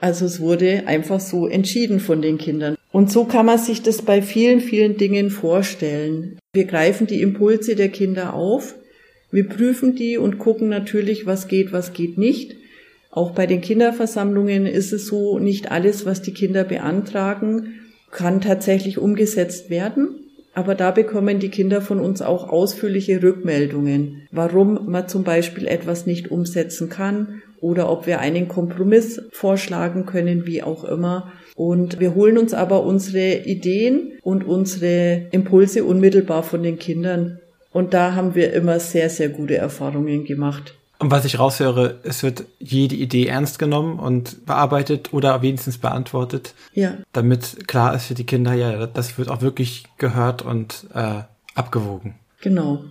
Also 0.00 0.26
es 0.26 0.40
wurde 0.40 0.84
einfach 0.86 1.20
so 1.20 1.46
entschieden 1.46 2.00
von 2.00 2.22
den 2.22 2.38
Kindern. 2.38 2.76
Und 2.92 3.10
so 3.10 3.24
kann 3.24 3.46
man 3.46 3.58
sich 3.58 3.82
das 3.82 4.02
bei 4.02 4.22
vielen, 4.22 4.60
vielen 4.60 4.96
Dingen 4.96 5.30
vorstellen. 5.30 6.38
Wir 6.52 6.64
greifen 6.64 7.06
die 7.06 7.20
Impulse 7.20 7.76
der 7.76 7.88
Kinder 7.88 8.34
auf, 8.34 8.74
wir 9.30 9.46
prüfen 9.46 9.94
die 9.94 10.16
und 10.16 10.38
gucken 10.38 10.68
natürlich, 10.68 11.26
was 11.26 11.48
geht, 11.48 11.72
was 11.72 11.92
geht 11.92 12.16
nicht. 12.16 12.56
Auch 13.10 13.32
bei 13.32 13.46
den 13.46 13.60
Kinderversammlungen 13.60 14.64
ist 14.64 14.92
es 14.92 15.06
so, 15.06 15.38
nicht 15.38 15.70
alles, 15.70 16.06
was 16.06 16.22
die 16.22 16.32
Kinder 16.32 16.64
beantragen, 16.64 17.74
kann 18.10 18.40
tatsächlich 18.40 18.96
umgesetzt 18.96 19.68
werden. 19.68 20.08
Aber 20.54 20.74
da 20.74 20.92
bekommen 20.92 21.40
die 21.40 21.50
Kinder 21.50 21.82
von 21.82 22.00
uns 22.00 22.22
auch 22.22 22.48
ausführliche 22.48 23.22
Rückmeldungen, 23.22 24.22
warum 24.32 24.90
man 24.90 25.08
zum 25.08 25.24
Beispiel 25.24 25.66
etwas 25.66 26.06
nicht 26.06 26.30
umsetzen 26.30 26.88
kann 26.88 27.42
oder 27.60 27.90
ob 27.90 28.06
wir 28.06 28.20
einen 28.20 28.48
Kompromiss 28.48 29.20
vorschlagen 29.32 30.06
können, 30.06 30.46
wie 30.46 30.62
auch 30.62 30.84
immer. 30.84 31.32
Und 31.54 31.98
wir 31.98 32.14
holen 32.14 32.38
uns 32.38 32.54
aber 32.54 32.82
unsere 32.82 33.44
Ideen 33.44 34.12
und 34.22 34.44
unsere 34.44 35.26
Impulse 35.32 35.84
unmittelbar 35.84 36.42
von 36.42 36.62
den 36.62 36.78
Kindern. 36.78 37.40
Und 37.72 37.94
da 37.94 38.14
haben 38.14 38.34
wir 38.34 38.52
immer 38.52 38.80
sehr, 38.80 39.10
sehr 39.10 39.28
gute 39.28 39.56
Erfahrungen 39.56 40.24
gemacht. 40.24 40.74
Und 41.00 41.12
was 41.12 41.24
ich 41.24 41.38
raushöre, 41.38 42.00
es 42.02 42.24
wird 42.24 42.44
jede 42.58 42.96
Idee 42.96 43.26
ernst 43.26 43.58
genommen 43.58 44.00
und 44.00 44.44
bearbeitet 44.46 45.12
oder 45.12 45.42
wenigstens 45.42 45.78
beantwortet. 45.78 46.54
Ja. 46.72 46.94
Damit 47.12 47.68
klar 47.68 47.94
ist 47.94 48.06
für 48.06 48.14
die 48.14 48.26
Kinder, 48.26 48.54
ja, 48.54 48.86
das 48.86 49.16
wird 49.16 49.28
auch 49.28 49.40
wirklich 49.40 49.84
gehört 49.98 50.42
und 50.42 50.86
äh, 50.94 51.22
abgewogen. 51.54 52.14
Genau. 52.40 52.84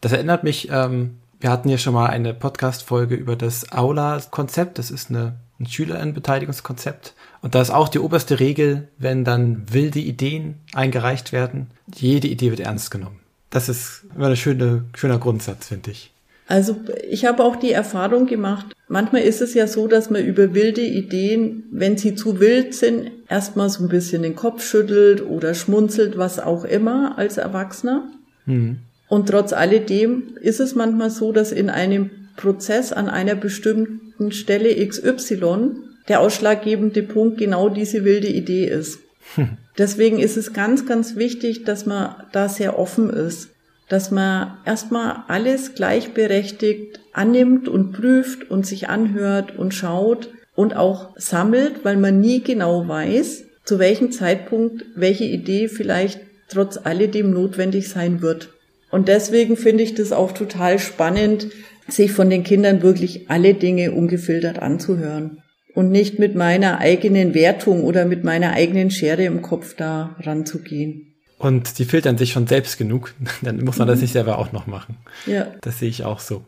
Das 0.00 0.12
erinnert 0.12 0.42
mich, 0.42 0.68
ähm, 0.70 1.18
wir 1.44 1.50
hatten 1.50 1.68
ja 1.68 1.76
schon 1.76 1.92
mal 1.92 2.06
eine 2.06 2.32
Podcast-Folge 2.32 3.16
über 3.16 3.36
das 3.36 3.70
Aula-Konzept. 3.70 4.78
Das 4.78 4.90
ist 4.90 5.10
eine, 5.10 5.34
ein 5.60 5.66
Schülerinnenbeteiligungskonzept. 5.66 7.12
Und 7.42 7.54
da 7.54 7.60
ist 7.60 7.68
auch 7.68 7.90
die 7.90 7.98
oberste 7.98 8.40
Regel, 8.40 8.88
wenn 8.96 9.24
dann 9.24 9.66
wilde 9.70 9.98
Ideen 9.98 10.54
eingereicht 10.72 11.32
werden, 11.32 11.66
jede 11.94 12.28
Idee 12.28 12.48
wird 12.48 12.60
ernst 12.60 12.90
genommen. 12.90 13.20
Das 13.50 13.68
ist 13.68 14.06
immer 14.16 14.28
ein 14.28 14.36
schöne, 14.38 14.86
schöner 14.94 15.18
Grundsatz, 15.18 15.66
finde 15.66 15.90
ich. 15.90 16.14
Also 16.48 16.76
ich 17.10 17.26
habe 17.26 17.44
auch 17.44 17.56
die 17.56 17.72
Erfahrung 17.72 18.24
gemacht, 18.24 18.74
manchmal 18.88 19.20
ist 19.20 19.42
es 19.42 19.52
ja 19.52 19.66
so, 19.66 19.86
dass 19.86 20.08
man 20.08 20.24
über 20.24 20.54
wilde 20.54 20.80
Ideen, 20.80 21.64
wenn 21.70 21.98
sie 21.98 22.14
zu 22.14 22.40
wild 22.40 22.74
sind, 22.74 23.10
erstmal 23.28 23.68
so 23.68 23.84
ein 23.84 23.90
bisschen 23.90 24.22
den 24.22 24.34
Kopf 24.34 24.64
schüttelt 24.64 25.20
oder 25.20 25.52
schmunzelt, 25.52 26.16
was 26.16 26.40
auch 26.40 26.64
immer 26.64 27.18
als 27.18 27.36
Erwachsener. 27.36 28.08
Mhm. 28.46 28.78
Und 29.08 29.28
trotz 29.28 29.52
alledem 29.52 30.36
ist 30.40 30.60
es 30.60 30.74
manchmal 30.74 31.10
so, 31.10 31.32
dass 31.32 31.52
in 31.52 31.70
einem 31.70 32.10
Prozess 32.36 32.92
an 32.92 33.08
einer 33.08 33.34
bestimmten 33.34 34.32
Stelle 34.32 34.74
XY 34.86 35.76
der 36.08 36.20
ausschlaggebende 36.20 37.02
Punkt 37.02 37.38
genau 37.38 37.68
diese 37.68 38.04
wilde 38.04 38.28
Idee 38.28 38.66
ist. 38.66 39.00
Hm. 39.34 39.56
Deswegen 39.78 40.20
ist 40.20 40.36
es 40.36 40.52
ganz, 40.52 40.86
ganz 40.86 41.16
wichtig, 41.16 41.64
dass 41.64 41.84
man 41.84 42.14
da 42.32 42.48
sehr 42.48 42.78
offen 42.78 43.10
ist, 43.10 43.50
dass 43.88 44.10
man 44.10 44.58
erstmal 44.64 45.24
alles 45.26 45.74
gleichberechtigt 45.74 47.00
annimmt 47.12 47.68
und 47.68 47.92
prüft 47.92 48.50
und 48.50 48.66
sich 48.66 48.88
anhört 48.88 49.58
und 49.58 49.74
schaut 49.74 50.30
und 50.54 50.76
auch 50.76 51.10
sammelt, 51.16 51.84
weil 51.84 51.96
man 51.96 52.20
nie 52.20 52.40
genau 52.42 52.86
weiß, 52.86 53.44
zu 53.64 53.78
welchem 53.78 54.12
Zeitpunkt 54.12 54.84
welche 54.94 55.24
Idee 55.24 55.68
vielleicht 55.68 56.20
trotz 56.48 56.78
alledem 56.78 57.32
notwendig 57.32 57.88
sein 57.88 58.22
wird. 58.22 58.50
Und 58.94 59.08
deswegen 59.08 59.56
finde 59.56 59.82
ich 59.82 59.96
das 59.96 60.12
auch 60.12 60.30
total 60.30 60.78
spannend, 60.78 61.48
sich 61.88 62.12
von 62.12 62.30
den 62.30 62.44
Kindern 62.44 62.80
wirklich 62.80 63.28
alle 63.28 63.54
Dinge 63.54 63.90
ungefiltert 63.90 64.60
anzuhören 64.60 65.42
und 65.74 65.90
nicht 65.90 66.20
mit 66.20 66.36
meiner 66.36 66.78
eigenen 66.78 67.34
Wertung 67.34 67.82
oder 67.82 68.04
mit 68.04 68.22
meiner 68.22 68.52
eigenen 68.52 68.92
Schere 68.92 69.24
im 69.24 69.42
Kopf 69.42 69.74
da 69.74 70.14
ranzugehen. 70.20 71.12
Und 71.38 71.80
die 71.80 71.86
filtern 71.86 72.16
sich 72.18 72.30
schon 72.30 72.46
selbst 72.46 72.78
genug, 72.78 73.14
dann 73.42 73.64
muss 73.64 73.78
man 73.78 73.88
das 73.88 73.96
mhm. 73.96 74.02
nicht 74.02 74.12
selber 74.12 74.38
auch 74.38 74.52
noch 74.52 74.68
machen. 74.68 74.96
Ja. 75.26 75.48
Das 75.62 75.80
sehe 75.80 75.88
ich 75.88 76.04
auch 76.04 76.20
so. 76.20 76.44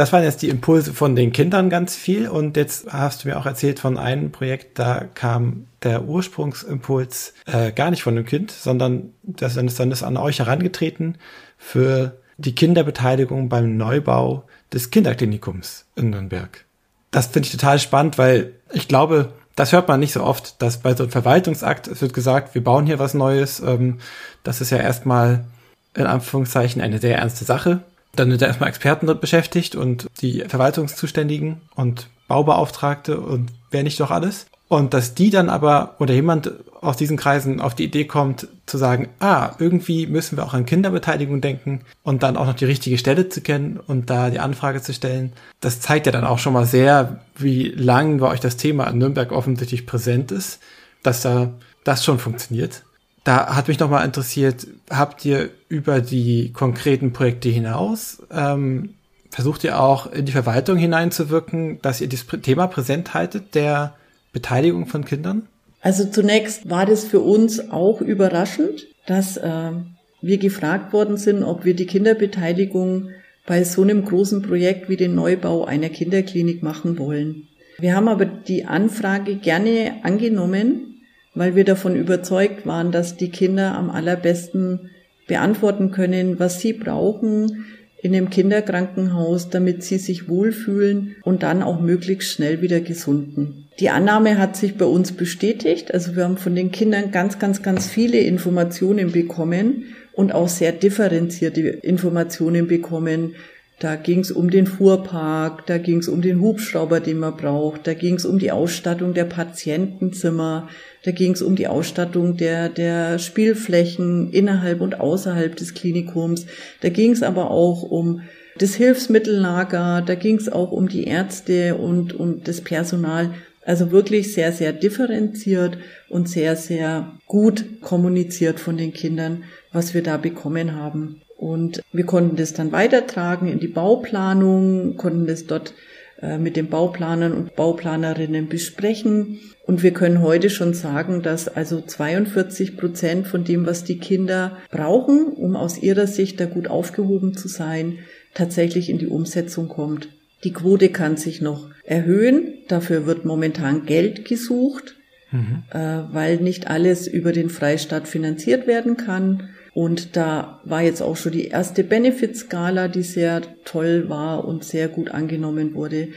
Das 0.00 0.14
waren 0.14 0.24
jetzt 0.24 0.40
die 0.40 0.48
Impulse 0.48 0.94
von 0.94 1.14
den 1.14 1.30
Kindern 1.30 1.68
ganz 1.68 1.94
viel. 1.94 2.26
Und 2.26 2.56
jetzt 2.56 2.90
hast 2.90 3.22
du 3.22 3.28
mir 3.28 3.38
auch 3.38 3.44
erzählt 3.44 3.80
von 3.80 3.98
einem 3.98 4.32
Projekt, 4.32 4.78
da 4.78 5.04
kam 5.14 5.66
der 5.82 6.04
Ursprungsimpuls 6.04 7.34
äh, 7.44 7.70
gar 7.70 7.90
nicht 7.90 8.02
von 8.02 8.16
dem 8.16 8.24
Kind, 8.24 8.50
sondern 8.50 9.12
das 9.22 9.56
ist 9.56 9.78
dann 9.78 9.90
ist 9.90 10.02
an 10.02 10.16
euch 10.16 10.38
herangetreten 10.38 11.18
für 11.58 12.16
die 12.38 12.54
Kinderbeteiligung 12.54 13.50
beim 13.50 13.76
Neubau 13.76 14.44
des 14.72 14.90
Kinderklinikums 14.90 15.84
in 15.96 16.08
Nürnberg. 16.08 16.64
Das 17.10 17.26
finde 17.26 17.46
ich 17.46 17.52
total 17.52 17.78
spannend, 17.78 18.16
weil 18.16 18.54
ich 18.72 18.88
glaube, 18.88 19.34
das 19.54 19.72
hört 19.72 19.88
man 19.88 20.00
nicht 20.00 20.14
so 20.14 20.22
oft, 20.22 20.62
dass 20.62 20.78
bei 20.78 20.94
so 20.94 21.02
einem 21.02 21.12
Verwaltungsakt, 21.12 21.88
es 21.88 22.00
wird 22.00 22.14
gesagt, 22.14 22.54
wir 22.54 22.64
bauen 22.64 22.86
hier 22.86 22.98
was 22.98 23.12
Neues. 23.12 23.60
Ähm, 23.60 23.98
das 24.44 24.62
ist 24.62 24.70
ja 24.70 24.78
erstmal 24.78 25.44
in 25.92 26.06
Anführungszeichen 26.06 26.80
eine 26.80 27.00
sehr 27.00 27.18
ernste 27.18 27.44
Sache. 27.44 27.82
Dann 28.16 28.30
sind 28.30 28.42
da 28.42 28.46
erstmal 28.46 28.68
Experten 28.68 29.06
dort 29.06 29.20
beschäftigt 29.20 29.74
und 29.74 30.06
die 30.20 30.44
Verwaltungszuständigen 30.46 31.60
und 31.74 32.08
Baubeauftragte 32.28 33.20
und 33.20 33.50
wer 33.70 33.82
nicht 33.82 34.00
doch 34.00 34.10
alles. 34.10 34.46
Und 34.68 34.94
dass 34.94 35.14
die 35.14 35.30
dann 35.30 35.48
aber 35.48 35.96
oder 35.98 36.14
jemand 36.14 36.52
aus 36.80 36.96
diesen 36.96 37.16
Kreisen 37.16 37.60
auf 37.60 37.74
die 37.74 37.84
Idee 37.84 38.04
kommt, 38.04 38.46
zu 38.66 38.78
sagen, 38.78 39.08
ah, 39.18 39.50
irgendwie 39.58 40.06
müssen 40.06 40.36
wir 40.36 40.44
auch 40.44 40.54
an 40.54 40.64
Kinderbeteiligung 40.64 41.40
denken 41.40 41.80
und 42.04 42.22
dann 42.22 42.36
auch 42.36 42.46
noch 42.46 42.54
die 42.54 42.66
richtige 42.66 42.96
Stelle 42.96 43.28
zu 43.28 43.40
kennen 43.40 43.80
und 43.84 44.10
da 44.10 44.30
die 44.30 44.38
Anfrage 44.38 44.80
zu 44.80 44.94
stellen. 44.94 45.32
Das 45.60 45.80
zeigt 45.80 46.06
ja 46.06 46.12
dann 46.12 46.24
auch 46.24 46.38
schon 46.38 46.52
mal 46.52 46.66
sehr, 46.66 47.18
wie 47.36 47.70
lang 47.70 48.18
bei 48.18 48.28
euch 48.28 48.38
das 48.38 48.56
Thema 48.56 48.86
in 48.86 48.98
Nürnberg 48.98 49.32
offensichtlich 49.32 49.86
präsent 49.86 50.30
ist, 50.30 50.60
dass 51.02 51.22
da 51.22 51.52
das 51.82 52.04
schon 52.04 52.20
funktioniert. 52.20 52.84
Da 53.24 53.54
hat 53.54 53.68
mich 53.68 53.78
nochmal 53.78 54.04
interessiert, 54.04 54.66
habt 54.88 55.24
ihr 55.24 55.50
über 55.68 56.00
die 56.00 56.52
konkreten 56.52 57.12
Projekte 57.12 57.48
hinaus, 57.48 58.22
ähm, 58.30 58.94
versucht 59.30 59.62
ihr 59.64 59.80
auch 59.80 60.10
in 60.10 60.26
die 60.26 60.32
Verwaltung 60.32 60.76
hineinzuwirken, 60.76 61.80
dass 61.82 62.00
ihr 62.00 62.08
das 62.08 62.26
Thema 62.42 62.66
präsent 62.66 63.14
haltet, 63.14 63.54
der 63.54 63.94
Beteiligung 64.32 64.86
von 64.86 65.04
Kindern? 65.04 65.42
Also 65.82 66.04
zunächst 66.04 66.68
war 66.68 66.86
das 66.86 67.04
für 67.04 67.20
uns 67.20 67.70
auch 67.70 68.00
überraschend, 68.00 68.86
dass 69.06 69.36
äh, 69.36 69.72
wir 70.20 70.38
gefragt 70.38 70.92
worden 70.92 71.16
sind, 71.16 71.42
ob 71.42 71.64
wir 71.64 71.74
die 71.74 71.86
Kinderbeteiligung 71.86 73.10
bei 73.46 73.64
so 73.64 73.82
einem 73.82 74.04
großen 74.04 74.42
Projekt 74.42 74.88
wie 74.88 74.96
den 74.96 75.14
Neubau 75.14 75.64
einer 75.64 75.88
Kinderklinik 75.88 76.62
machen 76.62 76.98
wollen. 76.98 77.48
Wir 77.78 77.96
haben 77.96 78.08
aber 78.08 78.26
die 78.26 78.66
Anfrage 78.66 79.36
gerne 79.36 79.94
angenommen, 80.02 80.89
weil 81.34 81.54
wir 81.56 81.64
davon 81.64 81.96
überzeugt 81.96 82.66
waren, 82.66 82.92
dass 82.92 83.16
die 83.16 83.30
Kinder 83.30 83.74
am 83.74 83.90
allerbesten 83.90 84.90
beantworten 85.26 85.90
können, 85.90 86.38
was 86.38 86.60
sie 86.60 86.72
brauchen 86.72 87.66
in 88.02 88.12
dem 88.12 88.30
Kinderkrankenhaus, 88.30 89.50
damit 89.50 89.82
sie 89.84 89.98
sich 89.98 90.28
wohlfühlen 90.28 91.16
und 91.22 91.42
dann 91.42 91.62
auch 91.62 91.80
möglichst 91.80 92.32
schnell 92.32 92.62
wieder 92.62 92.80
gesunden. 92.80 93.68
Die 93.78 93.90
Annahme 93.90 94.38
hat 94.38 94.56
sich 94.56 94.76
bei 94.76 94.84
uns 94.84 95.12
bestätigt. 95.12 95.92
Also 95.92 96.16
wir 96.16 96.24
haben 96.24 96.38
von 96.38 96.54
den 96.54 96.70
Kindern 96.70 97.10
ganz, 97.10 97.38
ganz, 97.38 97.62
ganz 97.62 97.86
viele 97.86 98.18
Informationen 98.18 99.12
bekommen 99.12 99.84
und 100.12 100.32
auch 100.32 100.48
sehr 100.48 100.72
differenzierte 100.72 101.60
Informationen 101.60 102.66
bekommen. 102.66 103.34
Da 103.80 103.96
ging 103.96 104.20
es 104.20 104.30
um 104.30 104.50
den 104.50 104.66
Fuhrpark, 104.66 105.64
da 105.66 105.78
ging 105.78 106.00
es 106.00 106.08
um 106.08 106.20
den 106.20 106.42
Hubschrauber, 106.42 107.00
den 107.00 107.16
man 107.16 107.38
braucht, 107.38 107.86
da 107.86 107.94
ging 107.94 108.16
es 108.16 108.26
um 108.26 108.38
die 108.38 108.52
Ausstattung 108.52 109.14
der 109.14 109.24
Patientenzimmer, 109.24 110.68
da 111.02 111.12
ging 111.12 111.32
es 111.32 111.40
um 111.40 111.56
die 111.56 111.66
Ausstattung 111.66 112.36
der, 112.36 112.68
der 112.68 113.18
Spielflächen 113.18 114.32
innerhalb 114.32 114.82
und 114.82 115.00
außerhalb 115.00 115.56
des 115.56 115.72
Klinikums, 115.72 116.44
da 116.82 116.90
ging 116.90 117.12
es 117.12 117.22
aber 117.22 117.50
auch 117.50 117.82
um 117.82 118.20
das 118.58 118.74
Hilfsmittellager, 118.74 120.02
da 120.06 120.14
ging 120.14 120.36
es 120.36 120.52
auch 120.52 120.72
um 120.72 120.86
die 120.86 121.04
Ärzte 121.04 121.76
und, 121.76 122.12
und 122.12 122.48
das 122.48 122.60
Personal. 122.60 123.32
Also 123.64 123.90
wirklich 123.92 124.34
sehr, 124.34 124.52
sehr 124.52 124.74
differenziert 124.74 125.78
und 126.10 126.28
sehr, 126.28 126.54
sehr 126.56 127.12
gut 127.26 127.80
kommuniziert 127.80 128.60
von 128.60 128.76
den 128.76 128.92
Kindern, 128.92 129.44
was 129.72 129.94
wir 129.94 130.02
da 130.02 130.18
bekommen 130.18 130.74
haben. 130.76 131.19
Und 131.40 131.82
wir 131.90 132.04
konnten 132.04 132.36
das 132.36 132.52
dann 132.52 132.70
weitertragen 132.70 133.48
in 133.48 133.60
die 133.60 133.66
Bauplanung, 133.66 134.98
konnten 134.98 135.26
das 135.26 135.46
dort 135.46 135.72
äh, 136.20 136.36
mit 136.36 136.54
den 136.54 136.68
Bauplanern 136.68 137.32
und 137.32 137.56
Bauplanerinnen 137.56 138.50
besprechen. 138.50 139.40
Und 139.64 139.82
wir 139.82 139.92
können 139.92 140.20
heute 140.20 140.50
schon 140.50 140.74
sagen, 140.74 141.22
dass 141.22 141.48
also 141.48 141.80
42 141.80 142.76
Prozent 142.76 143.26
von 143.26 143.44
dem, 143.44 143.64
was 143.64 143.84
die 143.84 143.96
Kinder 143.96 144.58
brauchen, 144.70 145.28
um 145.28 145.56
aus 145.56 145.78
ihrer 145.78 146.06
Sicht 146.06 146.40
da 146.40 146.44
gut 146.44 146.68
aufgehoben 146.68 147.34
zu 147.34 147.48
sein, 147.48 148.00
tatsächlich 148.34 148.90
in 148.90 148.98
die 148.98 149.06
Umsetzung 149.06 149.68
kommt. 149.68 150.10
Die 150.44 150.52
Quote 150.52 150.90
kann 150.90 151.16
sich 151.16 151.40
noch 151.40 151.70
erhöhen. 151.84 152.52
Dafür 152.68 153.06
wird 153.06 153.24
momentan 153.24 153.86
Geld 153.86 154.26
gesucht, 154.26 154.96
mhm. 155.32 155.62
äh, 155.70 156.02
weil 156.12 156.36
nicht 156.36 156.68
alles 156.68 157.06
über 157.06 157.32
den 157.32 157.48
Freistaat 157.48 158.08
finanziert 158.08 158.66
werden 158.66 158.98
kann. 158.98 159.48
Und 159.72 160.16
da 160.16 160.60
war 160.64 160.82
jetzt 160.82 161.02
auch 161.02 161.16
schon 161.16 161.32
die 161.32 161.46
erste 161.46 161.84
Benefit-Skala, 161.84 162.88
die 162.88 163.02
sehr 163.02 163.42
toll 163.64 164.08
war 164.08 164.44
und 164.44 164.64
sehr 164.64 164.88
gut 164.88 165.10
angenommen 165.10 165.74
wurde. 165.74 166.08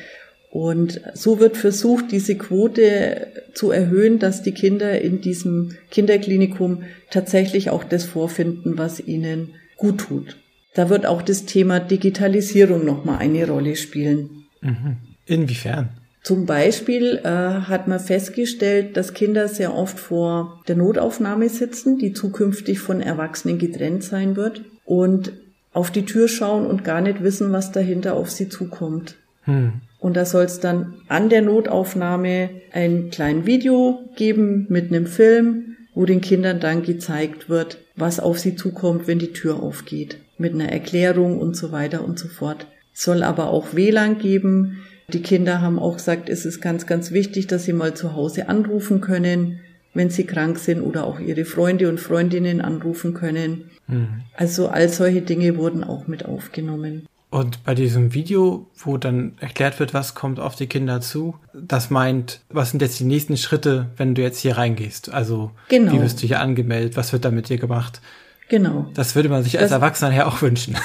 Und 0.49 1.01
so 1.13 1.39
wird 1.39 1.57
versucht, 1.57 2.11
diese 2.11 2.35
Quote 2.35 3.27
zu 3.53 3.71
erhöhen, 3.71 4.19
dass 4.19 4.43
die 4.43 4.51
Kinder 4.51 5.01
in 5.01 5.21
diesem 5.21 5.75
Kinderklinikum 5.89 6.83
tatsächlich 7.09 7.69
auch 7.69 7.83
das 7.83 8.05
vorfinden, 8.05 8.77
was 8.77 8.99
ihnen 8.99 9.55
gut 9.77 9.99
tut. 9.99 10.37
Da 10.75 10.89
wird 10.89 11.05
auch 11.05 11.21
das 11.21 11.45
Thema 11.45 11.79
Digitalisierung 11.79 12.85
nochmal 12.85 13.19
eine 13.19 13.47
Rolle 13.47 13.75
spielen. 13.75 14.45
Mhm. 14.61 14.97
Inwiefern? 15.25 15.89
Zum 16.23 16.45
Beispiel 16.45 17.19
äh, 17.23 17.27
hat 17.27 17.87
man 17.89 17.99
festgestellt, 17.99 18.95
dass 18.95 19.13
Kinder 19.13 19.49
sehr 19.49 19.75
oft 19.75 19.99
vor 19.99 20.61
der 20.69 20.77
Notaufnahme 20.77 21.49
sitzen, 21.49 21.97
die 21.97 22.13
zukünftig 22.13 22.79
von 22.79 23.01
Erwachsenen 23.01 23.59
getrennt 23.59 24.03
sein 24.03 24.37
wird 24.37 24.61
und 24.85 25.33
auf 25.73 25.91
die 25.91 26.05
Tür 26.05 26.29
schauen 26.29 26.65
und 26.65 26.85
gar 26.85 27.01
nicht 27.01 27.23
wissen, 27.23 27.51
was 27.51 27.73
dahinter 27.73 28.15
auf 28.15 28.31
sie 28.31 28.47
zukommt. 28.47 29.15
Hm. 29.43 29.73
Und 29.99 30.15
da 30.15 30.25
soll 30.25 30.45
es 30.45 30.59
dann 30.59 30.93
an 31.09 31.29
der 31.29 31.41
Notaufnahme 31.41 32.49
ein 32.71 33.09
kleines 33.09 33.45
Video 33.45 33.99
geben 34.15 34.65
mit 34.69 34.89
einem 34.89 35.07
Film, 35.07 35.75
wo 35.93 36.05
den 36.05 36.21
Kindern 36.21 36.59
dann 36.59 36.83
gezeigt 36.83 37.49
wird, 37.49 37.79
was 37.95 38.19
auf 38.19 38.39
sie 38.39 38.55
zukommt, 38.55 39.07
wenn 39.07 39.19
die 39.19 39.33
Tür 39.33 39.61
aufgeht 39.61 40.17
mit 40.37 40.53
einer 40.53 40.71
Erklärung 40.71 41.39
und 41.39 41.55
so 41.55 41.71
weiter 41.71 42.03
und 42.03 42.17
so 42.17 42.27
fort. 42.27 42.65
Es 42.93 43.03
soll 43.03 43.23
aber 43.23 43.49
auch 43.49 43.73
WLAN 43.73 44.19
geben. 44.19 44.83
Die 45.13 45.21
Kinder 45.21 45.61
haben 45.61 45.79
auch 45.79 45.97
gesagt, 45.97 46.29
es 46.29 46.45
ist 46.45 46.59
ganz, 46.59 46.87
ganz 46.87 47.11
wichtig, 47.11 47.47
dass 47.47 47.65
sie 47.65 47.73
mal 47.73 47.93
zu 47.93 48.13
Hause 48.13 48.49
anrufen 48.49 48.99
können, 48.99 49.59
wenn 49.93 50.09
sie 50.09 50.25
krank 50.25 50.57
sind 50.57 50.81
oder 50.81 51.05
auch 51.05 51.19
ihre 51.19 51.45
Freunde 51.45 51.87
und 51.87 51.99
Freundinnen 51.99 52.61
anrufen 52.61 53.13
können. 53.13 53.69
Mhm. 53.87 54.21
Also 54.35 54.69
all 54.69 54.89
solche 54.89 55.21
Dinge 55.21 55.57
wurden 55.57 55.83
auch 55.83 56.07
mit 56.07 56.25
aufgenommen. 56.25 57.05
Und 57.29 57.63
bei 57.63 57.73
diesem 57.73 58.13
Video, 58.13 58.67
wo 58.75 58.97
dann 58.97 59.33
erklärt 59.39 59.79
wird, 59.79 59.93
was 59.93 60.13
kommt 60.13 60.39
auf 60.39 60.55
die 60.55 60.67
Kinder 60.67 61.01
zu, 61.01 61.35
das 61.53 61.89
meint, 61.89 62.41
was 62.49 62.71
sind 62.71 62.81
jetzt 62.81 62.99
die 62.99 63.05
nächsten 63.05 63.37
Schritte, 63.37 63.89
wenn 63.97 64.13
du 64.13 64.21
jetzt 64.21 64.39
hier 64.39 64.57
reingehst? 64.57 65.11
Also, 65.11 65.49
genau. 65.67 65.93
wie 65.93 66.01
wirst 66.01 66.21
du 66.21 66.27
hier 66.27 66.41
angemeldet? 66.41 66.95
Was 66.95 67.11
wird 67.11 67.25
da 67.25 67.31
mit 67.31 67.49
dir 67.49 67.57
gemacht? 67.57 68.01
Genau. 68.49 68.85
Das 68.93 69.15
würde 69.15 69.29
man 69.29 69.43
sich 69.43 69.57
als 69.57 69.69
das, 69.69 69.77
Erwachsener 69.77 70.11
her 70.11 70.27
auch 70.27 70.43
wünschen. 70.43 70.77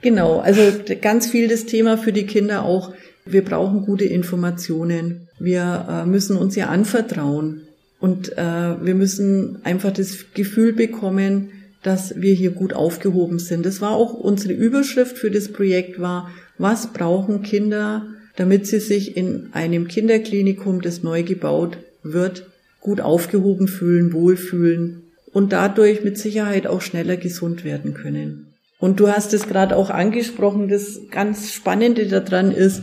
genau, 0.00 0.38
also 0.38 0.60
ganz 1.00 1.28
viel 1.28 1.48
das 1.48 1.66
Thema 1.66 1.98
für 1.98 2.12
die 2.12 2.26
Kinder 2.26 2.64
auch. 2.64 2.92
Wir 3.26 3.44
brauchen 3.44 3.82
gute 3.82 4.04
Informationen. 4.04 5.28
Wir 5.38 5.86
äh, 5.88 6.06
müssen 6.06 6.36
uns 6.36 6.56
ja 6.56 6.66
anvertrauen. 6.66 7.62
Und 8.00 8.36
äh, 8.36 8.84
wir 8.84 8.94
müssen 8.94 9.60
einfach 9.64 9.92
das 9.92 10.26
Gefühl 10.34 10.74
bekommen, 10.74 11.50
dass 11.82 12.20
wir 12.20 12.34
hier 12.34 12.50
gut 12.50 12.72
aufgehoben 12.72 13.38
sind. 13.38 13.64
Das 13.64 13.80
war 13.80 13.92
auch 13.92 14.14
unsere 14.14 14.52
Überschrift 14.52 15.16
für 15.16 15.30
das 15.30 15.48
Projekt 15.48 16.00
war, 16.00 16.30
was 16.58 16.92
brauchen 16.92 17.42
Kinder, 17.42 18.06
damit 18.36 18.66
sie 18.66 18.80
sich 18.80 19.16
in 19.16 19.48
einem 19.52 19.88
Kinderklinikum, 19.88 20.80
das 20.80 21.02
neu 21.02 21.22
gebaut 21.22 21.78
wird, 22.02 22.46
gut 22.80 23.00
aufgehoben 23.00 23.68
fühlen, 23.68 24.12
wohlfühlen 24.12 25.02
und 25.32 25.52
dadurch 25.52 26.04
mit 26.04 26.18
Sicherheit 26.18 26.66
auch 26.66 26.80
schneller 26.80 27.16
gesund 27.16 27.64
werden 27.64 27.94
können. 27.94 28.54
Und 28.78 29.00
du 29.00 29.08
hast 29.08 29.32
es 29.32 29.46
gerade 29.46 29.76
auch 29.76 29.90
angesprochen, 29.90 30.68
das 30.68 31.00
ganz 31.10 31.52
Spannende 31.52 32.06
daran 32.06 32.50
ist, 32.50 32.82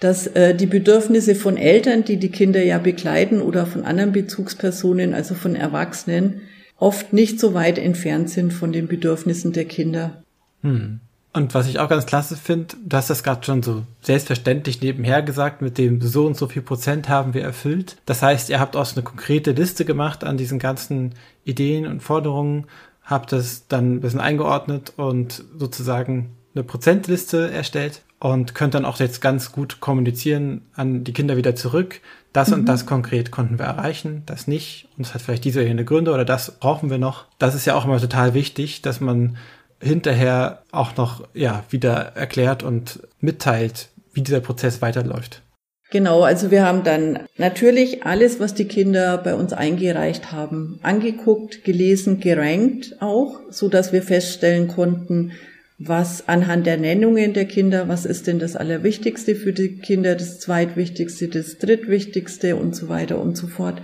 dass 0.00 0.26
äh, 0.26 0.54
die 0.54 0.66
Bedürfnisse 0.66 1.34
von 1.34 1.56
Eltern, 1.56 2.04
die 2.04 2.18
die 2.18 2.30
Kinder 2.30 2.62
ja 2.62 2.78
begleiten 2.78 3.40
oder 3.40 3.66
von 3.66 3.84
anderen 3.84 4.12
Bezugspersonen, 4.12 5.14
also 5.14 5.34
von 5.34 5.56
Erwachsenen, 5.56 6.42
oft 6.78 7.12
nicht 7.12 7.40
so 7.40 7.54
weit 7.54 7.78
entfernt 7.78 8.30
sind 8.30 8.52
von 8.52 8.72
den 8.72 8.88
Bedürfnissen 8.88 9.52
der 9.52 9.64
Kinder. 9.64 10.22
Hm. 10.62 11.00
Und 11.32 11.52
was 11.52 11.68
ich 11.68 11.78
auch 11.78 11.90
ganz 11.90 12.06
klasse 12.06 12.34
finde, 12.34 12.76
du 12.82 12.96
hast 12.96 13.10
das 13.10 13.22
gerade 13.22 13.44
schon 13.44 13.62
so 13.62 13.82
selbstverständlich 14.00 14.80
nebenher 14.80 15.20
gesagt, 15.20 15.60
mit 15.60 15.76
dem 15.76 16.00
so 16.00 16.26
und 16.26 16.34
so 16.34 16.48
viel 16.48 16.62
Prozent 16.62 17.10
haben 17.10 17.34
wir 17.34 17.42
erfüllt. 17.42 17.96
Das 18.06 18.22
heißt, 18.22 18.48
ihr 18.48 18.58
habt 18.58 18.74
auch 18.74 18.86
so 18.86 18.96
eine 18.96 19.04
konkrete 19.04 19.52
Liste 19.52 19.84
gemacht 19.84 20.24
an 20.24 20.38
diesen 20.38 20.58
ganzen 20.58 21.14
Ideen 21.44 21.86
und 21.86 22.00
Forderungen, 22.00 22.66
habt 23.02 23.32
das 23.32 23.68
dann 23.68 23.96
ein 23.96 24.00
bisschen 24.00 24.20
eingeordnet 24.20 24.94
und 24.96 25.44
sozusagen 25.58 26.30
eine 26.54 26.64
Prozentliste 26.64 27.50
erstellt. 27.50 28.00
Und 28.18 28.54
könnt 28.54 28.74
dann 28.74 28.84
auch 28.84 28.98
jetzt 28.98 29.20
ganz 29.20 29.52
gut 29.52 29.80
kommunizieren 29.80 30.62
an 30.74 31.04
die 31.04 31.12
Kinder 31.12 31.36
wieder 31.36 31.54
zurück. 31.54 32.00
Das 32.32 32.48
mhm. 32.48 32.54
und 32.54 32.66
das 32.66 32.86
konkret 32.86 33.30
konnten 33.30 33.58
wir 33.58 33.66
erreichen, 33.66 34.22
das 34.26 34.46
nicht. 34.46 34.88
Und 34.96 35.06
es 35.06 35.14
hat 35.14 35.22
vielleicht 35.22 35.44
diese 35.44 35.60
oder 35.60 35.68
jene 35.68 35.84
Gründe 35.84 36.12
oder 36.12 36.24
das 36.24 36.58
brauchen 36.58 36.90
wir 36.90 36.98
noch. 36.98 37.26
Das 37.38 37.54
ist 37.54 37.66
ja 37.66 37.74
auch 37.74 37.84
immer 37.84 38.00
total 38.00 38.34
wichtig, 38.34 38.82
dass 38.82 39.00
man 39.00 39.36
hinterher 39.80 40.62
auch 40.72 40.96
noch, 40.96 41.28
ja, 41.34 41.64
wieder 41.70 42.16
erklärt 42.16 42.62
und 42.62 43.00
mitteilt, 43.20 43.90
wie 44.12 44.22
dieser 44.22 44.40
Prozess 44.40 44.80
weiterläuft. 44.80 45.42
Genau, 45.90 46.22
also 46.22 46.50
wir 46.50 46.64
haben 46.64 46.82
dann 46.82 47.20
natürlich 47.36 48.04
alles, 48.04 48.40
was 48.40 48.54
die 48.54 48.64
Kinder 48.64 49.18
bei 49.18 49.34
uns 49.34 49.52
eingereicht 49.52 50.32
haben, 50.32 50.80
angeguckt, 50.82 51.62
gelesen, 51.62 52.18
gerankt 52.18 52.96
auch, 53.00 53.38
so 53.50 53.68
dass 53.68 53.92
wir 53.92 54.02
feststellen 54.02 54.66
konnten, 54.66 55.32
was 55.78 56.26
anhand 56.26 56.66
der 56.66 56.78
Nennungen 56.78 57.34
der 57.34 57.44
Kinder, 57.44 57.88
was 57.88 58.06
ist 58.06 58.26
denn 58.26 58.38
das 58.38 58.56
Allerwichtigste 58.56 59.34
für 59.34 59.52
die 59.52 59.76
Kinder, 59.76 60.14
das 60.14 60.40
Zweitwichtigste, 60.40 61.28
das 61.28 61.58
Drittwichtigste 61.58 62.56
und 62.56 62.74
so 62.74 62.88
weiter 62.88 63.20
und 63.20 63.36
so 63.36 63.46
fort. 63.46 63.82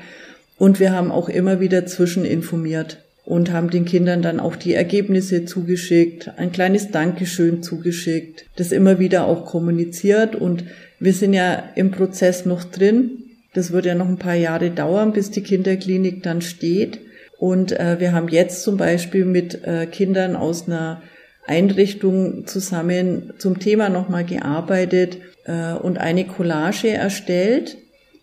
Und 0.59 0.81
wir 0.81 0.93
haben 0.93 1.11
auch 1.11 1.29
immer 1.29 1.61
wieder 1.61 1.85
zwischeninformiert 1.85 2.99
und 3.25 3.53
haben 3.53 3.71
den 3.71 3.85
Kindern 3.85 4.23
dann 4.23 4.41
auch 4.41 4.57
die 4.57 4.73
Ergebnisse 4.73 5.45
zugeschickt, 5.45 6.31
ein 6.39 6.51
kleines 6.51 6.91
Dankeschön 6.91 7.63
zugeschickt, 7.63 8.47
das 8.57 8.73
immer 8.73 8.99
wieder 8.99 9.27
auch 9.27 9.45
kommuniziert 9.45 10.35
und 10.35 10.65
wir 10.99 11.13
sind 11.13 11.35
ja 11.35 11.63
im 11.75 11.91
Prozess 11.91 12.47
noch 12.47 12.65
drin. 12.65 13.25
Das 13.55 13.71
wird 13.73 13.85
ja 13.87 13.95
noch 13.95 14.09
ein 14.09 14.19
paar 14.19 14.35
Jahre 14.35 14.71
dauern, 14.71 15.13
bis 15.13 15.31
die 15.31 15.43
Kinderklinik 15.43 16.23
dann 16.23 16.41
steht. 16.41 17.01
Und 17.39 17.73
äh, 17.73 17.99
wir 17.99 18.13
haben 18.13 18.29
jetzt 18.29 18.63
zum 18.63 18.77
Beispiel 18.77 19.25
mit 19.25 19.65
äh, 19.65 19.87
Kindern 19.87 20.37
aus 20.37 20.69
einer 20.69 21.03
Einrichtung 21.47 22.47
zusammen 22.47 23.33
zum 23.39 23.59
Thema 23.59 23.89
nochmal 23.89 24.25
gearbeitet 24.25 25.19
äh, 25.45 25.75
und 25.75 25.99
eine 25.99 26.27
Collage 26.27 26.91
erstellt, 26.91 27.77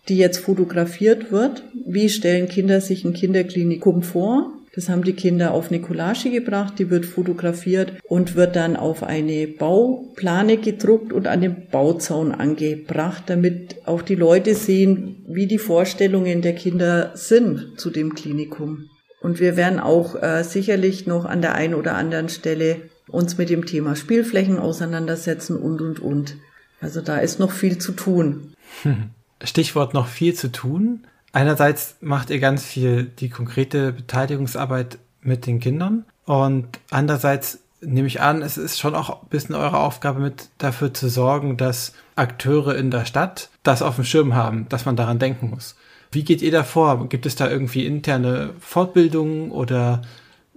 die 0.08 0.16
jetzt 0.16 0.38
fotografiert 0.38 1.30
wird. 1.30 1.64
Wie 1.86 2.08
stellen 2.08 2.48
Kinder 2.48 2.80
sich 2.80 3.04
ein 3.04 3.12
Kinderklinikum 3.12 4.02
vor? 4.02 4.52
Das 4.74 4.88
haben 4.88 5.02
die 5.02 5.14
Kinder 5.14 5.52
auf 5.52 5.70
eine 5.70 5.80
Collage 5.80 6.30
gebracht, 6.30 6.74
die 6.78 6.90
wird 6.90 7.04
fotografiert 7.04 7.92
und 8.08 8.36
wird 8.36 8.54
dann 8.54 8.76
auf 8.76 9.02
eine 9.02 9.48
Bauplane 9.48 10.58
gedruckt 10.58 11.12
und 11.12 11.26
an 11.26 11.40
den 11.40 11.66
Bauzaun 11.70 12.32
angebracht, 12.32 13.24
damit 13.26 13.76
auch 13.86 14.02
die 14.02 14.14
Leute 14.14 14.54
sehen, 14.54 15.24
wie 15.26 15.48
die 15.48 15.58
Vorstellungen 15.58 16.40
der 16.40 16.54
Kinder 16.54 17.10
sind 17.14 17.80
zu 17.80 17.90
dem 17.90 18.14
Klinikum. 18.14 18.88
Und 19.20 19.40
wir 19.40 19.56
werden 19.56 19.80
auch 19.80 20.14
äh, 20.22 20.44
sicherlich 20.44 21.06
noch 21.06 21.24
an 21.24 21.42
der 21.42 21.54
einen 21.56 21.74
oder 21.74 21.96
anderen 21.96 22.28
Stelle 22.28 22.76
uns 23.10 23.38
mit 23.38 23.50
dem 23.50 23.66
Thema 23.66 23.96
Spielflächen 23.96 24.58
auseinandersetzen 24.58 25.56
und, 25.56 25.80
und, 25.80 26.00
und. 26.00 26.36
Also 26.80 27.00
da 27.00 27.18
ist 27.18 27.38
noch 27.38 27.52
viel 27.52 27.78
zu 27.78 27.92
tun. 27.92 28.54
Stichwort 29.42 29.94
noch 29.94 30.06
viel 30.06 30.34
zu 30.34 30.52
tun 30.52 31.00
einerseits 31.32 31.96
macht 32.00 32.30
ihr 32.30 32.40
ganz 32.40 32.64
viel 32.64 33.04
die 33.04 33.28
konkrete 33.28 33.92
Beteiligungsarbeit 33.92 34.98
mit 35.22 35.46
den 35.46 35.60
Kindern 35.60 36.04
und 36.24 36.66
andererseits 36.90 37.60
nehme 37.82 38.08
ich 38.08 38.20
an, 38.20 38.42
es 38.42 38.58
ist 38.58 38.78
schon 38.78 38.94
auch 38.94 39.22
ein 39.22 39.28
bisschen 39.30 39.54
eure 39.54 39.78
Aufgabe 39.78 40.20
mit 40.20 40.48
dafür 40.58 40.92
zu 40.92 41.08
sorgen, 41.08 41.56
dass 41.56 41.94
Akteure 42.14 42.76
in 42.76 42.90
der 42.90 43.06
Stadt 43.06 43.48
das 43.62 43.80
auf 43.80 43.96
dem 43.96 44.04
Schirm 44.04 44.34
haben, 44.34 44.68
dass 44.68 44.84
man 44.84 44.96
daran 44.96 45.18
denken 45.18 45.50
muss. 45.50 45.76
Wie 46.12 46.24
geht 46.24 46.42
ihr 46.42 46.50
da 46.50 46.64
vor? 46.64 47.08
Gibt 47.08 47.24
es 47.24 47.36
da 47.36 47.48
irgendwie 47.48 47.86
interne 47.86 48.50
Fortbildungen 48.60 49.50
oder 49.50 50.02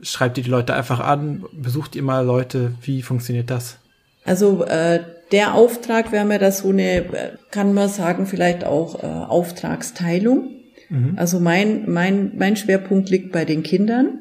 schreibt 0.04 0.38
ihr 0.38 0.44
die 0.44 0.50
Leute 0.50 0.74
einfach 0.74 1.00
an? 1.00 1.46
Besucht 1.54 1.96
ihr 1.96 2.04
mal 2.04 2.26
Leute? 2.26 2.74
Wie 2.82 3.02
funktioniert 3.02 3.50
das? 3.50 3.78
Also 4.26 4.64
äh, 4.66 5.00
der 5.32 5.56
Auftrag, 5.56 6.12
wir 6.12 6.20
haben 6.20 6.32
ja 6.32 6.38
da 6.38 6.52
so 6.52 6.70
eine, 6.70 7.38
kann 7.52 7.74
man 7.74 7.90
sagen, 7.90 8.26
vielleicht 8.26 8.64
auch 8.64 9.04
äh, 9.04 9.08
Auftragsteilung. 9.08 10.50
Mhm. 10.90 11.14
Also 11.16 11.40
mein, 11.40 11.90
mein, 11.90 12.34
mein 12.38 12.56
Schwerpunkt 12.56 13.10
liegt 13.10 13.32
bei 13.32 13.46
den 13.46 13.64
Kindern, 13.64 14.20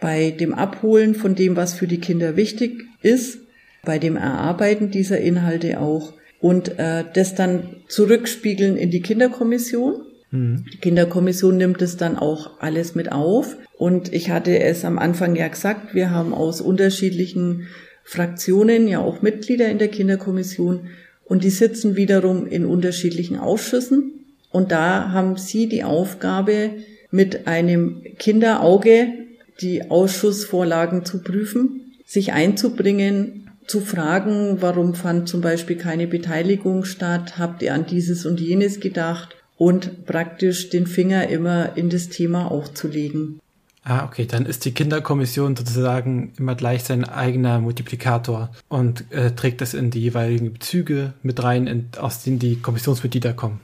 bei 0.00 0.30
dem 0.30 0.54
Abholen 0.54 1.14
von 1.14 1.34
dem, 1.34 1.56
was 1.56 1.74
für 1.74 1.86
die 1.86 2.00
Kinder 2.00 2.36
wichtig 2.36 2.84
ist, 3.02 3.38
bei 3.84 3.98
dem 3.98 4.16
Erarbeiten 4.16 4.90
dieser 4.90 5.20
Inhalte 5.20 5.80
auch 5.80 6.14
und 6.40 6.78
äh, 6.78 7.04
das 7.12 7.34
dann 7.34 7.76
zurückspiegeln 7.88 8.76
in 8.76 8.90
die 8.90 9.02
Kinderkommission. 9.02 10.05
Mhm. 10.30 10.64
Die 10.72 10.78
Kinderkommission 10.78 11.56
nimmt 11.56 11.82
es 11.82 11.96
dann 11.96 12.16
auch 12.16 12.60
alles 12.60 12.94
mit 12.94 13.12
auf. 13.12 13.56
Und 13.78 14.12
ich 14.12 14.30
hatte 14.30 14.58
es 14.58 14.84
am 14.84 14.98
Anfang 14.98 15.36
ja 15.36 15.48
gesagt, 15.48 15.94
wir 15.94 16.10
haben 16.10 16.32
aus 16.32 16.60
unterschiedlichen 16.60 17.66
Fraktionen 18.04 18.88
ja 18.88 19.00
auch 19.00 19.22
Mitglieder 19.22 19.68
in 19.68 19.78
der 19.78 19.88
Kinderkommission 19.88 20.88
und 21.24 21.42
die 21.42 21.50
sitzen 21.50 21.96
wiederum 21.96 22.46
in 22.46 22.64
unterschiedlichen 22.64 23.38
Ausschüssen. 23.38 24.24
Und 24.50 24.70
da 24.70 25.10
haben 25.10 25.36
Sie 25.36 25.68
die 25.68 25.82
Aufgabe, 25.84 26.70
mit 27.10 27.46
einem 27.46 28.02
Kinderauge 28.18 29.08
die 29.60 29.90
Ausschussvorlagen 29.90 31.04
zu 31.04 31.22
prüfen, 31.22 31.94
sich 32.04 32.32
einzubringen, 32.32 33.50
zu 33.66 33.80
fragen, 33.80 34.58
warum 34.60 34.94
fand 34.94 35.28
zum 35.28 35.40
Beispiel 35.40 35.76
keine 35.76 36.06
Beteiligung 36.06 36.84
statt, 36.84 37.38
habt 37.38 37.62
ihr 37.62 37.74
an 37.74 37.86
dieses 37.86 38.26
und 38.26 38.40
jenes 38.40 38.80
gedacht 38.80 39.36
und 39.56 40.06
praktisch 40.06 40.70
den 40.70 40.86
Finger 40.86 41.28
immer 41.28 41.76
in 41.76 41.90
das 41.90 42.08
Thema 42.08 42.50
auch 42.50 42.68
zu 42.68 42.88
legen. 42.88 43.40
Ah, 43.88 44.04
okay, 44.04 44.26
dann 44.26 44.46
ist 44.46 44.64
die 44.64 44.72
Kinderkommission 44.72 45.54
sozusagen 45.54 46.32
immer 46.38 46.56
gleich 46.56 46.82
sein 46.82 47.04
eigener 47.04 47.60
Multiplikator 47.60 48.50
und 48.68 49.04
äh, 49.12 49.30
trägt 49.30 49.60
das 49.60 49.74
in 49.74 49.92
die 49.92 50.00
jeweiligen 50.00 50.52
Bezüge 50.52 51.12
mit 51.22 51.40
rein, 51.42 51.68
in, 51.68 51.88
aus 52.00 52.24
denen 52.24 52.40
die 52.40 52.56
Kommissionsmitglieder 52.56 53.32
kommen. 53.32 53.60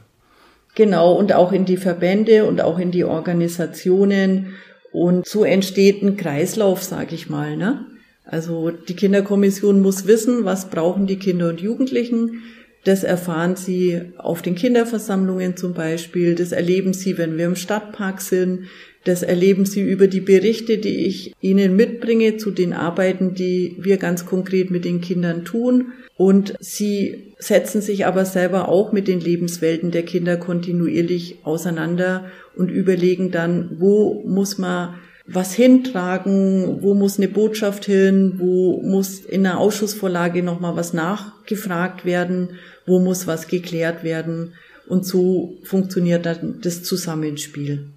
Genau, 0.77 1.13
und 1.13 1.35
auch 1.35 1.51
in 1.51 1.65
die 1.65 1.77
Verbände 1.77 2.45
und 2.45 2.61
auch 2.61 2.79
in 2.79 2.93
die 2.93 3.05
Organisationen. 3.05 4.55
Und 4.93 5.27
so 5.27 5.45
entsteht 5.45 6.03
ein 6.03 6.17
Kreislauf, 6.17 6.85
sag 6.85 7.13
ich 7.13 7.29
mal. 7.29 7.57
Ne? 7.57 7.85
Also 8.25 8.71
die 8.71 8.95
Kinderkommission 8.95 9.83
muss 9.83 10.07
wissen, 10.07 10.45
was 10.45 10.71
brauchen 10.71 11.07
die 11.07 11.19
Kinder 11.19 11.49
und 11.49 11.61
Jugendlichen. 11.61 12.43
Das 12.85 13.05
erfahren 13.05 13.55
sie 13.55 14.01
auf 14.19 14.43
den 14.43 14.57
Kinderversammlungen 14.57 15.57
zum 15.57 15.73
Beispiel. 15.73 16.35
Das 16.35 16.53
erleben 16.53 16.93
sie, 16.93 17.17
wenn 17.17 17.39
wir 17.39 17.47
im 17.47 17.57
Stadtpark 17.57 18.21
sind. 18.21 18.67
Das 19.05 19.23
erleben 19.23 19.67
sie 19.67 19.83
über 19.83 20.07
die 20.07 20.21
Berichte, 20.21 20.79
die 20.79 21.07
ich 21.07 21.35
ihnen 21.41 21.77
mitbringe 21.77 22.37
zu 22.37 22.51
den 22.51 22.73
Arbeiten, 22.73 23.35
die 23.35 23.77
wir 23.81 23.97
ganz 23.99 24.27
konkret 24.27 24.71
mit 24.71 24.85
den 24.85 25.01
Kindern 25.01 25.45
tun. 25.45 25.93
Und 26.17 26.55
sie 26.61 27.35
setzen 27.39 27.81
sich 27.81 28.07
aber 28.07 28.25
selber 28.25 28.69
auch 28.69 28.93
mit 28.93 29.09
den 29.09 29.21
Lebenswelten 29.21 29.91
der 29.91 30.05
Kinder 30.05 30.37
kontinuierlich 30.37 31.39
auseinander 31.43 32.27
und 32.57 32.71
überlegen 32.71 33.31
dann, 33.31 33.77
wo 33.79 34.23
muss 34.27 34.59
man 34.59 34.95
was 35.33 35.55
hintragen, 35.55 36.83
wo 36.83 36.95
muss 36.95 37.19
eine 37.19 37.29
Botschaft 37.29 37.87
hin, 37.87 38.35
wo 38.37 38.83
muss 38.83 39.21
in 39.21 39.45
der 39.45 39.59
Ausschussvorlage 39.59 40.43
nochmal 40.43 40.77
was 40.77 40.93
nachgefragt 40.93 42.05
werden, 42.05 42.59
wo 42.87 43.01
muss 43.01 43.27
was 43.27 43.49
geklärt 43.49 44.05
werden. 44.05 44.55
Und 44.89 45.07
so 45.07 45.55
funktioniert 45.65 46.27
dann 46.27 46.61
das 46.61 46.83
Zusammenspiel. 46.83 47.89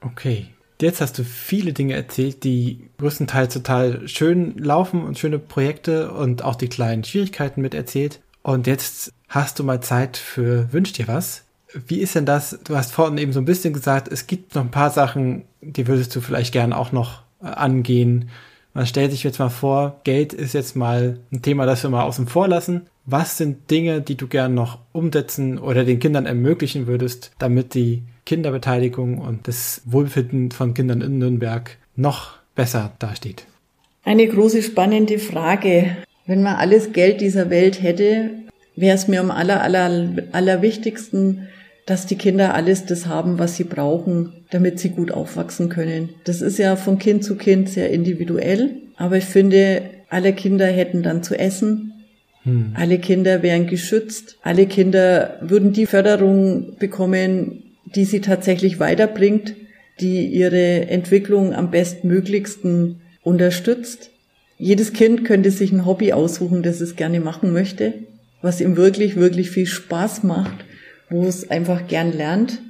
Okay. 0.00 0.46
Jetzt 0.80 1.00
hast 1.00 1.18
du 1.18 1.24
viele 1.24 1.72
Dinge 1.72 1.94
erzählt, 1.94 2.44
die 2.44 2.90
größtenteils 2.98 3.54
total 3.54 4.06
schön 4.08 4.58
laufen 4.58 5.04
und 5.04 5.18
schöne 5.18 5.38
Projekte 5.38 6.12
und 6.12 6.44
auch 6.44 6.54
die 6.54 6.68
kleinen 6.68 7.02
Schwierigkeiten 7.02 7.62
mit 7.62 7.72
erzählt. 7.72 8.20
Und 8.42 8.66
jetzt 8.66 9.14
hast 9.28 9.58
du 9.58 9.64
mal 9.64 9.80
Zeit 9.80 10.18
für 10.18 10.70
Wünsch 10.74 10.92
dir 10.92 11.08
was. 11.08 11.45
Wie 11.86 12.00
ist 12.00 12.14
denn 12.14 12.26
das? 12.26 12.58
Du 12.64 12.76
hast 12.76 12.92
vorhin 12.92 13.18
eben 13.18 13.32
so 13.32 13.40
ein 13.40 13.44
bisschen 13.44 13.74
gesagt, 13.74 14.08
es 14.10 14.26
gibt 14.26 14.54
noch 14.54 14.62
ein 14.62 14.70
paar 14.70 14.90
Sachen, 14.90 15.44
die 15.60 15.86
würdest 15.86 16.14
du 16.16 16.20
vielleicht 16.20 16.52
gerne 16.52 16.76
auch 16.76 16.92
noch 16.92 17.22
äh, 17.42 17.46
angehen. 17.46 18.30
Man 18.72 18.86
stellt 18.86 19.10
sich 19.10 19.22
jetzt 19.22 19.38
mal 19.38 19.48
vor, 19.48 20.00
Geld 20.04 20.32
ist 20.32 20.52
jetzt 20.52 20.76
mal 20.76 21.18
ein 21.32 21.42
Thema, 21.42 21.66
das 21.66 21.82
wir 21.82 21.90
mal 21.90 22.04
außen 22.04 22.26
vor 22.26 22.48
lassen. 22.48 22.82
Was 23.04 23.38
sind 23.38 23.70
Dinge, 23.70 24.00
die 24.00 24.16
du 24.16 24.26
gern 24.26 24.54
noch 24.54 24.80
umsetzen 24.92 25.58
oder 25.58 25.84
den 25.84 25.98
Kindern 25.98 26.26
ermöglichen 26.26 26.86
würdest, 26.86 27.32
damit 27.38 27.74
die 27.74 28.02
Kinderbeteiligung 28.26 29.18
und 29.18 29.48
das 29.48 29.82
Wohlbefinden 29.84 30.50
von 30.50 30.74
Kindern 30.74 31.00
in 31.00 31.18
Nürnberg 31.18 31.78
noch 31.94 32.32
besser 32.54 32.92
dasteht? 32.98 33.46
Eine 34.04 34.26
große 34.26 34.62
spannende 34.62 35.18
Frage. 35.18 35.96
Wenn 36.26 36.42
man 36.42 36.56
alles 36.56 36.92
Geld 36.92 37.20
dieser 37.20 37.50
Welt 37.50 37.82
hätte, 37.82 38.30
wäre 38.74 38.94
es 38.94 39.08
mir 39.08 39.20
am 39.20 39.30
aller, 39.30 39.62
aller, 39.62 40.10
allerwichtigsten, 40.32 41.48
dass 41.86 42.06
die 42.06 42.16
Kinder 42.16 42.54
alles 42.54 42.84
das 42.84 43.06
haben, 43.06 43.38
was 43.38 43.56
sie 43.56 43.64
brauchen, 43.64 44.32
damit 44.50 44.78
sie 44.78 44.90
gut 44.90 45.12
aufwachsen 45.12 45.68
können. 45.68 46.10
Das 46.24 46.42
ist 46.42 46.58
ja 46.58 46.76
von 46.76 46.98
Kind 46.98 47.24
zu 47.24 47.36
Kind 47.36 47.68
sehr 47.68 47.90
individuell, 47.90 48.76
aber 48.96 49.16
ich 49.16 49.24
finde, 49.24 49.82
alle 50.08 50.32
Kinder 50.32 50.66
hätten 50.66 51.02
dann 51.02 51.22
zu 51.22 51.38
essen, 51.38 51.92
hm. 52.46 52.74
Alle 52.74 52.98
Kinder 52.98 53.42
wären 53.42 53.66
geschützt. 53.66 54.38
Alle 54.40 54.66
Kinder 54.66 55.36
würden 55.40 55.72
die 55.72 55.86
Förderung 55.86 56.76
bekommen, 56.78 57.64
die 57.94 58.04
sie 58.04 58.20
tatsächlich 58.20 58.78
weiterbringt, 58.78 59.54
die 60.00 60.26
ihre 60.26 60.88
Entwicklung 60.88 61.52
am 61.52 61.70
bestmöglichsten 61.70 63.00
unterstützt. 63.22 64.10
Jedes 64.58 64.92
Kind 64.92 65.24
könnte 65.24 65.50
sich 65.50 65.72
ein 65.72 65.84
Hobby 65.84 66.12
aussuchen, 66.12 66.62
das 66.62 66.80
es 66.80 66.94
gerne 66.96 67.20
machen 67.20 67.52
möchte, 67.52 67.94
was 68.42 68.60
ihm 68.60 68.76
wirklich, 68.76 69.16
wirklich 69.16 69.50
viel 69.50 69.66
Spaß 69.66 70.22
macht, 70.22 70.64
wo 71.08 71.24
es 71.24 71.50
einfach 71.50 71.86
gern 71.86 72.12
lernt 72.12 72.60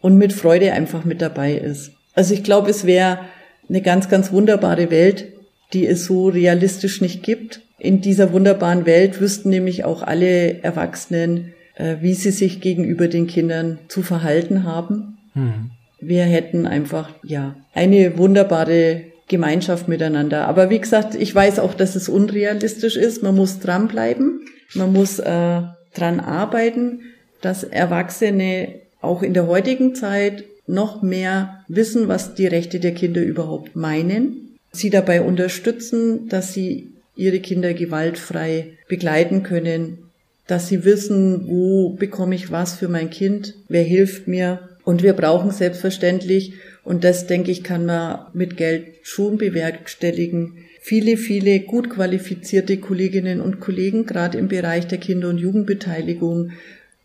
und 0.00 0.16
mit 0.16 0.32
Freude 0.32 0.72
einfach 0.72 1.04
mit 1.04 1.20
dabei 1.20 1.54
ist. 1.54 1.92
Also 2.14 2.34
ich 2.34 2.42
glaube, 2.42 2.70
es 2.70 2.86
wäre 2.86 3.20
eine 3.68 3.82
ganz, 3.82 4.08
ganz 4.08 4.32
wunderbare 4.32 4.90
Welt, 4.90 5.32
die 5.72 5.86
es 5.86 6.04
so 6.04 6.28
realistisch 6.28 7.00
nicht 7.00 7.22
gibt. 7.22 7.60
In 7.78 8.00
dieser 8.00 8.32
wunderbaren 8.32 8.86
Welt 8.86 9.20
wüssten 9.20 9.50
nämlich 9.50 9.84
auch 9.84 10.02
alle 10.02 10.62
Erwachsenen, 10.62 11.54
äh, 11.76 11.96
wie 12.00 12.14
sie 12.14 12.32
sich 12.32 12.60
gegenüber 12.60 13.08
den 13.08 13.26
Kindern 13.26 13.78
zu 13.88 14.02
verhalten 14.02 14.64
haben. 14.64 15.18
Mhm. 15.34 15.70
Wir 16.00 16.24
hätten 16.24 16.66
einfach, 16.66 17.10
ja, 17.22 17.56
eine 17.74 18.18
wunderbare 18.18 19.02
Gemeinschaft 19.28 19.86
miteinander. 19.86 20.48
Aber 20.48 20.70
wie 20.70 20.80
gesagt, 20.80 21.14
ich 21.14 21.32
weiß 21.34 21.60
auch, 21.60 21.74
dass 21.74 21.94
es 21.94 22.08
unrealistisch 22.08 22.96
ist. 22.96 23.22
Man 23.22 23.36
muss 23.36 23.60
dranbleiben. 23.60 24.40
Man 24.74 24.92
muss 24.92 25.18
äh, 25.18 25.62
dran 25.94 26.20
arbeiten, 26.20 27.00
dass 27.40 27.64
Erwachsene 27.64 28.80
auch 29.00 29.22
in 29.22 29.34
der 29.34 29.46
heutigen 29.46 29.94
Zeit 29.94 30.44
noch 30.66 31.02
mehr 31.02 31.64
wissen, 31.68 32.08
was 32.08 32.34
die 32.34 32.46
Rechte 32.46 32.80
der 32.80 32.92
Kinder 32.92 33.22
überhaupt 33.22 33.76
meinen. 33.76 34.58
Sie 34.72 34.90
dabei 34.90 35.22
unterstützen, 35.22 36.28
dass 36.28 36.54
sie 36.54 36.92
ihre 37.16 37.40
Kinder 37.40 37.74
gewaltfrei 37.74 38.72
begleiten 38.88 39.42
können, 39.42 39.98
dass 40.46 40.68
sie 40.68 40.84
wissen, 40.84 41.48
wo 41.48 41.90
bekomme 41.90 42.34
ich 42.34 42.50
was 42.50 42.74
für 42.74 42.88
mein 42.88 43.10
Kind, 43.10 43.54
wer 43.68 43.82
hilft 43.82 44.26
mir. 44.26 44.68
Und 44.84 45.02
wir 45.02 45.12
brauchen 45.12 45.50
selbstverständlich, 45.50 46.54
und 46.82 47.04
das 47.04 47.26
denke 47.26 47.50
ich, 47.50 47.62
kann 47.62 47.84
man 47.84 48.26
mit 48.32 48.56
Geld 48.56 48.86
schon 49.02 49.36
bewerkstelligen, 49.36 50.64
viele, 50.80 51.16
viele 51.16 51.60
gut 51.60 51.90
qualifizierte 51.90 52.78
Kolleginnen 52.78 53.40
und 53.40 53.60
Kollegen, 53.60 54.06
gerade 54.06 54.38
im 54.38 54.48
Bereich 54.48 54.86
der 54.86 54.98
Kinder- 54.98 55.28
und 55.28 55.38
Jugendbeteiligung, 55.38 56.52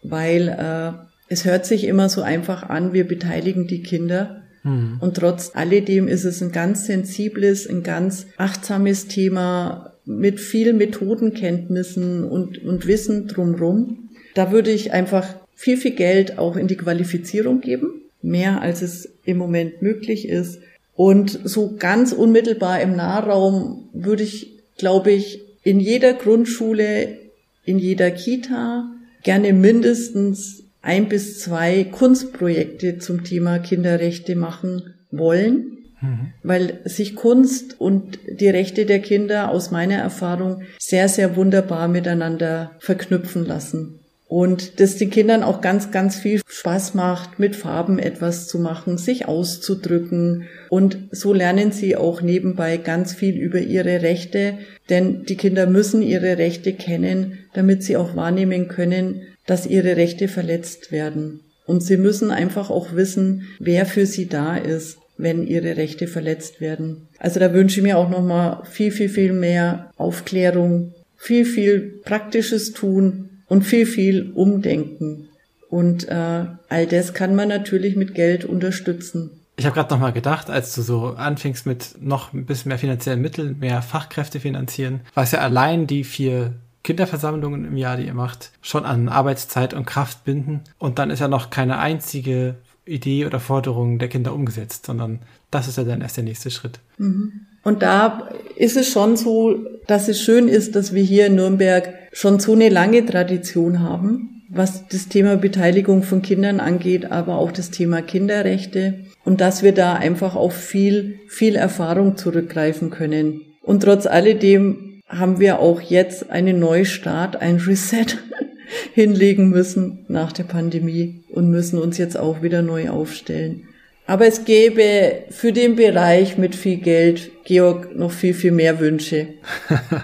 weil 0.09 0.47
äh, 0.49 1.05
es 1.27 1.45
hört 1.45 1.65
sich 1.65 1.85
immer 1.85 2.09
so 2.09 2.21
einfach 2.21 2.63
an, 2.69 2.93
wir 2.93 3.07
beteiligen 3.07 3.67
die 3.67 3.81
Kinder. 3.81 4.43
Mhm. 4.63 4.97
Und 4.99 5.17
trotz 5.17 5.51
alledem 5.53 6.07
ist 6.07 6.23
es 6.23 6.41
ein 6.41 6.51
ganz 6.51 6.85
sensibles, 6.85 7.67
ein 7.67 7.83
ganz 7.83 8.27
achtsames 8.37 9.07
Thema 9.07 9.93
mit 10.05 10.39
viel 10.39 10.73
Methodenkenntnissen 10.73 12.23
und, 12.23 12.63
und 12.63 12.85
Wissen 12.85 13.27
drumrum. 13.27 14.09
Da 14.35 14.51
würde 14.51 14.71
ich 14.71 14.91
einfach 14.91 15.35
viel, 15.55 15.77
viel 15.77 15.95
Geld 15.95 16.37
auch 16.37 16.57
in 16.57 16.67
die 16.67 16.77
Qualifizierung 16.77 17.61
geben. 17.61 18.01
Mehr 18.21 18.61
als 18.61 18.81
es 18.81 19.09
im 19.23 19.37
Moment 19.37 19.81
möglich 19.81 20.27
ist. 20.27 20.59
Und 20.95 21.39
so 21.43 21.75
ganz 21.77 22.13
unmittelbar 22.13 22.81
im 22.81 22.95
Nahraum 22.95 23.89
würde 23.93 24.23
ich, 24.23 24.63
glaube 24.77 25.11
ich, 25.11 25.41
in 25.63 25.79
jeder 25.79 26.13
Grundschule, 26.13 27.17
in 27.65 27.79
jeder 27.79 28.11
Kita 28.11 28.94
gerne 29.25 29.51
mindestens 29.53 30.63
ein 30.81 31.09
bis 31.09 31.39
zwei 31.39 31.83
Kunstprojekte 31.83 32.99
zum 32.99 33.23
Thema 33.23 33.59
Kinderrechte 33.59 34.35
machen 34.35 34.93
wollen, 35.11 35.79
mhm. 35.99 36.33
weil 36.43 36.79
sich 36.85 37.15
Kunst 37.15 37.81
und 37.81 38.19
die 38.29 38.49
Rechte 38.49 38.85
der 38.85 38.99
Kinder 38.99 39.49
aus 39.49 39.71
meiner 39.71 39.97
Erfahrung 39.97 40.61
sehr, 40.79 41.09
sehr 41.09 41.35
wunderbar 41.35 41.87
miteinander 41.87 42.71
verknüpfen 42.79 43.45
lassen. 43.45 43.99
Und 44.27 44.79
das 44.79 44.97
den 44.97 45.11
Kindern 45.11 45.43
auch 45.43 45.61
ganz, 45.61 45.91
ganz 45.91 46.15
viel 46.15 46.41
Spaß 46.47 46.95
macht, 46.95 47.37
mit 47.39 47.55
Farben 47.55 47.99
etwas 47.99 48.47
zu 48.47 48.57
machen, 48.59 48.97
sich 48.97 49.27
auszudrücken. 49.27 50.47
Und 50.69 50.97
so 51.11 51.31
lernen 51.31 51.71
sie 51.71 51.95
auch 51.95 52.21
nebenbei 52.21 52.77
ganz 52.77 53.13
viel 53.13 53.35
über 53.35 53.59
ihre 53.59 54.01
Rechte, 54.01 54.57
denn 54.89 55.25
die 55.25 55.37
Kinder 55.37 55.67
müssen 55.67 56.01
ihre 56.01 56.39
Rechte 56.39 56.73
kennen, 56.73 57.44
damit 57.55 57.83
sie 57.83 57.97
auch 57.97 58.15
wahrnehmen 58.15 58.67
können, 58.67 59.21
dass 59.45 59.65
ihre 59.65 59.95
Rechte 59.95 60.27
verletzt 60.27 60.91
werden. 60.91 61.41
Und 61.65 61.81
sie 61.81 61.97
müssen 61.97 62.29
einfach 62.29 62.69
auch 62.69 62.93
wissen, 62.93 63.47
wer 63.59 63.85
für 63.85 64.05
sie 64.05 64.27
da 64.27 64.55
ist, 64.57 64.97
wenn 65.17 65.47
ihre 65.47 65.77
Rechte 65.77 66.07
verletzt 66.07 66.61
werden. 66.61 67.07
Also 67.17 67.39
da 67.39 67.53
wünsche 67.53 67.79
ich 67.79 67.83
mir 67.83 67.97
auch 67.97 68.09
nochmal 68.09 68.63
viel, 68.69 68.91
viel, 68.91 69.09
viel 69.09 69.33
mehr 69.33 69.91
Aufklärung, 69.97 70.93
viel, 71.15 71.45
viel 71.45 72.01
praktisches 72.03 72.73
Tun 72.73 73.29
und 73.47 73.63
viel, 73.63 73.85
viel 73.85 74.31
Umdenken. 74.33 75.29
Und 75.69 76.07
äh, 76.09 76.45
all 76.69 76.85
das 76.87 77.13
kann 77.13 77.35
man 77.35 77.47
natürlich 77.47 77.95
mit 77.95 78.13
Geld 78.13 78.45
unterstützen. 78.45 79.31
Ich 79.57 79.65
habe 79.65 79.73
gerade 79.73 79.93
noch 79.93 80.01
mal 80.01 80.11
gedacht, 80.11 80.49
als 80.49 80.75
du 80.75 80.81
so 80.81 81.07
anfingst 81.15 81.65
mit 81.65 81.95
noch 82.01 82.33
ein 82.33 82.45
bisschen 82.45 82.69
mehr 82.69 82.77
finanziellen 82.77 83.21
Mitteln, 83.21 83.57
mehr 83.59 83.81
Fachkräfte 83.81 84.41
finanzieren, 84.41 84.99
was 85.13 85.31
ja 85.31 85.39
allein 85.39 85.87
die 85.87 86.03
vier 86.03 86.55
Kinderversammlungen 86.85 87.65
im 87.65 87.75
Jahr, 87.75 87.97
die 87.97 88.05
ihr 88.05 88.13
macht, 88.13 88.51
schon 88.61 88.85
an 88.85 89.09
Arbeitszeit 89.09 89.73
und 89.73 89.85
Kraft 89.85 90.23
binden. 90.23 90.61
Und 90.77 90.99
dann 90.99 91.09
ist 91.09 91.19
ja 91.19 91.27
noch 91.27 91.49
keine 91.49 91.79
einzige 91.79 92.55
Idee 92.85 93.25
oder 93.25 93.39
Forderung 93.39 93.97
der 93.97 94.07
Kinder 94.07 94.33
umgesetzt, 94.33 94.85
sondern 94.85 95.19
das 95.49 95.67
ist 95.67 95.77
ja 95.77 95.83
dann 95.83 96.01
erst 96.01 96.17
der 96.17 96.23
nächste 96.23 96.51
Schritt. 96.51 96.79
Mhm. 96.97 97.47
Und 97.63 97.81
da 97.81 98.29
ist 98.55 98.77
es 98.77 98.87
schon 98.87 99.17
so, 99.17 99.57
dass 99.87 100.07
es 100.07 100.21
schön 100.21 100.47
ist, 100.47 100.75
dass 100.75 100.93
wir 100.93 101.03
hier 101.03 101.25
in 101.25 101.35
Nürnberg 101.35 101.91
schon 102.13 102.39
so 102.39 102.53
eine 102.53 102.69
lange 102.69 103.03
Tradition 103.03 103.79
haben, 103.79 104.43
was 104.49 104.87
das 104.87 105.07
Thema 105.07 105.37
Beteiligung 105.37 106.03
von 106.03 106.21
Kindern 106.21 106.59
angeht, 106.59 107.11
aber 107.11 107.37
auch 107.39 107.51
das 107.51 107.71
Thema 107.71 108.03
Kinderrechte 108.03 109.05
und 109.23 109.41
dass 109.41 109.63
wir 109.63 109.73
da 109.73 109.95
einfach 109.95 110.35
auf 110.35 110.53
viel, 110.55 111.19
viel 111.27 111.55
Erfahrung 111.55 112.15
zurückgreifen 112.15 112.91
können. 112.91 113.41
Und 113.63 113.81
trotz 113.81 114.05
alledem 114.05 114.84
haben 115.07 115.39
wir 115.39 115.59
auch 115.59 115.81
jetzt 115.81 116.29
einen 116.29 116.59
Neustart, 116.59 117.37
ein 117.37 117.57
Reset 117.57 118.17
hinlegen 118.93 119.49
müssen 119.49 120.05
nach 120.07 120.31
der 120.31 120.43
Pandemie 120.43 121.23
und 121.29 121.49
müssen 121.49 121.79
uns 121.79 121.97
jetzt 121.97 122.17
auch 122.17 122.41
wieder 122.41 122.61
neu 122.61 122.89
aufstellen. 122.89 123.67
Aber 124.07 124.27
es 124.27 124.45
gäbe 124.45 125.23
für 125.29 125.51
den 125.51 125.75
Bereich 125.75 126.37
mit 126.37 126.55
viel 126.55 126.77
Geld, 126.77 127.31
Georg, 127.43 127.95
noch 127.95 128.11
viel, 128.11 128.33
viel 128.33 128.51
mehr 128.51 128.79
Wünsche. 128.79 129.29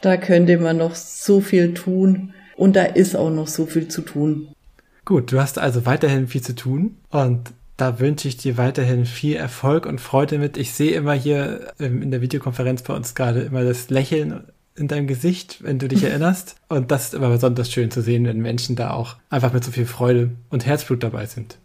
da 0.00 0.16
könnte 0.16 0.58
man 0.58 0.76
noch 0.76 0.94
so 0.94 1.40
viel 1.40 1.74
tun 1.74 2.32
und 2.56 2.76
da 2.76 2.84
ist 2.84 3.16
auch 3.16 3.30
noch 3.30 3.48
so 3.48 3.66
viel 3.66 3.88
zu 3.88 4.02
tun. 4.02 4.48
Gut, 5.04 5.32
du 5.32 5.40
hast 5.40 5.58
also 5.58 5.84
weiterhin 5.84 6.28
viel 6.28 6.42
zu 6.42 6.54
tun 6.54 6.96
und 7.10 7.52
da 7.82 7.98
wünsche 7.98 8.28
ich 8.28 8.36
dir 8.36 8.58
weiterhin 8.58 9.06
viel 9.06 9.34
Erfolg 9.34 9.86
und 9.86 10.00
Freude 10.00 10.38
mit. 10.38 10.56
Ich 10.56 10.72
sehe 10.72 10.92
immer 10.92 11.14
hier 11.14 11.72
in 11.80 12.12
der 12.12 12.20
Videokonferenz 12.20 12.82
bei 12.82 12.94
uns 12.94 13.16
gerade 13.16 13.40
immer 13.40 13.64
das 13.64 13.90
Lächeln 13.90 14.44
in 14.76 14.86
deinem 14.86 15.08
Gesicht, 15.08 15.64
wenn 15.64 15.80
du 15.80 15.88
dich 15.88 16.04
erinnerst. 16.04 16.54
Und 16.68 16.92
das 16.92 17.06
ist 17.06 17.14
immer 17.14 17.30
besonders 17.30 17.72
schön 17.72 17.90
zu 17.90 18.00
sehen, 18.00 18.24
wenn 18.24 18.38
Menschen 18.38 18.76
da 18.76 18.92
auch 18.92 19.16
einfach 19.30 19.52
mit 19.52 19.64
so 19.64 19.72
viel 19.72 19.86
Freude 19.86 20.30
und 20.48 20.64
Herzblut 20.64 21.02
dabei 21.02 21.26
sind. 21.26 21.58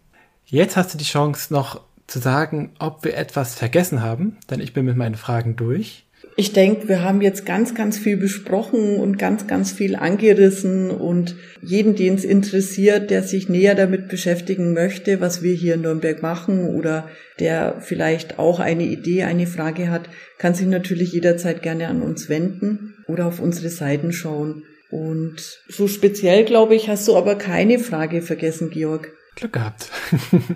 Jetzt 0.44 0.76
hast 0.76 0.92
du 0.92 0.98
die 0.98 1.04
Chance 1.04 1.54
noch 1.54 1.82
zu 2.08 2.18
sagen, 2.18 2.72
ob 2.80 3.04
wir 3.04 3.16
etwas 3.16 3.54
vergessen 3.54 4.02
haben, 4.02 4.38
denn 4.50 4.58
ich 4.58 4.72
bin 4.72 4.86
mit 4.86 4.96
meinen 4.96 5.14
Fragen 5.14 5.54
durch. 5.54 6.04
Ich 6.40 6.52
denke, 6.52 6.86
wir 6.86 7.02
haben 7.02 7.20
jetzt 7.20 7.44
ganz, 7.46 7.74
ganz 7.74 7.98
viel 7.98 8.16
besprochen 8.16 9.00
und 9.00 9.18
ganz, 9.18 9.48
ganz 9.48 9.72
viel 9.72 9.96
angerissen 9.96 10.88
und 10.88 11.34
jeden, 11.62 11.96
den 11.96 12.14
es 12.14 12.24
interessiert, 12.24 13.10
der 13.10 13.24
sich 13.24 13.48
näher 13.48 13.74
damit 13.74 14.06
beschäftigen 14.06 14.72
möchte, 14.72 15.20
was 15.20 15.42
wir 15.42 15.52
hier 15.52 15.74
in 15.74 15.80
Nürnberg 15.80 16.22
machen 16.22 16.76
oder 16.76 17.08
der 17.40 17.80
vielleicht 17.80 18.38
auch 18.38 18.60
eine 18.60 18.84
Idee, 18.84 19.24
eine 19.24 19.48
Frage 19.48 19.90
hat, 19.90 20.08
kann 20.38 20.54
sich 20.54 20.68
natürlich 20.68 21.12
jederzeit 21.12 21.60
gerne 21.60 21.88
an 21.88 22.02
uns 22.02 22.28
wenden 22.28 22.94
oder 23.08 23.26
auf 23.26 23.40
unsere 23.40 23.68
Seiten 23.68 24.12
schauen. 24.12 24.62
Und 24.92 25.58
so 25.68 25.88
speziell, 25.88 26.44
glaube 26.44 26.76
ich, 26.76 26.88
hast 26.88 27.08
du 27.08 27.16
aber 27.16 27.34
keine 27.34 27.80
Frage 27.80 28.22
vergessen, 28.22 28.70
Georg. 28.70 29.12
Glück 29.38 29.52
gehabt. 29.52 29.90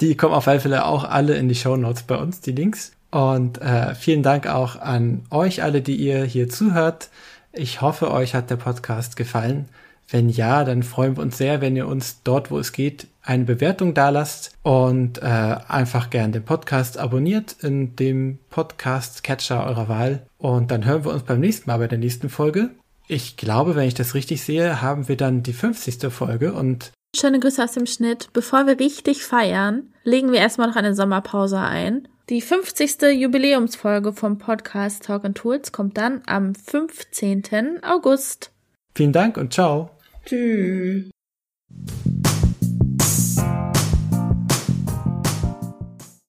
die 0.00 0.16
kommen 0.16 0.34
auf 0.34 0.46
alle 0.46 0.60
Fälle 0.60 0.84
auch 0.84 1.02
alle 1.02 1.36
in 1.36 1.48
die 1.48 1.56
Show 1.56 1.76
Notes 1.76 2.04
bei 2.04 2.14
uns, 2.16 2.40
die 2.40 2.52
Links. 2.52 2.92
Und 3.10 3.60
äh, 3.60 3.96
vielen 3.96 4.22
Dank 4.22 4.46
auch 4.46 4.76
an 4.76 5.24
euch 5.30 5.64
alle, 5.64 5.82
die 5.82 5.96
ihr 5.96 6.22
hier 6.22 6.48
zuhört. 6.48 7.08
Ich 7.52 7.80
hoffe, 7.80 8.12
euch 8.12 8.36
hat 8.36 8.50
der 8.50 8.56
Podcast 8.56 9.16
gefallen. 9.16 9.68
Wenn 10.10 10.30
ja, 10.30 10.64
dann 10.64 10.82
freuen 10.82 11.16
wir 11.16 11.22
uns 11.22 11.36
sehr, 11.36 11.60
wenn 11.60 11.76
ihr 11.76 11.86
uns 11.86 12.22
dort, 12.24 12.50
wo 12.50 12.58
es 12.58 12.72
geht, 12.72 13.08
eine 13.22 13.44
Bewertung 13.44 13.92
dalasst 13.92 14.56
und 14.62 15.18
äh, 15.18 15.56
einfach 15.68 16.08
gern 16.08 16.32
den 16.32 16.44
Podcast 16.44 16.96
abonniert 16.96 17.56
in 17.62 17.94
dem 17.96 18.38
Podcast-Catcher 18.48 19.66
eurer 19.66 19.88
Wahl. 19.88 20.26
Und 20.38 20.70
dann 20.70 20.86
hören 20.86 21.04
wir 21.04 21.12
uns 21.12 21.24
beim 21.24 21.40
nächsten 21.40 21.68
Mal 21.68 21.78
bei 21.78 21.88
der 21.88 21.98
nächsten 21.98 22.30
Folge. 22.30 22.70
Ich 23.06 23.36
glaube, 23.36 23.76
wenn 23.76 23.86
ich 23.86 23.94
das 23.94 24.14
richtig 24.14 24.42
sehe, 24.42 24.80
haben 24.80 25.08
wir 25.08 25.16
dann 25.16 25.42
die 25.42 25.52
50. 25.52 26.10
Folge 26.10 26.54
und 26.54 26.92
Schöne 27.16 27.40
Grüße 27.40 27.62
aus 27.62 27.72
dem 27.72 27.86
Schnitt. 27.86 28.28
Bevor 28.32 28.66
wir 28.66 28.78
richtig 28.78 29.24
feiern, 29.24 29.92
legen 30.04 30.30
wir 30.30 30.40
erstmal 30.40 30.68
noch 30.68 30.76
eine 30.76 30.94
Sommerpause 30.94 31.58
ein. 31.58 32.06
Die 32.28 32.42
50. 32.42 33.00
Jubiläumsfolge 33.14 34.12
vom 34.12 34.38
Podcast 34.38 35.04
Talk 35.04 35.24
and 35.24 35.36
Tools 35.36 35.72
kommt 35.72 35.96
dann 35.96 36.22
am 36.26 36.54
15. 36.54 37.82
August. 37.82 38.52
vielen 38.94 39.12
Dank 39.12 39.38
und 39.38 39.54
ciao. 39.54 39.97
Tschüss. 40.28 41.08